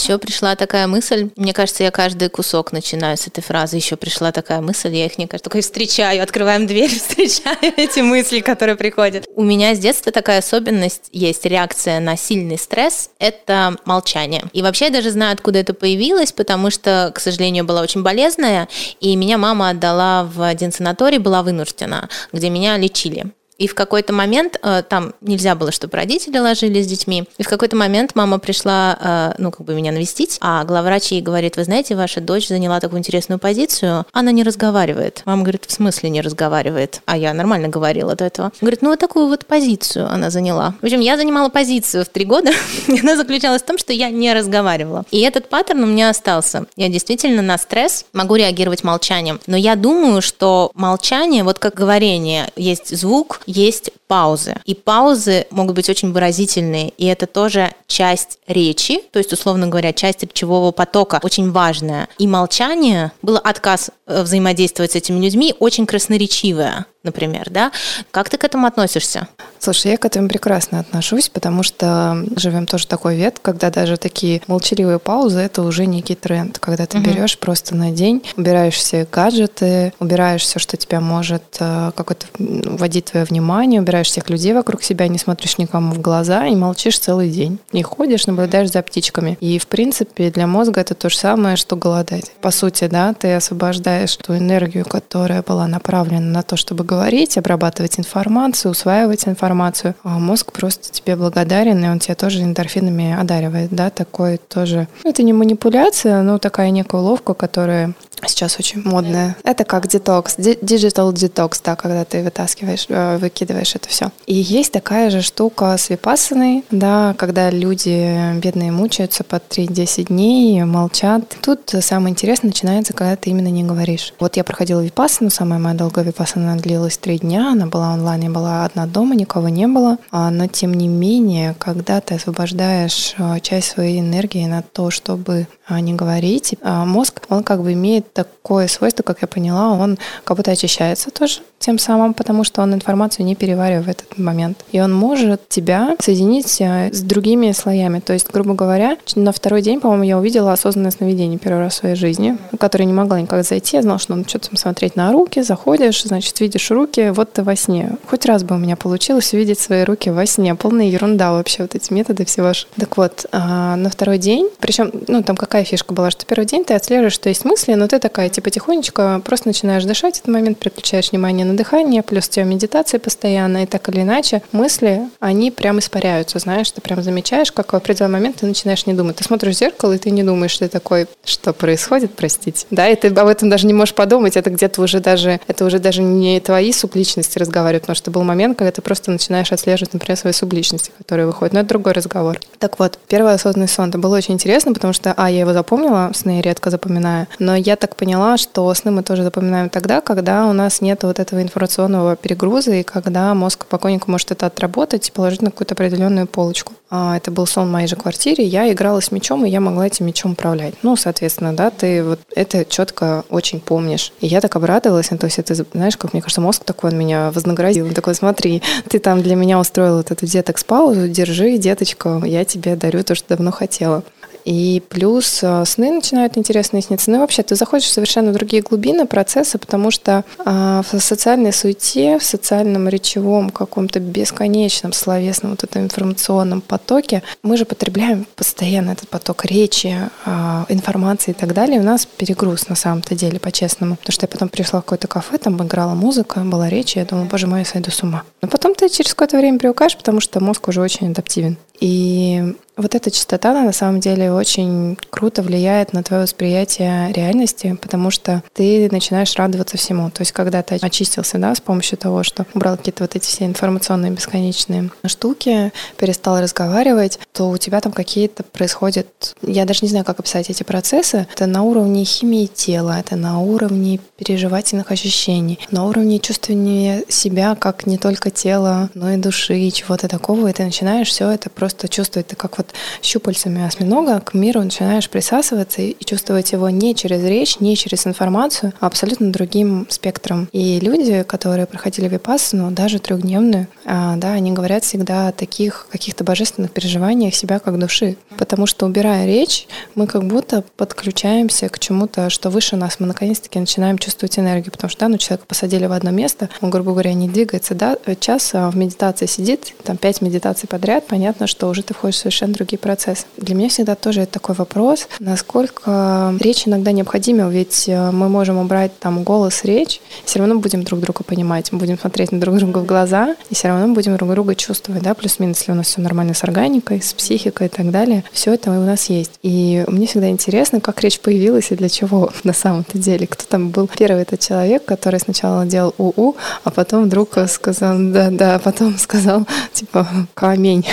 Еще 0.00 0.16
пришла 0.16 0.56
такая 0.56 0.86
мысль, 0.86 1.28
мне 1.36 1.52
кажется, 1.52 1.82
я 1.82 1.90
каждый 1.90 2.30
кусок 2.30 2.72
начинаю 2.72 3.18
с 3.18 3.26
этой 3.26 3.42
фразы, 3.42 3.76
еще 3.76 3.96
пришла 3.96 4.32
такая 4.32 4.62
мысль, 4.62 4.96
я 4.96 5.04
их, 5.04 5.18
мне 5.18 5.28
кажется, 5.28 5.50
только 5.50 5.60
встречаю, 5.60 6.22
открываем 6.22 6.66
дверь, 6.66 6.88
встречаю 6.98 7.74
эти 7.76 8.00
мысли, 8.00 8.40
которые 8.40 8.76
приходят. 8.76 9.26
У 9.36 9.42
меня 9.42 9.74
с 9.74 9.78
детства 9.78 10.10
такая 10.10 10.38
особенность 10.38 11.10
есть, 11.12 11.44
реакция 11.44 12.00
на 12.00 12.16
сильный 12.16 12.56
стресс– 12.56 13.10
это 13.18 13.76
молчание. 13.84 14.44
И 14.54 14.62
вообще 14.62 14.86
я 14.86 14.90
даже 14.90 15.10
знаю, 15.10 15.34
откуда 15.34 15.58
это 15.58 15.74
появилось, 15.74 16.32
потому 16.32 16.70
что, 16.70 17.12
к 17.14 17.20
сожалению, 17.20 17.66
была 17.66 17.82
очень 17.82 18.02
болезненная, 18.02 18.68
и 19.00 19.14
меня 19.16 19.36
мама 19.36 19.68
отдала 19.68 20.24
в 20.24 20.40
один 20.40 20.72
санаторий, 20.72 21.18
была 21.18 21.42
вынуждена, 21.42 22.08
где 22.32 22.48
меня 22.48 22.78
лечили. 22.78 23.26
И 23.60 23.66
в 23.66 23.74
какой-то 23.74 24.14
момент, 24.14 24.58
э, 24.62 24.82
там 24.88 25.12
нельзя 25.20 25.54
было, 25.54 25.70
чтобы 25.70 25.94
родители 25.98 26.38
ложились 26.38 26.86
с 26.86 26.88
детьми, 26.88 27.24
и 27.36 27.42
в 27.42 27.48
какой-то 27.48 27.76
момент 27.76 28.12
мама 28.14 28.38
пришла, 28.38 28.98
э, 28.98 29.34
ну, 29.36 29.50
как 29.50 29.66
бы 29.66 29.74
меня 29.74 29.92
навестить, 29.92 30.38
а 30.40 30.64
главврач 30.64 31.12
ей 31.12 31.20
говорит, 31.20 31.58
вы 31.58 31.64
знаете, 31.64 31.94
ваша 31.94 32.22
дочь 32.22 32.48
заняла 32.48 32.80
такую 32.80 33.00
интересную 33.00 33.38
позицию, 33.38 34.06
она 34.12 34.32
не 34.32 34.44
разговаривает. 34.44 35.20
Мама 35.26 35.42
говорит, 35.42 35.66
в 35.66 35.72
смысле 35.72 36.08
не 36.08 36.22
разговаривает? 36.22 37.02
А 37.04 37.18
я 37.18 37.34
нормально 37.34 37.68
говорила 37.68 38.14
до 38.14 38.24
этого. 38.24 38.50
Говорит, 38.62 38.80
ну, 38.80 38.88
вот 38.88 38.98
такую 38.98 39.26
вот 39.26 39.44
позицию 39.44 40.10
она 40.10 40.30
заняла. 40.30 40.72
В 40.80 40.84
общем, 40.84 41.00
я 41.00 41.18
занимала 41.18 41.50
позицию 41.50 42.06
в 42.06 42.08
три 42.08 42.24
года, 42.24 42.52
и 42.88 42.98
она 43.00 43.14
заключалась 43.14 43.60
в 43.60 43.66
том, 43.66 43.76
что 43.76 43.92
я 43.92 44.08
не 44.08 44.32
разговаривала. 44.32 45.04
И 45.10 45.20
этот 45.20 45.50
паттерн 45.50 45.82
у 45.82 45.86
меня 45.86 46.08
остался. 46.08 46.64
Я 46.76 46.88
действительно 46.88 47.42
на 47.42 47.58
стресс 47.58 48.06
могу 48.14 48.36
реагировать 48.36 48.84
молчанием. 48.84 49.38
Но 49.46 49.58
я 49.58 49.76
думаю, 49.76 50.22
что 50.22 50.70
молчание, 50.72 51.44
вот 51.44 51.58
как 51.58 51.74
говорение, 51.74 52.48
есть 52.56 52.96
звук, 52.96 53.42
есть 53.50 53.90
паузы. 54.06 54.56
И 54.64 54.74
паузы 54.74 55.46
могут 55.50 55.76
быть 55.76 55.88
очень 55.88 56.12
выразительные, 56.12 56.90
и 56.90 57.06
это 57.06 57.26
тоже 57.26 57.72
часть 57.86 58.38
речи, 58.46 59.00
то 59.12 59.18
есть, 59.18 59.32
условно 59.32 59.66
говоря, 59.66 59.92
часть 59.92 60.22
речевого 60.22 60.72
потока, 60.72 61.20
очень 61.22 61.52
важная. 61.52 62.08
И 62.18 62.26
молчание, 62.26 63.12
был 63.22 63.36
отказ 63.36 63.90
э, 64.06 64.22
взаимодействовать 64.22 64.92
с 64.92 64.96
этими 64.96 65.24
людьми, 65.24 65.54
очень 65.58 65.86
красноречивое 65.86 66.86
например, 67.02 67.48
да? 67.50 67.72
Как 68.10 68.28
ты 68.28 68.36
к 68.36 68.44
этому 68.44 68.66
относишься? 68.66 69.28
Слушай, 69.58 69.92
я 69.92 69.96
к 69.96 70.04
этому 70.04 70.28
прекрасно 70.28 70.80
отношусь, 70.80 71.28
потому 71.28 71.62
что 71.62 72.24
живем 72.36 72.66
тоже 72.66 72.86
такой 72.86 73.16
век, 73.16 73.36
когда 73.42 73.70
даже 73.70 73.96
такие 73.96 74.42
молчаливые 74.46 74.98
паузы 74.98 75.40
это 75.40 75.62
уже 75.62 75.86
некий 75.86 76.14
тренд, 76.14 76.58
когда 76.58 76.86
ты 76.86 76.98
угу. 76.98 77.06
берешь 77.06 77.38
просто 77.38 77.74
на 77.74 77.90
день, 77.90 78.22
убираешь 78.36 78.74
все 78.74 79.06
гаджеты, 79.10 79.92
убираешь 79.98 80.42
все, 80.42 80.58
что 80.58 80.76
тебя 80.76 81.00
может 81.00 81.42
э, 81.58 81.92
какое-то 81.94 82.26
вводить 82.38 83.06
твое 83.06 83.24
внимание, 83.24 83.80
убираешь 83.80 84.08
всех 84.08 84.28
людей 84.30 84.52
вокруг 84.52 84.82
себя, 84.82 85.08
не 85.08 85.18
смотришь 85.18 85.58
никому 85.58 85.92
в 85.92 86.00
глаза 86.00 86.46
и 86.46 86.54
молчишь 86.54 86.98
целый 86.98 87.30
день. 87.30 87.58
И 87.72 87.82
ходишь, 87.82 88.26
наблюдаешь 88.26 88.70
за 88.70 88.82
птичками. 88.82 89.38
И, 89.40 89.58
в 89.58 89.66
принципе, 89.66 90.30
для 90.30 90.46
мозга 90.46 90.80
это 90.80 90.94
то 90.94 91.08
же 91.08 91.16
самое, 91.16 91.56
что 91.56 91.76
голодать. 91.76 92.32
По 92.40 92.50
сути, 92.50 92.86
да, 92.86 93.14
ты 93.14 93.34
освобождаешь 93.34 94.16
ту 94.16 94.36
энергию, 94.36 94.84
которая 94.84 95.42
была 95.42 95.66
направлена 95.66 96.20
на 96.20 96.42
то, 96.42 96.56
чтобы 96.56 96.84
говорить, 96.90 97.38
обрабатывать 97.38 98.00
информацию, 98.00 98.72
усваивать 98.72 99.28
информацию. 99.28 99.94
А 100.02 100.18
мозг 100.18 100.50
просто 100.52 100.90
тебе 100.90 101.14
благодарен, 101.14 101.84
и 101.84 101.88
он 101.88 102.00
тебя 102.00 102.16
тоже 102.16 102.42
эндорфинами 102.42 103.16
одаривает, 103.16 103.70
да, 103.70 103.90
такой 103.90 104.38
тоже. 104.38 104.88
Ну, 105.04 105.10
это 105.10 105.22
не 105.22 105.32
манипуляция, 105.32 106.22
но 106.22 106.38
такая 106.38 106.70
некая 106.70 107.00
уловка, 107.00 107.34
которая 107.34 107.92
сейчас 108.28 108.58
очень 108.58 108.82
модная. 108.84 109.36
Это 109.44 109.64
как 109.64 109.88
детокс, 109.88 110.36
digital 110.38 111.12
detox, 111.12 111.60
да, 111.64 111.76
когда 111.76 112.04
ты 112.04 112.22
вытаскиваешь, 112.22 112.86
э, 112.88 113.18
выкидываешь 113.18 113.74
это 113.74 113.88
все. 113.88 114.10
И 114.26 114.34
есть 114.34 114.72
такая 114.72 115.10
же 115.10 115.22
штука 115.22 115.76
с 115.76 115.90
випассаной, 115.90 116.64
да, 116.70 117.14
когда 117.18 117.50
люди 117.50 118.38
бедные 118.40 118.72
мучаются 118.72 119.24
по 119.24 119.36
3-10 119.36 120.06
дней, 120.06 120.62
молчат. 120.64 121.36
Тут 121.42 121.74
самое 121.80 122.12
интересное 122.12 122.48
начинается, 122.48 122.92
когда 122.92 123.16
ты 123.16 123.30
именно 123.30 123.48
не 123.48 123.64
говоришь. 123.64 124.14
Вот 124.18 124.36
я 124.36 124.44
проходила 124.44 124.80
випассану, 124.80 125.30
самая 125.30 125.58
моя 125.58 125.76
долгая 125.76 126.04
випассана 126.04 126.56
длилась 126.56 126.98
3 126.98 127.18
дня, 127.18 127.52
она 127.52 127.66
была 127.66 127.92
онлайн, 127.92 128.22
я 128.22 128.30
была 128.30 128.64
одна 128.64 128.86
дома, 128.86 129.14
никого 129.14 129.48
не 129.48 129.66
было. 129.66 129.98
А, 130.10 130.30
но 130.30 130.46
тем 130.46 130.74
не 130.74 130.88
менее, 130.88 131.54
когда 131.58 132.00
ты 132.00 132.14
освобождаешь 132.14 133.14
э, 133.18 133.40
часть 133.40 133.68
своей 133.68 134.00
энергии 134.00 134.46
на 134.46 134.62
то, 134.62 134.90
чтобы 134.90 135.46
а, 135.66 135.80
не 135.80 135.94
говорить, 135.94 136.54
а 136.62 136.84
мозг, 136.84 137.22
он 137.28 137.44
как 137.44 137.62
бы 137.62 137.72
имеет 137.74 138.09
такое 138.12 138.66
свойство, 138.68 139.02
как 139.02 139.22
я 139.22 139.28
поняла, 139.28 139.72
он 139.72 139.98
как 140.24 140.36
будто 140.36 140.50
очищается 140.50 141.10
тоже 141.10 141.40
тем 141.60 141.78
самым, 141.78 142.14
потому 142.14 142.42
что 142.42 142.62
он 142.62 142.72
информацию 142.72 143.26
не 143.26 143.34
переваривает 143.34 143.84
в 143.86 143.88
этот 143.90 144.18
момент. 144.18 144.64
И 144.72 144.80
он 144.80 144.94
может 144.94 145.46
тебя 145.50 145.94
соединить 146.00 146.58
э, 146.60 146.90
с 146.90 147.02
другими 147.02 147.52
слоями. 147.52 148.00
То 148.00 148.14
есть, 148.14 148.30
грубо 148.32 148.54
говоря, 148.54 148.96
на 149.14 149.30
второй 149.30 149.60
день, 149.60 149.78
по-моему, 149.78 150.04
я 150.04 150.18
увидела 150.18 150.54
осознанное 150.54 150.90
сновидение 150.90 151.38
первый 151.38 151.64
раз 151.64 151.74
в 151.74 151.76
своей 151.76 151.96
жизни, 151.96 152.38
которое 152.58 152.86
не 152.86 152.94
могла 152.94 153.20
никак 153.20 153.44
зайти. 153.44 153.76
Я 153.76 153.82
знала, 153.82 153.98
что 153.98 154.16
надо 154.16 154.26
что-то 154.26 154.56
смотреть 154.56 154.96
на 154.96 155.12
руки, 155.12 155.42
заходишь, 155.42 156.02
значит, 156.02 156.40
видишь 156.40 156.70
руки, 156.70 157.10
вот 157.10 157.34
ты 157.34 157.42
во 157.42 157.54
сне. 157.56 157.98
Хоть 158.06 158.24
раз 158.24 158.42
бы 158.42 158.54
у 158.54 158.58
меня 158.58 158.76
получилось 158.76 159.34
увидеть 159.34 159.60
свои 159.60 159.84
руки 159.84 160.08
во 160.08 160.24
сне. 160.24 160.54
Полная 160.54 160.86
ерунда 160.86 161.32
вообще, 161.32 161.62
вот 161.62 161.74
эти 161.74 161.92
методы 161.92 162.24
все 162.24 162.40
ваши. 162.40 162.68
Так 162.78 162.96
вот, 162.96 163.26
а 163.32 163.76
на 163.76 163.90
второй 163.90 164.16
день, 164.16 164.48
причем, 164.60 164.90
ну, 165.08 165.22
там 165.22 165.36
какая 165.36 165.64
фишка 165.64 165.92
была, 165.92 166.10
что 166.10 166.24
первый 166.24 166.46
день 166.46 166.64
ты 166.64 166.72
отслеживаешь, 166.72 167.12
что 167.12 167.28
есть 167.28 167.44
мысли, 167.44 167.74
но 167.74 167.86
ты 167.86 167.98
такая, 168.00 168.28
типа, 168.28 168.50
тихонечко 168.50 169.22
просто 169.24 169.48
начинаешь 169.48 169.84
дышать 169.84 170.16
в 170.16 170.18
этот 170.20 170.28
момент, 170.28 170.58
переключаешь 170.58 171.12
внимание 171.12 171.46
на 171.46 171.56
дыхание, 171.56 172.02
плюс 172.02 172.26
у 172.28 172.30
тебя 172.30 172.44
медитация 172.44 172.98
постоянно, 172.98 173.62
и 173.62 173.66
так 173.66 173.88
или 173.88 174.00
иначе 174.00 174.42
мысли, 174.52 175.02
они 175.20 175.50
прям 175.50 175.78
испаряются, 175.78 176.38
знаешь, 176.38 176.70
ты 176.70 176.80
прям 176.80 177.02
замечаешь, 177.02 177.52
как 177.52 177.72
в 177.72 177.76
определенный 177.76 178.14
момент 178.14 178.36
ты 178.36 178.46
начинаешь 178.46 178.86
не 178.86 178.94
думать. 178.94 179.16
Ты 179.16 179.24
смотришь 179.24 179.56
в 179.56 179.58
зеркало, 179.58 179.92
и 179.92 179.98
ты 179.98 180.10
не 180.10 180.22
думаешь, 180.22 180.52
что 180.52 180.66
ты 180.66 180.72
такой, 180.72 181.06
что 181.24 181.52
происходит, 181.52 182.12
простите. 182.14 182.66
Да, 182.70 182.88
и 182.88 182.96
ты 182.96 183.08
об 183.08 183.28
этом 183.28 183.50
даже 183.50 183.66
не 183.66 183.74
можешь 183.74 183.94
подумать, 183.94 184.36
это 184.36 184.50
где-то 184.50 184.82
уже 184.82 185.00
даже, 185.00 185.40
это 185.46 185.64
уже 185.64 185.78
даже 185.78 186.02
не 186.02 186.40
твои 186.40 186.72
субличности 186.72 187.38
разговаривают, 187.38 187.82
потому 187.82 187.96
что 187.96 188.10
был 188.10 188.22
момент, 188.22 188.58
когда 188.58 188.72
ты 188.72 188.82
просто 188.82 189.10
начинаешь 189.10 189.52
отслеживать, 189.52 189.92
например, 189.92 190.16
свои 190.16 190.32
субличности, 190.32 190.90
которые 190.98 191.26
выходят. 191.26 191.52
Но 191.52 191.60
это 191.60 191.68
другой 191.68 191.92
разговор. 191.92 192.40
Так 192.58 192.78
вот, 192.78 192.98
первый 193.08 193.34
осознанный 193.34 193.68
сон, 193.68 193.90
это 193.90 193.98
было 193.98 194.16
очень 194.16 194.34
интересно, 194.34 194.72
потому 194.72 194.92
что, 194.92 195.14
а, 195.16 195.30
я 195.30 195.40
его 195.40 195.52
запомнила, 195.52 196.10
сны 196.14 196.40
редко 196.40 196.70
запоминаю, 196.70 197.26
но 197.38 197.54
я 197.54 197.76
так 197.76 197.89
поняла, 197.96 198.36
что 198.36 198.72
сны 198.74 198.90
мы 198.90 199.02
тоже 199.02 199.22
запоминаем 199.22 199.68
тогда, 199.68 200.00
когда 200.00 200.46
у 200.46 200.52
нас 200.52 200.80
нет 200.80 201.02
вот 201.02 201.18
этого 201.18 201.42
информационного 201.42 202.16
перегруза, 202.16 202.72
и 202.72 202.82
когда 202.82 203.34
мозг 203.34 203.64
спокойненько 203.64 204.10
может 204.10 204.30
это 204.30 204.46
отработать 204.46 205.08
и 205.08 205.12
положить 205.12 205.42
на 205.42 205.50
какую-то 205.50 205.74
определенную 205.74 206.26
полочку. 206.26 206.72
А, 206.90 207.16
это 207.16 207.30
был 207.30 207.46
сон 207.46 207.68
в 207.68 207.70
моей 207.70 207.86
же 207.86 207.94
квартире, 207.94 208.44
я 208.44 208.70
играла 208.72 209.00
с 209.00 209.12
мячом, 209.12 209.44
и 209.46 209.50
я 209.50 209.60
могла 209.60 209.86
этим 209.86 210.06
мячом 210.06 210.32
управлять. 210.32 210.74
Ну, 210.82 210.96
соответственно, 210.96 211.54
да, 211.54 211.70
ты 211.70 212.02
вот 212.02 212.20
это 212.34 212.64
четко 212.64 213.24
очень 213.30 213.60
помнишь. 213.60 214.12
И 214.20 214.26
я 214.26 214.40
так 214.40 214.56
обрадовалась, 214.56 215.10
ну, 215.10 215.18
то 215.18 215.26
есть 215.26 215.38
это, 215.38 215.54
знаешь, 215.54 215.96
как 215.96 216.12
мне 216.12 216.20
кажется, 216.22 216.40
мозг 216.40 216.64
такой, 216.64 216.90
он 216.90 216.98
меня 216.98 217.30
вознаградил. 217.30 217.86
Он 217.86 217.94
такой, 217.94 218.14
смотри, 218.14 218.62
ты 218.88 218.98
там 218.98 219.22
для 219.22 219.36
меня 219.36 219.60
устроил 219.60 219.98
вот 219.98 220.10
эту 220.10 220.26
детокс-паузу, 220.26 221.08
держи, 221.08 221.58
деточка, 221.58 222.20
я 222.24 222.44
тебе 222.44 222.74
дарю 222.74 223.04
то, 223.04 223.14
что 223.14 223.28
давно 223.28 223.52
хотела. 223.52 224.02
И 224.44 224.82
плюс 224.88 225.40
э, 225.42 225.64
сны 225.66 225.90
начинают 225.90 226.36
интересные 226.38 226.82
сниться. 226.82 227.10
Ну 227.10 227.18
и 227.18 227.20
вообще, 227.20 227.42
ты 227.42 227.54
заходишь 227.56 227.88
в 227.88 227.92
совершенно 227.92 228.32
другие 228.32 228.62
глубины 228.62 229.06
процесса, 229.06 229.58
потому 229.58 229.90
что 229.90 230.24
а, 230.44 230.82
в 230.90 231.00
социальной 231.00 231.52
суете, 231.52 232.18
в 232.18 232.22
социальном 232.22 232.88
речевом 232.88 233.50
каком-то 233.50 234.00
бесконечном 234.00 234.92
словесном 234.92 235.52
вот 235.52 235.64
этом 235.64 235.82
информационном 235.82 236.60
потоке 236.60 237.22
мы 237.42 237.56
же 237.56 237.64
потребляем 237.64 238.26
постоянно 238.36 238.90
этот 238.90 239.08
поток 239.08 239.44
речи, 239.44 239.96
а, 240.24 240.66
информации 240.68 241.32
и 241.32 241.34
так 241.34 241.54
далее. 241.54 241.76
И 241.78 241.80
у 241.80 241.84
нас 241.84 242.06
перегруз 242.06 242.68
на 242.68 242.76
самом-то 242.76 243.14
деле, 243.14 243.38
по-честному. 243.38 243.96
Потому 243.96 244.12
что 244.12 244.24
я 244.24 244.28
потом 244.28 244.48
пришла 244.48 244.80
в 244.80 244.84
какое-то 244.84 245.08
кафе, 245.08 245.38
там 245.38 245.62
играла 245.62 245.94
музыка, 245.94 246.40
была 246.40 246.68
речь, 246.68 246.96
и 246.96 247.00
я 247.00 247.04
думала, 247.04 247.26
боже 247.26 247.46
мой, 247.46 247.60
я 247.60 247.64
сойду 247.64 247.90
с 247.90 248.02
ума. 248.02 248.22
Но 248.42 248.48
потом 248.48 248.74
ты 248.74 248.88
через 248.88 249.10
какое-то 249.10 249.36
время 249.36 249.58
привыкаешь, 249.58 249.96
потому 249.96 250.20
что 250.20 250.40
мозг 250.40 250.68
уже 250.68 250.80
очень 250.80 251.10
адаптивен. 251.10 251.58
И 251.80 252.54
вот 252.80 252.94
эта 252.94 253.10
частота, 253.10 253.50
она 253.50 253.62
на 253.62 253.72
самом 253.72 254.00
деле 254.00 254.32
очень 254.32 254.96
круто 255.10 255.42
влияет 255.42 255.92
на 255.92 256.02
твое 256.02 256.22
восприятие 256.22 257.12
реальности, 257.12 257.76
потому 257.80 258.10
что 258.10 258.42
ты 258.54 258.88
начинаешь 258.90 259.34
радоваться 259.36 259.76
всему. 259.76 260.10
То 260.10 260.22
есть, 260.22 260.32
когда 260.32 260.62
ты 260.62 260.76
очистился, 260.76 261.38
да, 261.38 261.54
с 261.54 261.60
помощью 261.60 261.98
того, 261.98 262.22
что 262.22 262.46
убрал 262.54 262.76
какие-то 262.76 263.04
вот 263.04 263.16
эти 263.16 263.26
все 263.26 263.44
информационные 263.44 264.12
бесконечные 264.12 264.90
штуки, 265.06 265.72
перестал 265.96 266.40
разговаривать, 266.40 267.18
то 267.32 267.50
у 267.50 267.56
тебя 267.58 267.80
там 267.80 267.92
какие-то 267.92 268.42
происходят, 268.42 269.36
я 269.42 269.64
даже 269.64 269.80
не 269.82 269.88
знаю, 269.88 270.04
как 270.04 270.20
описать 270.20 270.50
эти 270.50 270.62
процессы. 270.62 271.26
Это 271.32 271.46
на 271.46 271.62
уровне 271.62 272.04
химии 272.04 272.46
тела, 272.46 272.98
это 272.98 273.16
на 273.16 273.40
уровне 273.40 274.00
переживательных 274.16 274.90
ощущений, 274.90 275.58
на 275.70 275.86
уровне 275.86 276.18
чувствования 276.18 277.04
себя 277.08 277.54
как 277.54 277.86
не 277.86 277.98
только 277.98 278.30
тела, 278.30 278.90
но 278.94 279.12
и 279.12 279.16
души, 279.16 279.58
и 279.58 279.72
чего-то 279.72 280.08
такого, 280.08 280.48
и 280.48 280.52
ты 280.52 280.64
начинаешь 280.64 281.08
все 281.08 281.30
это 281.30 281.50
просто 281.50 281.69
чувствовать. 281.88 282.28
Ты 282.28 282.36
как 282.36 282.58
вот 282.58 282.68
щупальцами 283.02 283.66
осьминога 283.66 284.20
к 284.20 284.34
миру 284.34 284.62
начинаешь 284.62 285.08
присасываться 285.08 285.82
и 285.82 285.96
чувствовать 286.04 286.52
его 286.52 286.70
не 286.70 286.94
через 286.94 287.22
речь, 287.24 287.60
не 287.60 287.76
через 287.76 288.06
информацию, 288.06 288.72
а 288.80 288.86
абсолютно 288.86 289.32
другим 289.32 289.86
спектром. 289.88 290.48
И 290.52 290.80
люди, 290.80 291.22
которые 291.22 291.66
проходили 291.66 292.08
випассану, 292.08 292.70
даже 292.70 292.98
трехдневную, 292.98 293.66
а, 293.84 294.16
да, 294.16 294.32
они 294.32 294.52
говорят 294.52 294.84
всегда 294.84 295.28
о 295.28 295.32
таких 295.32 295.86
каких-то 295.90 296.24
божественных 296.24 296.72
переживаниях 296.72 297.34
себя 297.34 297.58
как 297.58 297.78
души. 297.78 298.16
Потому 298.38 298.66
что, 298.66 298.86
убирая 298.86 299.26
речь, 299.26 299.66
мы 299.94 300.06
как 300.06 300.24
будто 300.24 300.64
подключаемся 300.76 301.68
к 301.68 301.78
чему-то, 301.78 302.30
что 302.30 302.50
выше 302.50 302.76
нас. 302.76 303.00
Мы 303.00 303.06
наконец-таки 303.06 303.58
начинаем 303.58 303.98
чувствовать 303.98 304.38
энергию. 304.38 304.72
Потому 304.72 304.90
что, 304.90 305.00
да, 305.00 305.08
ну, 305.08 305.18
человека 305.18 305.46
посадили 305.46 305.86
в 305.86 305.92
одно 305.92 306.10
место, 306.10 306.48
он, 306.60 306.70
грубо 306.70 306.92
говоря, 306.92 307.12
не 307.12 307.28
двигается, 307.28 307.74
да, 307.74 307.96
час 308.18 308.50
а 308.54 308.70
в 308.70 308.76
медитации 308.76 309.26
сидит, 309.26 309.74
там 309.84 309.96
пять 309.96 310.20
медитаций 310.20 310.68
подряд, 310.68 311.06
понятно, 311.06 311.46
что 311.46 311.59
уже 311.68 311.82
ты 311.82 311.94
входишь 311.94 312.16
в 312.16 312.18
совершенно 312.18 312.52
другие 312.52 312.78
процессы. 312.78 313.26
Для 313.36 313.54
меня 313.54 313.68
всегда 313.68 313.94
тоже 313.94 314.22
это 314.22 314.32
такой 314.32 314.54
вопрос, 314.54 315.08
насколько 315.18 316.34
речь 316.40 316.66
иногда 316.66 316.92
необходима, 316.92 317.48
ведь 317.48 317.88
э, 317.88 318.10
мы 318.10 318.28
можем 318.28 318.58
убрать 318.58 318.98
там 318.98 319.22
голос, 319.22 319.64
речь, 319.64 320.00
все 320.24 320.38
равно 320.38 320.58
будем 320.58 320.82
друг 320.82 321.00
друга 321.00 321.24
понимать, 321.24 321.72
мы 321.72 321.78
будем 321.78 321.98
смотреть 321.98 322.32
на 322.32 322.40
друг 322.40 322.56
друга 322.56 322.78
в 322.78 322.86
глаза, 322.86 323.36
и 323.48 323.54
все 323.54 323.68
равно 323.68 323.92
будем 323.94 324.16
друг 324.16 324.30
друга 324.30 324.54
чувствовать, 324.54 325.02
да, 325.02 325.14
плюс-минус, 325.14 325.58
если 325.58 325.72
у 325.72 325.74
нас 325.74 325.86
все 325.86 326.00
нормально 326.00 326.34
с 326.34 326.44
органикой, 326.44 327.02
с 327.02 327.12
психикой 327.12 327.66
и 327.66 327.70
так 327.70 327.90
далее, 327.90 328.24
все 328.32 328.54
это 328.54 328.70
у 328.70 328.84
нас 328.84 329.10
есть. 329.10 329.32
И 329.42 329.84
мне 329.88 330.06
всегда 330.06 330.28
интересно, 330.30 330.80
как 330.80 331.00
речь 331.02 331.20
появилась 331.20 331.70
и 331.70 331.76
для 331.76 331.88
чего 331.88 332.30
на 332.44 332.52
самом-то 332.52 332.98
деле. 332.98 333.26
Кто 333.26 333.44
там 333.46 333.70
был 333.70 333.88
первый 333.88 334.22
этот 334.22 334.40
человек, 334.40 334.84
который 334.84 335.20
сначала 335.20 335.66
делал 335.66 335.94
у-у, 335.98 336.36
а 336.64 336.70
потом 336.70 337.04
вдруг 337.04 337.36
сказал, 337.48 337.96
да-да, 337.98 338.56
а 338.56 338.58
потом 338.58 338.98
сказал, 338.98 339.46
типа, 339.72 340.06
камень. 340.34 340.86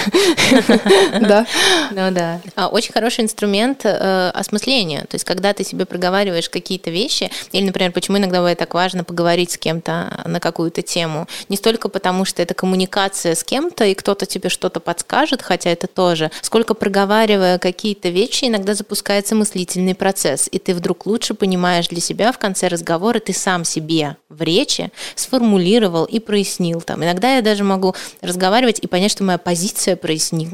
Да. 1.21 1.45
Ну 1.91 2.11
да. 2.11 2.41
А, 2.55 2.67
очень 2.67 2.93
хороший 2.93 3.23
инструмент 3.23 3.81
э, 3.83 4.29
осмысления. 4.33 5.01
То 5.01 5.15
есть, 5.15 5.25
когда 5.25 5.53
ты 5.53 5.63
себе 5.63 5.85
проговариваешь 5.85 6.49
какие-то 6.49 6.89
вещи, 6.89 7.29
или, 7.51 7.65
например, 7.65 7.91
почему 7.91 8.17
иногда 8.17 8.37
бывает 8.37 8.57
так 8.59 8.73
важно 8.73 9.03
поговорить 9.03 9.51
с 9.51 9.57
кем-то 9.57 10.23
на 10.25 10.39
какую-то 10.39 10.81
тему, 10.81 11.27
не 11.49 11.57
столько 11.57 11.89
потому, 11.89 12.25
что 12.25 12.41
это 12.41 12.53
коммуникация 12.53 13.35
с 13.35 13.43
кем-то, 13.43 13.85
и 13.85 13.93
кто-то 13.93 14.25
тебе 14.25 14.49
что-то 14.49 14.79
подскажет, 14.79 15.41
хотя 15.41 15.69
это 15.69 15.87
тоже, 15.87 16.31
сколько 16.41 16.73
проговаривая 16.73 17.57
какие-то 17.57 18.09
вещи, 18.09 18.45
иногда 18.45 18.73
запускается 18.73 19.35
мыслительный 19.35 19.95
процесс, 19.95 20.47
и 20.51 20.59
ты 20.59 20.73
вдруг 20.73 21.05
лучше 21.05 21.33
понимаешь 21.33 21.87
для 21.87 22.01
себя 22.01 22.31
в 22.31 22.37
конце 22.37 22.67
разговора, 22.67 23.19
ты 23.19 23.33
сам 23.33 23.63
себе 23.63 24.17
в 24.29 24.41
речи 24.41 24.91
сформулировал 25.15 26.05
и 26.05 26.19
прояснил. 26.19 26.81
Там. 26.81 27.03
Иногда 27.03 27.35
я 27.35 27.41
даже 27.41 27.63
могу 27.63 27.95
разговаривать 28.21 28.79
и 28.79 28.87
понять, 28.87 29.11
что 29.11 29.23
моя 29.23 29.37
позиция 29.37 29.95
прояснилась. 29.95 30.46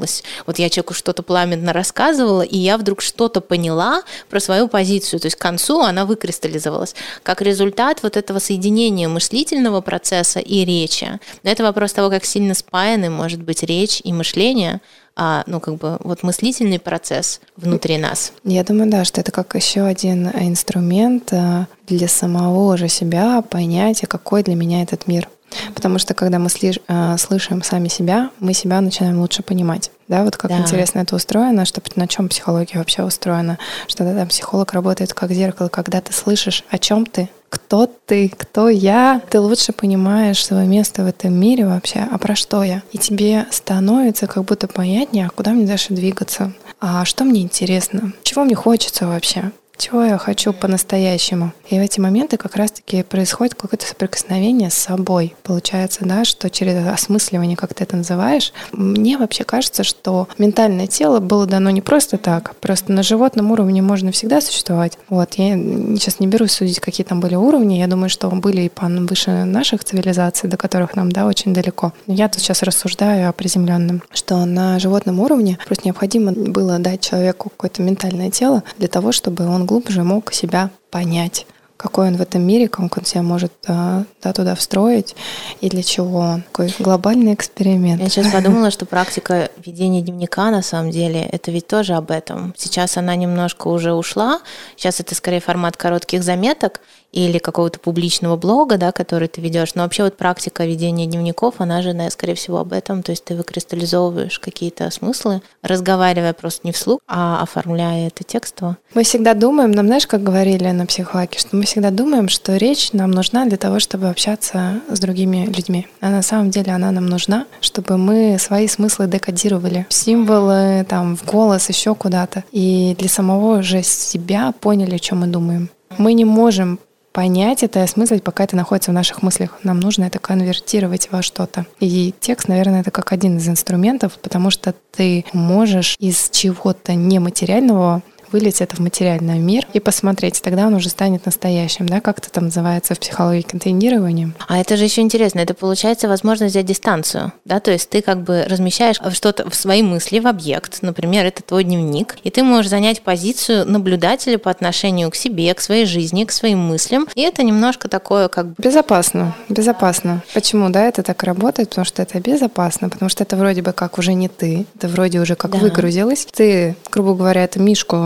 Вот 0.46 0.58
я 0.58 0.70
человеку 0.70 0.94
что-то 0.94 1.22
пламенно 1.22 1.72
рассказывала, 1.72 2.42
и 2.42 2.56
я 2.56 2.78
вдруг 2.78 3.00
что-то 3.00 3.40
поняла 3.40 4.02
про 4.28 4.40
свою 4.40 4.68
позицию. 4.68 5.20
То 5.20 5.26
есть 5.26 5.36
к 5.36 5.40
концу 5.40 5.80
она 5.80 6.04
выкристаллизовалась. 6.04 6.94
Как 7.22 7.42
результат 7.42 8.02
вот 8.02 8.16
этого 8.16 8.38
соединения 8.38 9.08
мыслительного 9.08 9.80
процесса 9.80 10.40
и 10.40 10.64
речи. 10.64 11.20
Это 11.42 11.62
вопрос 11.62 11.92
того, 11.92 12.10
как 12.10 12.24
сильно 12.24 12.54
спаяны 12.54 13.10
может 13.10 13.42
быть 13.42 13.62
речь 13.62 14.00
и 14.04 14.12
мышление, 14.12 14.80
а, 15.16 15.44
ну, 15.46 15.60
как 15.60 15.76
бы, 15.76 15.98
вот 16.00 16.22
мыслительный 16.22 16.80
процесс 16.80 17.40
внутри 17.56 17.98
нас. 17.98 18.32
Я 18.42 18.64
думаю, 18.64 18.90
да, 18.90 19.04
что 19.04 19.20
это 19.20 19.30
как 19.30 19.54
еще 19.54 19.82
один 19.82 20.28
инструмент 20.28 21.32
э, 21.32 21.66
для 21.86 22.08
самого 22.08 22.76
же 22.76 22.88
себя 22.88 23.40
понять, 23.42 24.02
а 24.02 24.06
какой 24.08 24.42
для 24.42 24.56
меня 24.56 24.82
этот 24.82 25.06
мир. 25.06 25.28
Потому 25.74 25.98
что 25.98 26.14
когда 26.14 26.38
мы 26.38 26.48
сли, 26.48 26.72
э, 26.88 27.16
слышим 27.18 27.62
сами 27.62 27.88
себя, 27.88 28.30
мы 28.40 28.54
себя 28.54 28.80
начинаем 28.80 29.20
лучше 29.20 29.42
понимать. 29.42 29.90
Да, 30.08 30.24
вот 30.24 30.36
как 30.36 30.50
да. 30.50 30.58
интересно 30.58 31.00
это 31.00 31.16
устроено, 31.16 31.64
что 31.64 31.80
на 31.96 32.06
чем 32.06 32.28
психология 32.28 32.78
вообще 32.78 33.02
устроена, 33.02 33.58
что 33.86 34.04
да, 34.04 34.14
там 34.14 34.28
психолог 34.28 34.72
работает 34.72 35.14
как 35.14 35.32
зеркало, 35.32 35.68
когда 35.68 36.00
ты 36.00 36.12
слышишь, 36.12 36.64
о 36.68 36.78
чем 36.78 37.06
ты, 37.06 37.30
кто 37.48 37.86
ты, 37.86 38.30
кто 38.36 38.68
я, 38.68 39.22
ты 39.30 39.40
лучше 39.40 39.72
понимаешь 39.72 40.44
свое 40.44 40.66
место 40.66 41.04
в 41.04 41.06
этом 41.06 41.32
мире 41.32 41.66
вообще, 41.66 42.06
а 42.10 42.18
про 42.18 42.34
что 42.34 42.62
я. 42.62 42.82
И 42.92 42.98
тебе 42.98 43.46
становится 43.50 44.26
как 44.26 44.44
будто 44.44 44.66
понятнее, 44.66 45.26
а 45.26 45.30
куда 45.30 45.52
мне 45.52 45.66
дальше 45.66 45.94
двигаться, 45.94 46.52
а 46.80 47.04
что 47.04 47.24
мне 47.24 47.42
интересно, 47.42 48.12
чего 48.24 48.44
мне 48.44 48.54
хочется 48.54 49.06
вообще 49.06 49.52
чего 49.76 50.04
я 50.04 50.18
хочу 50.18 50.52
по-настоящему. 50.52 51.52
И 51.68 51.78
в 51.78 51.82
эти 51.82 52.00
моменты 52.00 52.36
как 52.36 52.56
раз-таки 52.56 53.02
происходит 53.02 53.54
какое-то 53.54 53.86
соприкосновение 53.86 54.70
с 54.70 54.74
собой. 54.74 55.34
Получается, 55.42 56.04
да, 56.04 56.24
что 56.24 56.50
через 56.50 56.86
осмысливание, 56.86 57.56
как 57.56 57.74
ты 57.74 57.84
это 57.84 57.96
называешь, 57.96 58.52
мне 58.72 59.18
вообще 59.18 59.44
кажется, 59.44 59.82
что 59.82 60.28
ментальное 60.38 60.86
тело 60.86 61.20
было 61.20 61.46
дано 61.46 61.70
не 61.70 61.80
просто 61.80 62.18
так, 62.18 62.54
просто 62.56 62.92
на 62.92 63.02
животном 63.02 63.50
уровне 63.50 63.82
можно 63.82 64.12
всегда 64.12 64.40
существовать. 64.40 64.98
Вот, 65.08 65.34
я 65.34 65.54
сейчас 65.54 66.20
не 66.20 66.26
берусь 66.26 66.52
судить, 66.52 66.80
какие 66.80 67.04
там 67.04 67.20
были 67.20 67.34
уровни, 67.34 67.74
я 67.74 67.86
думаю, 67.86 68.10
что 68.10 68.28
были 68.30 68.62
и 68.62 68.68
по 68.68 68.86
выше 68.86 69.44
наших 69.44 69.84
цивилизаций, 69.84 70.48
до 70.48 70.56
которых 70.56 70.96
нам, 70.96 71.10
да, 71.10 71.26
очень 71.26 71.52
далеко. 71.52 71.92
Я 72.06 72.28
тут 72.28 72.42
сейчас 72.42 72.62
рассуждаю 72.62 73.28
о 73.28 73.32
приземленном, 73.32 74.02
что 74.12 74.44
на 74.44 74.78
животном 74.78 75.20
уровне 75.20 75.58
просто 75.66 75.88
необходимо 75.88 76.32
было 76.32 76.78
дать 76.78 77.00
человеку 77.00 77.50
какое-то 77.50 77.82
ментальное 77.82 78.30
тело 78.30 78.62
для 78.78 78.88
того, 78.88 79.12
чтобы 79.12 79.46
он 79.46 79.63
глубже 79.64 80.02
мог 80.02 80.32
себя 80.32 80.70
понять 80.90 81.46
какой 81.76 82.08
он 82.08 82.16
в 82.16 82.20
этом 82.20 82.42
мире, 82.42 82.68
как 82.68 82.96
он 82.96 83.04
себя 83.04 83.22
может 83.22 83.52
да, 83.66 84.04
да, 84.22 84.32
туда 84.32 84.54
встроить 84.54 85.14
и 85.60 85.68
для 85.68 85.82
чего 85.82 86.18
он. 86.18 86.42
Такой 86.42 86.74
глобальный 86.78 87.34
эксперимент. 87.34 88.00
Я 88.00 88.08
сейчас 88.08 88.32
подумала, 88.32 88.70
что 88.70 88.86
практика 88.86 89.50
ведения 89.64 90.00
дневника 90.00 90.50
на 90.50 90.62
самом 90.62 90.90
деле 90.90 91.20
это 91.20 91.50
ведь 91.50 91.66
тоже 91.66 91.94
об 91.94 92.10
этом. 92.10 92.54
Сейчас 92.56 92.96
она 92.96 93.16
немножко 93.16 93.68
уже 93.68 93.92
ушла, 93.92 94.40
сейчас 94.76 95.00
это 95.00 95.14
скорее 95.14 95.40
формат 95.40 95.76
коротких 95.76 96.22
заметок, 96.22 96.80
или 97.14 97.38
какого-то 97.38 97.78
публичного 97.78 98.36
блога, 98.36 98.76
да, 98.76 98.90
который 98.90 99.28
ты 99.28 99.40
ведешь. 99.40 99.76
Но 99.76 99.84
вообще 99.84 100.02
вот 100.02 100.16
практика 100.16 100.66
ведения 100.66 101.06
дневников, 101.06 101.54
она 101.58 101.80
же, 101.80 101.94
скорее 102.10 102.34
всего, 102.34 102.58
об 102.58 102.72
этом. 102.72 103.04
То 103.04 103.12
есть 103.12 103.24
ты 103.24 103.36
выкристаллизовываешь 103.36 104.40
какие-то 104.40 104.90
смыслы, 104.90 105.40
разговаривая 105.62 106.32
просто 106.32 106.66
не 106.66 106.72
вслух, 106.72 106.98
а 107.06 107.40
оформляя 107.40 108.08
это 108.08 108.24
текстово. 108.24 108.78
Мы 108.94 109.04
всегда 109.04 109.34
думаем, 109.34 109.70
нам 109.70 109.86
знаешь, 109.86 110.08
как 110.08 110.24
говорили 110.24 110.68
на 110.70 110.86
психолаке, 110.86 111.38
что 111.38 111.54
мы 111.54 111.63
всегда 111.64 111.90
думаем, 111.90 112.28
что 112.28 112.56
речь 112.56 112.92
нам 112.92 113.10
нужна 113.10 113.46
для 113.46 113.56
того, 113.56 113.78
чтобы 113.78 114.08
общаться 114.08 114.80
с 114.88 114.98
другими 115.00 115.46
людьми. 115.46 115.86
А 116.00 116.10
на 116.10 116.22
самом 116.22 116.50
деле 116.50 116.72
она 116.72 116.90
нам 116.90 117.06
нужна, 117.06 117.46
чтобы 117.60 117.96
мы 117.96 118.38
свои 118.38 118.68
смыслы 118.68 119.06
декодировали. 119.06 119.86
Символы, 119.88 120.84
там, 120.88 121.16
в 121.16 121.24
голос, 121.24 121.68
еще 121.68 121.94
куда-то. 121.94 122.44
И 122.52 122.94
для 122.98 123.08
самого 123.08 123.62
же 123.62 123.82
себя 123.82 124.52
поняли, 124.60 124.96
о 124.96 124.98
чем 124.98 125.20
мы 125.20 125.26
думаем. 125.26 125.70
Мы 125.98 126.14
не 126.14 126.24
можем 126.24 126.78
понять 127.14 127.62
это 127.62 127.78
и 127.78 127.82
осмыслить, 127.82 128.24
пока 128.24 128.42
это 128.42 128.56
находится 128.56 128.90
в 128.90 128.94
наших 128.94 129.22
мыслях. 129.22 129.60
Нам 129.62 129.78
нужно 129.78 130.04
это 130.04 130.18
конвертировать 130.18 131.08
во 131.12 131.22
что-то. 131.22 131.64
И 131.78 132.12
текст, 132.18 132.48
наверное, 132.48 132.80
это 132.80 132.90
как 132.90 133.12
один 133.12 133.38
из 133.38 133.48
инструментов, 133.48 134.18
потому 134.20 134.50
что 134.50 134.74
ты 134.90 135.24
можешь 135.32 135.94
из 136.00 136.28
чего-то 136.30 136.94
нематериального 136.94 138.02
вылить 138.32 138.60
это 138.60 138.76
в 138.76 138.80
материальный 138.80 139.38
мир 139.38 139.66
и 139.72 139.80
посмотреть, 139.80 140.40
тогда 140.42 140.66
он 140.66 140.74
уже 140.74 140.88
станет 140.88 141.26
настоящим, 141.26 141.88
да, 141.88 142.00
как 142.00 142.18
это 142.18 142.30
там 142.30 142.44
называется 142.44 142.94
в 142.94 142.98
психологии 142.98 143.42
контейнирования. 143.42 144.32
А 144.48 144.58
это 144.58 144.76
же 144.76 144.84
еще 144.84 145.00
интересно, 145.00 145.40
это 145.40 145.54
получается 145.54 146.08
возможность 146.08 146.52
взять 146.54 146.66
дистанцию, 146.66 147.32
да, 147.44 147.60
то 147.60 147.70
есть 147.70 147.88
ты 147.90 148.02
как 148.02 148.22
бы 148.22 148.44
размещаешь 148.48 149.00
что-то 149.12 149.48
в 149.48 149.54
свои 149.54 149.82
мысли, 149.82 150.18
в 150.18 150.26
объект, 150.26 150.78
например, 150.82 151.26
это 151.26 151.42
твой 151.42 151.64
дневник, 151.64 152.16
и 152.22 152.30
ты 152.30 152.42
можешь 152.42 152.70
занять 152.70 153.02
позицию 153.02 153.68
наблюдателя 153.68 154.38
по 154.38 154.50
отношению 154.50 155.10
к 155.10 155.16
себе, 155.16 155.52
к 155.54 155.60
своей 155.60 155.86
жизни, 155.86 156.24
к 156.24 156.32
своим 156.32 156.58
мыслям, 156.58 157.08
и 157.14 157.22
это 157.22 157.42
немножко 157.42 157.88
такое 157.88 158.28
как 158.28 158.48
бы... 158.48 158.54
Безопасно, 158.58 159.34
безопасно. 159.48 160.22
Почему, 160.32 160.70
да, 160.70 160.84
это 160.84 161.02
так 161.02 161.22
работает? 161.22 161.70
Потому 161.70 161.84
что 161.84 162.02
это 162.02 162.20
безопасно, 162.20 162.88
потому 162.88 163.08
что 163.08 163.22
это 163.24 163.36
вроде 163.36 163.62
бы 163.62 163.72
как 163.72 163.98
уже 163.98 164.14
не 164.14 164.28
ты, 164.28 164.66
это 164.76 164.88
вроде 164.88 165.20
уже 165.20 165.34
как 165.34 165.52
да. 165.52 165.58
выгрузилось. 165.58 166.26
Ты, 166.32 166.76
грубо 166.90 167.14
говоря, 167.14 167.44
эту 167.44 167.60
мишку 167.60 167.96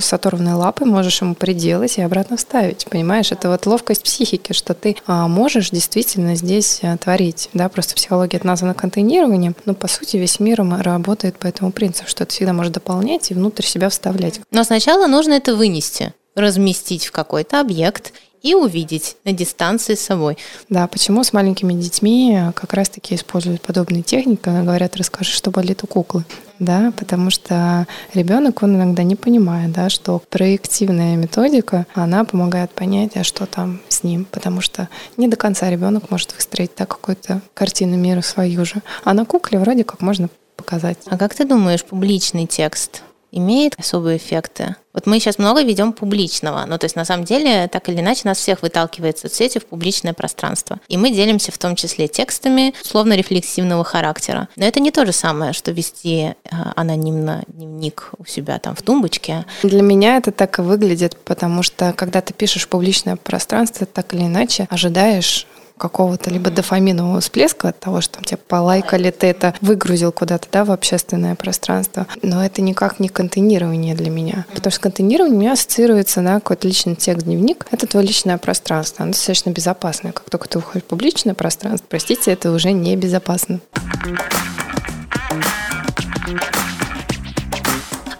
с 0.00 0.12
оторванной 0.12 0.54
лапой 0.54 0.86
можешь 0.86 1.20
ему 1.20 1.34
приделать 1.34 1.98
и 1.98 2.02
обратно 2.02 2.36
вставить, 2.36 2.86
понимаешь? 2.86 3.32
Это 3.32 3.48
вот 3.48 3.66
ловкость 3.66 4.02
психики, 4.02 4.52
что 4.52 4.74
ты 4.74 4.96
а, 5.06 5.28
можешь 5.28 5.70
действительно 5.70 6.34
здесь 6.34 6.80
а, 6.82 6.96
творить, 6.96 7.48
да, 7.52 7.68
просто 7.68 7.94
психология 7.94 8.38
это 8.38 8.46
названа 8.46 8.74
контейнированием, 8.74 9.54
но 9.64 9.74
по 9.74 9.88
сути 9.88 10.16
весь 10.16 10.40
мир 10.40 10.62
работает 10.62 11.38
по 11.38 11.46
этому 11.46 11.72
принципу, 11.72 12.08
что 12.08 12.24
ты 12.24 12.32
всегда 12.32 12.52
можешь 12.52 12.72
дополнять 12.72 13.30
и 13.30 13.34
внутрь 13.34 13.64
себя 13.64 13.88
вставлять. 13.88 14.40
Но 14.50 14.64
сначала 14.64 15.06
нужно 15.06 15.32
это 15.32 15.54
вынести 15.54 16.14
разместить 16.34 17.06
в 17.06 17.12
какой-то 17.12 17.60
объект 17.60 18.12
и 18.42 18.54
увидеть 18.54 19.16
на 19.24 19.32
дистанции 19.32 19.94
с 19.94 20.00
собой. 20.00 20.36
Да, 20.68 20.86
почему 20.86 21.24
с 21.24 21.32
маленькими 21.32 21.72
детьми 21.74 22.38
как 22.54 22.72
раз-таки 22.74 23.14
используют 23.14 23.62
подобные 23.62 24.02
техники, 24.02 24.40
говорят, 24.44 24.96
расскажи, 24.96 25.32
что 25.32 25.50
болит 25.50 25.82
у 25.84 25.86
куклы. 25.86 26.24
Да, 26.58 26.92
потому 26.96 27.30
что 27.30 27.88
ребенок, 28.14 28.62
он 28.62 28.76
иногда 28.76 29.02
не 29.02 29.16
понимает, 29.16 29.72
да, 29.72 29.88
что 29.88 30.22
проективная 30.30 31.16
методика, 31.16 31.86
она 31.94 32.24
помогает 32.24 32.70
понять, 32.70 33.16
а 33.16 33.24
что 33.24 33.46
там 33.46 33.80
с 33.88 34.04
ним, 34.04 34.26
потому 34.30 34.60
что 34.60 34.88
не 35.16 35.26
до 35.26 35.36
конца 35.36 35.70
ребенок 35.70 36.10
может 36.10 36.32
выстроить 36.34 36.74
так 36.74 36.88
какую-то 36.88 37.40
картину 37.54 37.96
мира 37.96 38.20
свою 38.20 38.64
же. 38.64 38.76
А 39.02 39.12
на 39.12 39.24
кукле 39.24 39.58
вроде 39.58 39.82
как 39.82 40.00
можно 40.02 40.28
показать. 40.56 40.98
А 41.06 41.18
как 41.18 41.34
ты 41.34 41.44
думаешь, 41.44 41.84
публичный 41.84 42.46
текст 42.46 43.02
имеет 43.32 43.78
особые 43.78 44.18
эффекты. 44.18 44.76
Вот 44.92 45.06
мы 45.06 45.18
сейчас 45.18 45.38
много 45.38 45.62
ведем 45.62 45.94
публичного, 45.94 46.64
ну 46.66 46.76
то 46.76 46.84
есть 46.84 46.96
на 46.96 47.06
самом 47.06 47.24
деле 47.24 47.66
так 47.68 47.88
или 47.88 48.00
иначе 48.00 48.22
нас 48.24 48.38
всех 48.38 48.62
выталкивает 48.62 49.18
соцсети 49.18 49.58
в 49.58 49.64
публичное 49.64 50.12
пространство. 50.12 50.78
И 50.88 50.98
мы 50.98 51.10
делимся 51.10 51.50
в 51.50 51.58
том 51.58 51.76
числе 51.76 52.08
текстами 52.08 52.74
условно-рефлексивного 52.82 53.84
характера. 53.84 54.48
Но 54.56 54.66
это 54.66 54.80
не 54.80 54.90
то 54.90 55.06
же 55.06 55.12
самое, 55.12 55.54
что 55.54 55.72
вести 55.72 56.34
а, 56.50 56.72
анонимно 56.76 57.42
дневник 57.48 58.10
у 58.18 58.26
себя 58.26 58.58
там 58.58 58.76
в 58.76 58.82
тумбочке. 58.82 59.46
Для 59.62 59.82
меня 59.82 60.18
это 60.18 60.30
так 60.30 60.58
и 60.58 60.62
выглядит, 60.62 61.16
потому 61.24 61.62
что 61.62 61.94
когда 61.94 62.20
ты 62.20 62.34
пишешь 62.34 62.68
публичное 62.68 63.16
пространство, 63.16 63.86
так 63.86 64.12
или 64.12 64.24
иначе 64.24 64.66
ожидаешь 64.70 65.46
какого-то 65.78 66.30
либо 66.30 66.50
дофаминового 66.50 67.20
всплеска 67.20 67.68
от 67.68 67.80
того, 67.80 68.00
что 68.00 68.14
там 68.14 68.24
тебя 68.24 68.38
полайкали, 68.46 69.10
ты 69.10 69.28
это 69.28 69.54
выгрузил 69.60 70.12
куда-то, 70.12 70.48
да, 70.50 70.64
в 70.64 70.70
общественное 70.70 71.34
пространство. 71.34 72.06
Но 72.22 72.44
это 72.44 72.62
никак 72.62 73.00
не 73.00 73.08
контейнирование 73.08 73.94
для 73.94 74.10
меня. 74.10 74.46
Потому 74.54 74.70
что 74.70 74.80
контейнирование 74.80 75.36
у 75.36 75.40
меня 75.40 75.52
ассоциируется 75.52 76.20
на 76.20 76.34
какой-то 76.34 76.66
личный 76.68 76.96
текст, 76.96 77.26
дневник. 77.26 77.66
Это 77.70 77.86
твое 77.86 78.06
личное 78.06 78.38
пространство. 78.38 79.02
Оно 79.02 79.12
достаточно 79.12 79.50
безопасное. 79.50 80.12
Как 80.12 80.28
только 80.30 80.48
ты 80.48 80.58
уходишь 80.58 80.82
в 80.82 80.86
публичное 80.86 81.34
пространство, 81.34 81.86
простите, 81.88 82.32
это 82.32 82.52
уже 82.52 82.72
небезопасно. 82.72 83.60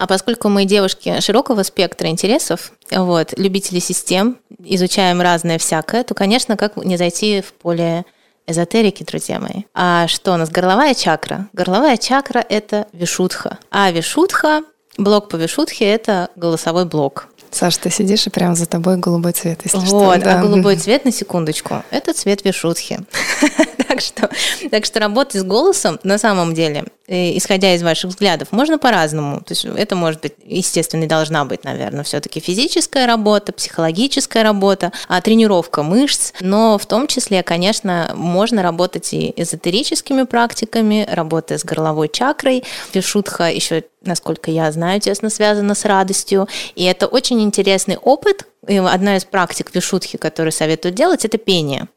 А 0.02 0.08
поскольку 0.08 0.48
мы 0.48 0.64
девушки 0.64 1.20
широкого 1.20 1.62
спектра 1.62 2.08
интересов, 2.08 2.72
вот, 2.90 3.38
любители 3.38 3.78
систем, 3.78 4.36
изучаем 4.58 5.20
разное 5.20 5.58
всякое, 5.58 6.02
то, 6.02 6.12
конечно, 6.12 6.56
как 6.56 6.74
не 6.76 6.96
зайти 6.96 7.40
в 7.40 7.52
поле 7.52 8.04
эзотерики, 8.48 9.04
друзья 9.04 9.38
мои. 9.38 9.62
А 9.74 10.08
что 10.08 10.32
у 10.32 10.36
нас? 10.36 10.50
Горловая 10.50 10.94
чакра. 10.94 11.48
Горловая 11.52 11.96
чакра– 11.98 12.44
это 12.48 12.88
вишутха. 12.92 13.60
А 13.70 13.92
вишутха, 13.92 14.62
блок 14.98 15.28
по 15.28 15.36
вишутхе– 15.36 15.84
это 15.94 16.30
голосовой 16.34 16.84
блок. 16.84 17.28
Саш, 17.52 17.76
ты 17.76 17.90
сидишь 17.90 18.26
и 18.26 18.30
прям 18.30 18.54
за 18.54 18.66
тобой 18.66 18.96
голубой 18.96 19.32
цвет, 19.32 19.60
если 19.64 19.76
вот, 19.76 19.86
что. 19.86 19.98
Вот, 19.98 20.26
а 20.26 20.40
голубой 20.40 20.76
цвет, 20.76 21.04
на 21.04 21.12
секундочку, 21.12 21.82
это 21.90 22.14
цвет 22.14 22.44
вишутхи. 22.44 23.00
так, 23.92 24.00
что, 24.00 24.30
так 24.70 24.84
что 24.86 25.00
работать 25.00 25.42
с 25.42 25.44
голосом 25.44 26.00
на 26.02 26.16
самом 26.16 26.54
деле, 26.54 26.84
э, 27.06 27.36
исходя 27.36 27.74
из 27.74 27.82
ваших 27.82 28.10
взглядов, 28.10 28.48
можно 28.50 28.78
по-разному. 28.78 29.40
То 29.40 29.52
есть 29.52 29.64
это 29.66 29.96
может 29.96 30.22
быть, 30.22 30.32
естественно, 30.44 31.04
и 31.04 31.06
должна 31.06 31.44
быть, 31.44 31.64
наверное, 31.64 32.04
все-таки 32.04 32.40
физическая 32.40 33.06
работа, 33.06 33.52
психологическая 33.52 34.42
работа, 34.42 34.92
а 35.08 35.20
тренировка 35.20 35.82
мышц, 35.82 36.32
но 36.40 36.78
в 36.78 36.86
том 36.86 37.06
числе, 37.06 37.42
конечно, 37.42 38.12
можно 38.16 38.62
работать 38.62 39.12
и 39.12 39.32
эзотерическими 39.36 40.22
практиками, 40.22 41.06
работая 41.10 41.58
с 41.58 41.64
горловой 41.64 42.08
чакрой. 42.08 42.64
Вишутха 42.94 43.50
еще 43.50 43.84
насколько 44.04 44.50
я 44.50 44.70
знаю, 44.72 45.00
тесно 45.00 45.30
связана 45.30 45.74
с 45.74 45.84
радостью. 45.84 46.48
И 46.74 46.84
это 46.84 47.06
очень 47.06 47.40
интересный 47.42 47.96
опыт. 47.96 48.46
И 48.66 48.76
одна 48.76 49.16
из 49.16 49.24
практик 49.24 49.74
вишутхи, 49.74 50.18
которую 50.18 50.52
советуют 50.52 50.94
делать, 50.94 51.24
это 51.24 51.38
пение. 51.38 51.88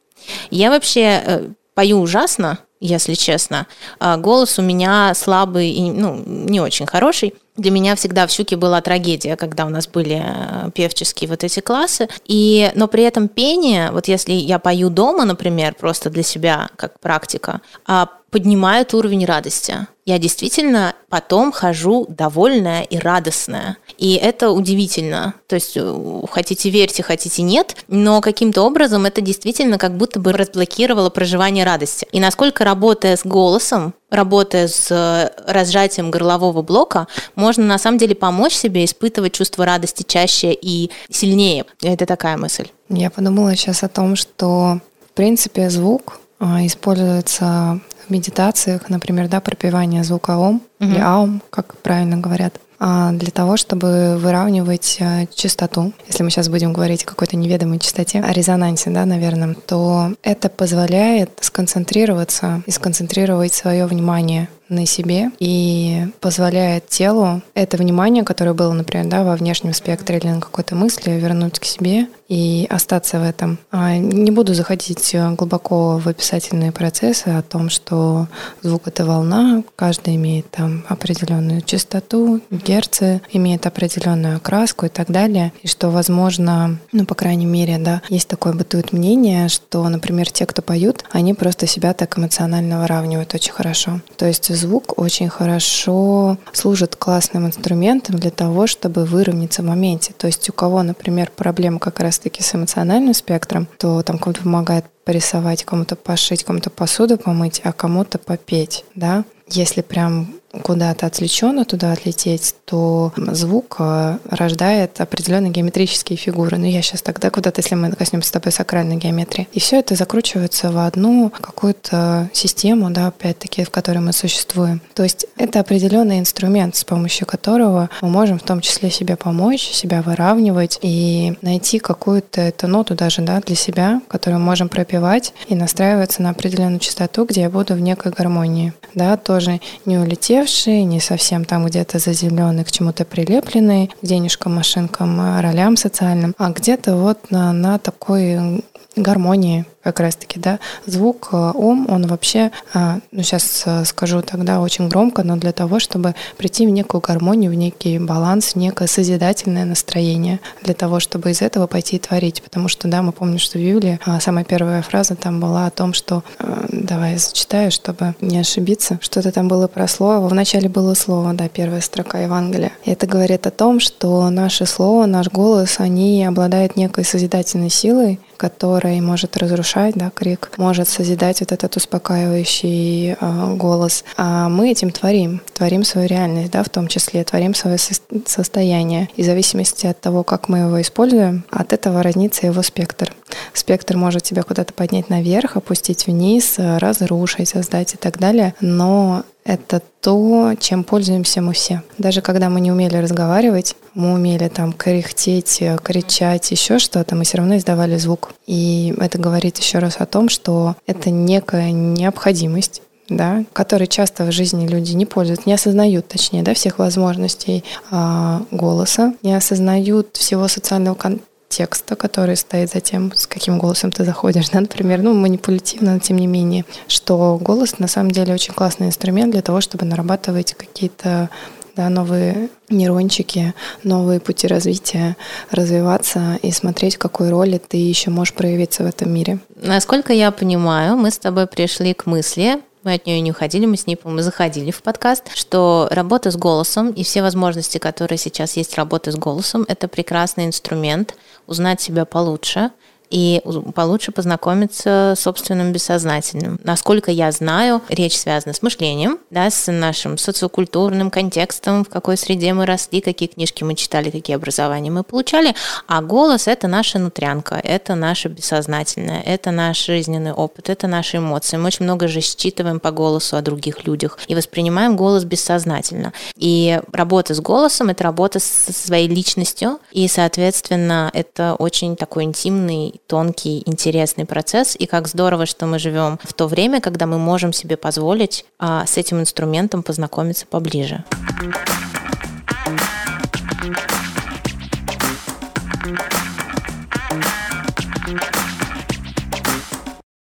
Я 0.49 0.69
вообще 0.69 1.21
э, 1.23 1.47
пою 1.73 1.99
ужасно, 1.99 2.59
если 2.85 3.13
честно. 3.13 3.67
А 3.99 4.17
голос 4.17 4.59
у 4.59 4.61
меня 4.61 5.13
слабый 5.15 5.69
и 5.69 5.91
ну, 5.91 6.21
не 6.25 6.59
очень 6.59 6.85
хороший. 6.85 7.33
Для 7.57 7.71
меня 7.71 7.95
всегда 7.95 8.27
в 8.27 8.31
Щуке 8.31 8.57
была 8.57 8.81
трагедия, 8.81 9.37
когда 9.37 9.65
у 9.65 9.69
нас 9.69 9.87
были 9.87 10.21
э, 10.21 10.71
певческие 10.71 11.29
вот 11.29 11.43
эти 11.43 11.61
классы. 11.61 12.09
И, 12.25 12.69
но 12.75 12.87
при 12.87 13.03
этом 13.03 13.29
пение, 13.29 13.91
вот 13.91 14.09
если 14.09 14.33
я 14.33 14.59
пою 14.59 14.89
дома, 14.89 15.23
например, 15.23 15.73
просто 15.75 16.09
для 16.09 16.23
себя, 16.23 16.69
как 16.75 16.99
практика, 16.99 17.61
а 17.85 18.09
поднимает 18.35 18.93
уровень 18.93 19.25
радости. 19.25 19.87
Я 20.05 20.19
действительно 20.19 20.93
потом 21.07 21.53
хожу 21.53 22.05
довольная 22.09 22.81
и 22.81 22.97
радостная. 22.97 23.77
И 23.97 24.15
это 24.15 24.51
удивительно. 24.51 25.35
То 25.47 25.55
есть 25.55 25.77
э, 25.77 26.21
хотите 26.29 26.69
верьте, 26.69 27.01
хотите 27.01 27.43
нет, 27.43 27.77
но 27.87 28.19
каким-то 28.19 28.63
образом 28.63 29.05
это 29.05 29.21
действительно 29.21 29.77
как 29.77 29.95
будто 29.95 30.19
бы 30.19 30.33
разблокировало 30.33 31.09
проживание 31.09 31.63
радости. 31.63 32.07
И 32.11 32.19
насколько 32.19 32.65
работая 32.75 33.15
с 33.15 33.25
голосом, 33.25 33.93
работая 34.09 34.67
с 34.67 34.91
э, 34.91 35.31
разжатием 35.47 36.11
горлового 36.11 36.61
блока, 36.61 37.07
можно 37.35 37.63
на 37.63 37.77
самом 37.77 37.97
деле 37.97 38.15
помочь 38.15 38.53
себе 38.53 38.83
испытывать 38.83 39.31
чувство 39.31 39.65
радости 39.65 40.03
чаще 40.05 40.53
и 40.53 40.91
сильнее. 41.09 41.63
Это 41.81 42.05
такая 42.05 42.35
мысль. 42.35 42.67
Я 42.89 43.09
подумала 43.09 43.55
сейчас 43.55 43.83
о 43.83 43.87
том, 43.87 44.17
что 44.17 44.79
в 45.09 45.13
принципе 45.13 45.69
звук 45.69 46.19
а, 46.39 46.65
используется 46.65 47.79
в 48.05 48.11
медитациях, 48.11 48.89
например, 48.89 49.29
да, 49.29 49.39
пропивание 49.39 50.03
звука 50.03 50.37
ом 50.37 50.61
угу. 50.81 50.89
или 50.89 50.99
аум, 50.99 51.41
как 51.49 51.77
правильно 51.77 52.17
говорят, 52.17 52.59
для 52.79 53.31
того, 53.31 53.57
чтобы 53.57 54.17
выравнивать 54.17 54.97
а, 54.99 55.25
частоту. 55.33 55.93
Если 56.07 56.23
мы 56.23 56.29
сейчас 56.29 56.49
будем 56.49 56.73
говорить 56.73 57.03
о 57.03 57.07
какой-то 57.07 57.37
неведомой 57.37 57.79
частоте, 57.79 58.19
о 58.19 58.31
резонансе, 58.31 58.89
да, 58.89 59.05
наверное, 59.05 59.55
то 59.65 60.11
это 60.23 60.49
позволяет 60.49 61.31
сконцентрироваться 61.41 62.63
и 62.65 62.71
сконцентрировать 62.71 63.53
свое 63.53 63.85
внимание 63.85 64.49
на 64.69 64.85
себе 64.85 65.31
и 65.39 66.07
позволяет 66.21 66.87
телу 66.87 67.41
это 67.53 67.77
внимание, 67.77 68.23
которое 68.23 68.53
было, 68.53 68.73
например, 68.73 69.07
да, 69.07 69.23
во 69.23 69.35
внешнем 69.35 69.73
спектре 69.73 70.17
или 70.17 70.27
на 70.27 70.41
какой-то 70.41 70.75
мысли, 70.75 71.11
вернуть 71.11 71.59
к 71.59 71.65
себе 71.65 72.07
и 72.27 72.65
остаться 72.69 73.19
в 73.19 73.23
этом. 73.23 73.59
А 73.71 73.97
не 73.97 74.31
буду 74.31 74.53
заходить 74.53 75.15
глубоко 75.37 75.97
в 75.97 76.07
описательные 76.07 76.71
процессы 76.71 77.27
о 77.27 77.43
том, 77.43 77.69
что 77.69 78.27
звук— 78.63 78.83
это 78.87 79.05
волна, 79.05 79.63
каждый 79.75 80.15
имеет 80.15 80.49
там 80.49 80.85
определенную 80.89 81.61
частоту, 81.61 82.41
герцы, 82.49 83.21
имеет 83.31 83.67
определенную 83.67 84.37
окраску 84.37 84.87
и 84.87 84.89
так 84.89 85.11
далее, 85.11 85.53
и 85.61 85.67
что, 85.67 85.89
возможно, 85.89 86.79
ну, 86.91 87.05
по 87.05 87.15
крайней 87.15 87.45
мере, 87.45 87.77
да, 87.77 88.01
есть 88.09 88.27
такое 88.27 88.53
бытует 88.53 88.91
мнение, 88.91 89.47
что, 89.49 89.87
например, 89.87 90.31
те, 90.31 90.45
кто 90.45 90.61
поют, 90.61 91.03
они 91.11 91.33
просто 91.35 91.67
себя 91.67 91.93
так 91.93 92.17
эмоционально 92.17 92.81
выравнивают 92.81 93.33
очень 93.35 93.53
хорошо. 93.53 94.01
То 94.17 94.25
есть 94.25 94.54
звук 94.55 94.97
очень 94.97 95.29
хорошо 95.29 96.37
служит 96.51 96.95
классным 96.95 97.45
инструментом 97.45 98.17
для 98.17 98.31
того, 98.31 98.67
чтобы 98.67 99.05
выровняться 99.05 99.61
в 99.61 99.65
моменте. 99.65 100.13
То 100.17 100.27
есть 100.27 100.49
у 100.49 100.53
кого, 100.53 100.81
например, 100.83 101.31
проблема 101.35 101.79
как 101.79 101.99
раз-таки 101.99 102.41
с 102.41 102.55
эмоциональным 102.55 103.13
спектром, 103.13 103.67
то 103.77 104.01
там 104.01 104.17
кому-то 104.17 104.41
помогает 104.41 104.85
порисовать, 105.03 105.63
кому-то 105.63 105.95
пошить, 105.95 106.43
кому-то 106.43 106.69
посуду 106.69 107.17
помыть, 107.17 107.61
а 107.63 107.71
кому-то 107.71 108.17
попеть, 108.17 108.85
да. 108.95 109.23
Если 109.47 109.81
прям 109.81 110.33
куда-то 110.63 111.05
отвлеченно 111.05 111.65
туда 111.65 111.91
отлететь, 111.91 112.55
то 112.65 113.13
звук 113.15 113.77
э, 113.79 114.17
рождает 114.29 114.99
определенные 115.01 115.51
геометрические 115.51 116.17
фигуры. 116.17 116.57
Ну, 116.57 116.65
я 116.65 116.81
сейчас 116.81 117.01
тогда 117.01 117.29
куда-то, 117.29 117.61
если 117.61 117.75
мы 117.75 117.91
коснемся 117.91 118.29
с 118.29 118.31
тобой 118.31 118.51
сакральной 118.51 118.97
геометрии. 118.97 119.47
И 119.53 119.59
все 119.59 119.79
это 119.79 119.95
закручивается 119.95 120.71
в 120.71 120.77
одну 120.85 121.31
какую-то 121.41 122.29
систему, 122.33 122.89
да, 122.89 123.07
опять-таки, 123.07 123.63
в 123.63 123.69
которой 123.69 123.99
мы 123.99 124.13
существуем. 124.13 124.81
То 124.93 125.03
есть 125.03 125.27
это 125.37 125.59
определенный 125.59 126.19
инструмент, 126.19 126.75
с 126.75 126.83
помощью 126.83 127.27
которого 127.27 127.89
мы 128.01 128.09
можем 128.09 128.39
в 128.39 128.43
том 128.43 128.61
числе 128.61 128.89
себе 128.89 129.15
помочь, 129.15 129.61
себя 129.61 130.01
выравнивать 130.01 130.79
и 130.81 131.37
найти 131.41 131.79
какую-то 131.79 132.41
эту 132.41 132.67
ноту 132.67 132.95
даже 132.95 133.21
да, 133.21 133.39
для 133.41 133.55
себя, 133.55 134.01
которую 134.07 134.39
мы 134.39 134.45
можем 134.45 134.69
пропивать 134.69 135.33
и 135.47 135.55
настраиваться 135.55 136.21
на 136.21 136.31
определенную 136.31 136.79
частоту, 136.79 137.25
где 137.25 137.41
я 137.41 137.49
буду 137.49 137.73
в 137.73 137.79
некой 137.79 138.11
гармонии. 138.11 138.73
Да, 138.93 139.17
тоже 139.17 139.59
не 139.85 139.97
улетевший, 140.45 140.83
не 140.83 140.99
совсем 140.99 141.43
там 141.43 141.65
где-то 141.65 141.99
заземленный, 141.99 142.63
к 142.63 142.71
чему-то 142.71 143.03
прилепленный, 143.03 143.89
денежкам, 144.01 144.55
машинкам, 144.55 145.41
ролям 145.41 145.75
социальным, 145.75 146.35
а 146.37 146.51
где-то 146.51 146.95
вот 146.95 147.31
на, 147.31 147.51
на 147.51 147.79
такой 147.79 148.63
гармонии 148.95 149.65
как 149.83 149.99
раз-таки, 149.99 150.39
да, 150.39 150.59
звук 150.87 151.29
э, 151.31 151.51
ом, 151.53 151.85
он 151.89 152.07
вообще, 152.07 152.51
э, 152.73 152.99
ну 153.11 153.21
сейчас 153.21 153.63
э, 153.67 153.85
скажу 153.85 154.23
тогда 154.23 154.59
очень 154.59 154.89
громко, 154.89 155.23
но 155.23 155.35
для 155.35 155.51
того, 155.51 155.79
чтобы 155.79 156.15
прийти 156.37 156.65
в 156.65 156.71
некую 156.71 157.01
гармонию, 157.01 157.51
в 157.51 157.53
некий 157.53 157.99
баланс, 157.99 158.53
в 158.53 158.55
некое 158.55 158.87
созидательное 158.87 159.63
настроение, 159.63 160.39
для 160.63 160.73
того, 160.73 160.99
чтобы 160.99 161.29
из 161.29 161.43
этого 161.43 161.67
пойти 161.67 161.97
и 161.97 161.99
творить, 161.99 162.41
потому 162.41 162.67
что, 162.67 162.87
да, 162.87 163.03
мы 163.03 163.11
помним, 163.11 163.37
что 163.37 163.59
в 163.59 163.61
Библии 163.61 163.99
самая 164.19 164.43
первая 164.43 164.81
фраза 164.81 165.15
там 165.15 165.39
была 165.39 165.67
о 165.67 165.71
том, 165.71 165.93
что, 165.93 166.23
давай 166.71 167.11
я 167.11 167.17
зачитаю, 167.19 167.69
чтобы 167.69 168.15
не 168.21 168.39
ошибиться, 168.39 168.97
что-то 169.01 169.31
там 169.31 169.47
было 169.47 169.67
про 169.67 169.87
слово, 169.87 170.27
вначале 170.27 170.67
было 170.67 170.95
слово, 170.95 171.33
да, 171.33 171.47
первая 171.47 171.81
строка 171.81 172.17
Евангелия. 172.19 172.71
И 172.85 172.91
это 172.91 173.05
говорит 173.05 173.45
о 173.45 173.51
том, 173.51 173.79
что 173.79 174.27
наше 174.31 174.65
слово, 174.65 175.05
наш 175.05 175.27
голос, 175.27 175.75
они 175.79 176.25
обладают 176.25 176.75
некой 176.75 177.05
созидательной 177.05 177.69
силой, 177.69 178.19
которая 178.37 179.01
может 179.01 179.37
разрушать, 179.37 179.95
да, 179.95 180.11
крик, 180.13 180.51
может 180.57 180.87
созидать 180.87 181.39
вот 181.39 181.51
этот 181.51 181.75
успокаивающий 181.77 183.13
э, 183.13 183.55
голос. 183.55 184.03
А 184.17 184.49
мы 184.49 184.71
этим 184.71 184.91
творим, 184.91 185.41
творим 185.53 185.83
свою 185.83 186.07
реальность, 186.07 186.51
да, 186.51 186.63
в 186.63 186.69
том 186.69 186.87
числе, 186.87 187.23
творим 187.23 187.53
свое 187.53 187.77
со- 187.77 187.93
состояние. 188.25 189.09
И 189.15 189.23
в 189.23 189.25
зависимости 189.25 189.87
от 189.87 189.99
того, 189.99 190.23
как 190.23 190.49
мы 190.49 190.59
его 190.59 190.81
используем, 190.81 191.43
от 191.51 191.73
этого 191.73 192.03
разнится 192.03 192.47
его 192.47 192.61
спектр. 192.61 193.13
Спектр 193.53 193.97
может 193.97 194.23
тебя 194.23 194.43
куда-то 194.43 194.73
поднять 194.73 195.09
наверх, 195.09 195.57
опустить 195.57 196.07
вниз, 196.07 196.55
разрушить, 196.57 197.49
создать 197.49 197.93
и 197.93 197.97
так 197.97 198.19
далее. 198.19 198.53
Но 198.61 199.23
это 199.45 199.81
то, 200.01 200.53
чем 200.59 200.83
пользуемся 200.83 201.41
мы 201.41 201.53
все. 201.53 201.83
Даже 201.97 202.21
когда 202.21 202.49
мы 202.49 202.59
не 202.59 202.71
умели 202.71 202.97
разговаривать, 202.97 203.75
мы 203.93 204.13
умели 204.13 204.47
там 204.49 204.73
кряхтеть, 204.73 205.61
кричать, 205.83 206.51
еще 206.51 206.79
что-то, 206.79 207.15
мы 207.15 207.23
все 207.23 207.37
равно 207.37 207.57
издавали 207.57 207.95
звук. 207.97 208.33
И 208.47 208.93
это 208.99 209.19
говорит 209.19 209.57
еще 209.59 209.79
раз 209.79 209.97
о 209.99 210.07
том, 210.07 210.29
что 210.29 210.75
это 210.87 211.11
некая 211.11 211.71
необходимость 211.71 212.81
да, 213.07 213.43
которые 213.53 213.87
часто 213.87 214.23
в 214.23 214.31
жизни 214.31 214.67
люди 214.67 214.93
не 214.93 215.05
пользуются, 215.05 215.47
не 215.47 215.53
осознают, 215.53 216.07
точнее, 216.07 216.41
да, 216.41 216.55
всех 216.55 216.79
возможностей 216.79 217.63
а, 217.91 218.41
голоса, 218.49 219.13
не 219.21 219.35
осознают 219.35 220.17
всего 220.17 220.47
социального 220.47 220.95
контакта 220.95 221.29
текста, 221.57 221.95
который 221.95 222.35
стоит 222.35 222.71
за 222.71 222.81
тем, 222.81 223.13
с 223.15 223.27
каким 223.27 223.57
голосом 223.57 223.91
ты 223.91 224.03
заходишь, 224.03 224.49
да, 224.49 224.59
например, 224.59 225.01
ну, 225.01 225.13
манипулятивно, 225.13 225.93
но 225.93 225.99
тем 225.99 226.17
не 226.17 226.27
менее, 226.27 226.65
что 226.87 227.37
голос 227.41 227.79
на 227.79 227.87
самом 227.87 228.11
деле 228.11 228.33
очень 228.33 228.53
классный 228.53 228.87
инструмент 228.87 229.31
для 229.31 229.41
того, 229.41 229.61
чтобы 229.61 229.85
нарабатывать 229.85 230.53
какие-то 230.53 231.29
да, 231.75 231.89
новые 231.89 232.49
нейрончики, 232.69 233.53
новые 233.83 234.19
пути 234.19 234.47
развития, 234.47 235.15
развиваться 235.51 236.39
и 236.41 236.51
смотреть, 236.51 236.97
какой 236.97 237.29
роли 237.29 237.57
ты 237.57 237.77
еще 237.77 238.09
можешь 238.09 238.33
проявиться 238.33 238.83
в 238.83 238.87
этом 238.87 239.13
мире. 239.13 239.39
Насколько 239.61 240.13
я 240.13 240.31
понимаю, 240.31 240.97
мы 240.97 241.11
с 241.11 241.17
тобой 241.17 241.47
пришли 241.47 241.93
к 241.93 242.05
мысли, 242.05 242.61
мы 242.85 242.93
от 242.93 243.05
нее 243.05 243.19
не 243.19 243.31
уходили, 243.31 243.65
мы 243.65 243.75
с 243.75 243.87
ней, 243.87 243.95
по-моему, 243.95 244.21
заходили 244.21 244.71
в 244.71 244.81
подкаст, 244.81 245.35
что 245.35 245.87
работа 245.91 246.31
с 246.31 246.37
голосом 246.37 246.91
и 246.91 247.03
все 247.03 247.21
возможности, 247.23 247.79
которые 247.79 248.19
сейчас 248.19 248.55
есть 248.55 248.75
работы 248.75 249.11
с 249.11 249.15
голосом, 249.15 249.65
это 249.67 249.87
прекрасный 249.87 250.45
инструмент 250.45 251.15
узнать 251.47 251.81
себя 251.81 252.05
получше– 252.05 252.71
и 253.09 253.41
получше 253.73 254.11
познакомиться 254.11 255.13
с 255.15 255.21
собственным 255.21 255.71
бессознательным. 255.71 256.59
Насколько 256.63 257.11
я 257.11 257.31
знаю, 257.31 257.81
речь 257.89 258.17
связана 258.17 258.53
с 258.53 258.61
мышлением, 258.61 259.19
да, 259.29 259.49
с 259.49 259.71
нашим 259.71 260.17
социокультурным 260.17 261.11
контекстом, 261.11 261.83
в 261.83 261.89
какой 261.89 262.17
среде 262.17 262.53
мы 262.53 262.65
росли, 262.65 263.01
какие 263.01 263.27
книжки 263.27 263.63
мы 263.63 263.75
читали, 263.75 264.09
какие 264.09 264.35
образования 264.35 264.91
мы 264.91 265.03
получали, 265.03 265.55
а 265.87 266.01
голос— 266.01 266.47
это 266.47 266.67
наша 266.67 266.99
нутрянка, 266.99 267.55
это 267.55 267.95
наше 267.95 268.29
бессознательное, 268.29 269.21
это 269.21 269.51
наш 269.51 269.85
жизненный 269.85 270.33
опыт, 270.33 270.69
это 270.69 270.87
наши 270.87 271.17
эмоции. 271.17 271.57
Мы 271.57 271.67
очень 271.67 271.85
много 271.85 272.07
же 272.07 272.21
считываем 272.21 272.79
по 272.79 272.91
голосу 272.91 273.37
о 273.37 273.41
других 273.41 273.85
людях 273.85 274.19
и 274.27 274.35
воспринимаем 274.35 274.95
голос 274.95 275.23
бессознательно. 275.23 276.13
И 276.35 276.81
работа 276.91 277.33
с 277.33 277.39
голосом— 277.39 277.89
это 277.89 278.03
работа 278.03 278.39
со 278.39 278.73
своей 278.73 279.07
личностью, 279.07 279.79
и, 279.91 280.07
соответственно, 280.07 281.09
это 281.13 281.55
очень 281.55 281.95
такой 281.95 282.23
интимный 282.23 282.94
тонкий, 283.07 283.63
интересный 283.65 284.25
процесс, 284.25 284.75
и 284.77 284.85
как 284.85 285.07
здорово, 285.07 285.45
что 285.45 285.65
мы 285.65 285.79
живем 285.79 286.19
в 286.23 286.33
то 286.33 286.47
время, 286.47 286.81
когда 286.81 287.05
мы 287.05 287.17
можем 287.17 287.53
себе 287.53 287.77
позволить 287.77 288.45
а, 288.59 288.85
с 288.85 288.97
этим 288.97 289.19
инструментом 289.19 289.83
познакомиться 289.83 290.45
поближе. 290.45 291.03
Thank 291.37 291.55
you. 291.69 291.84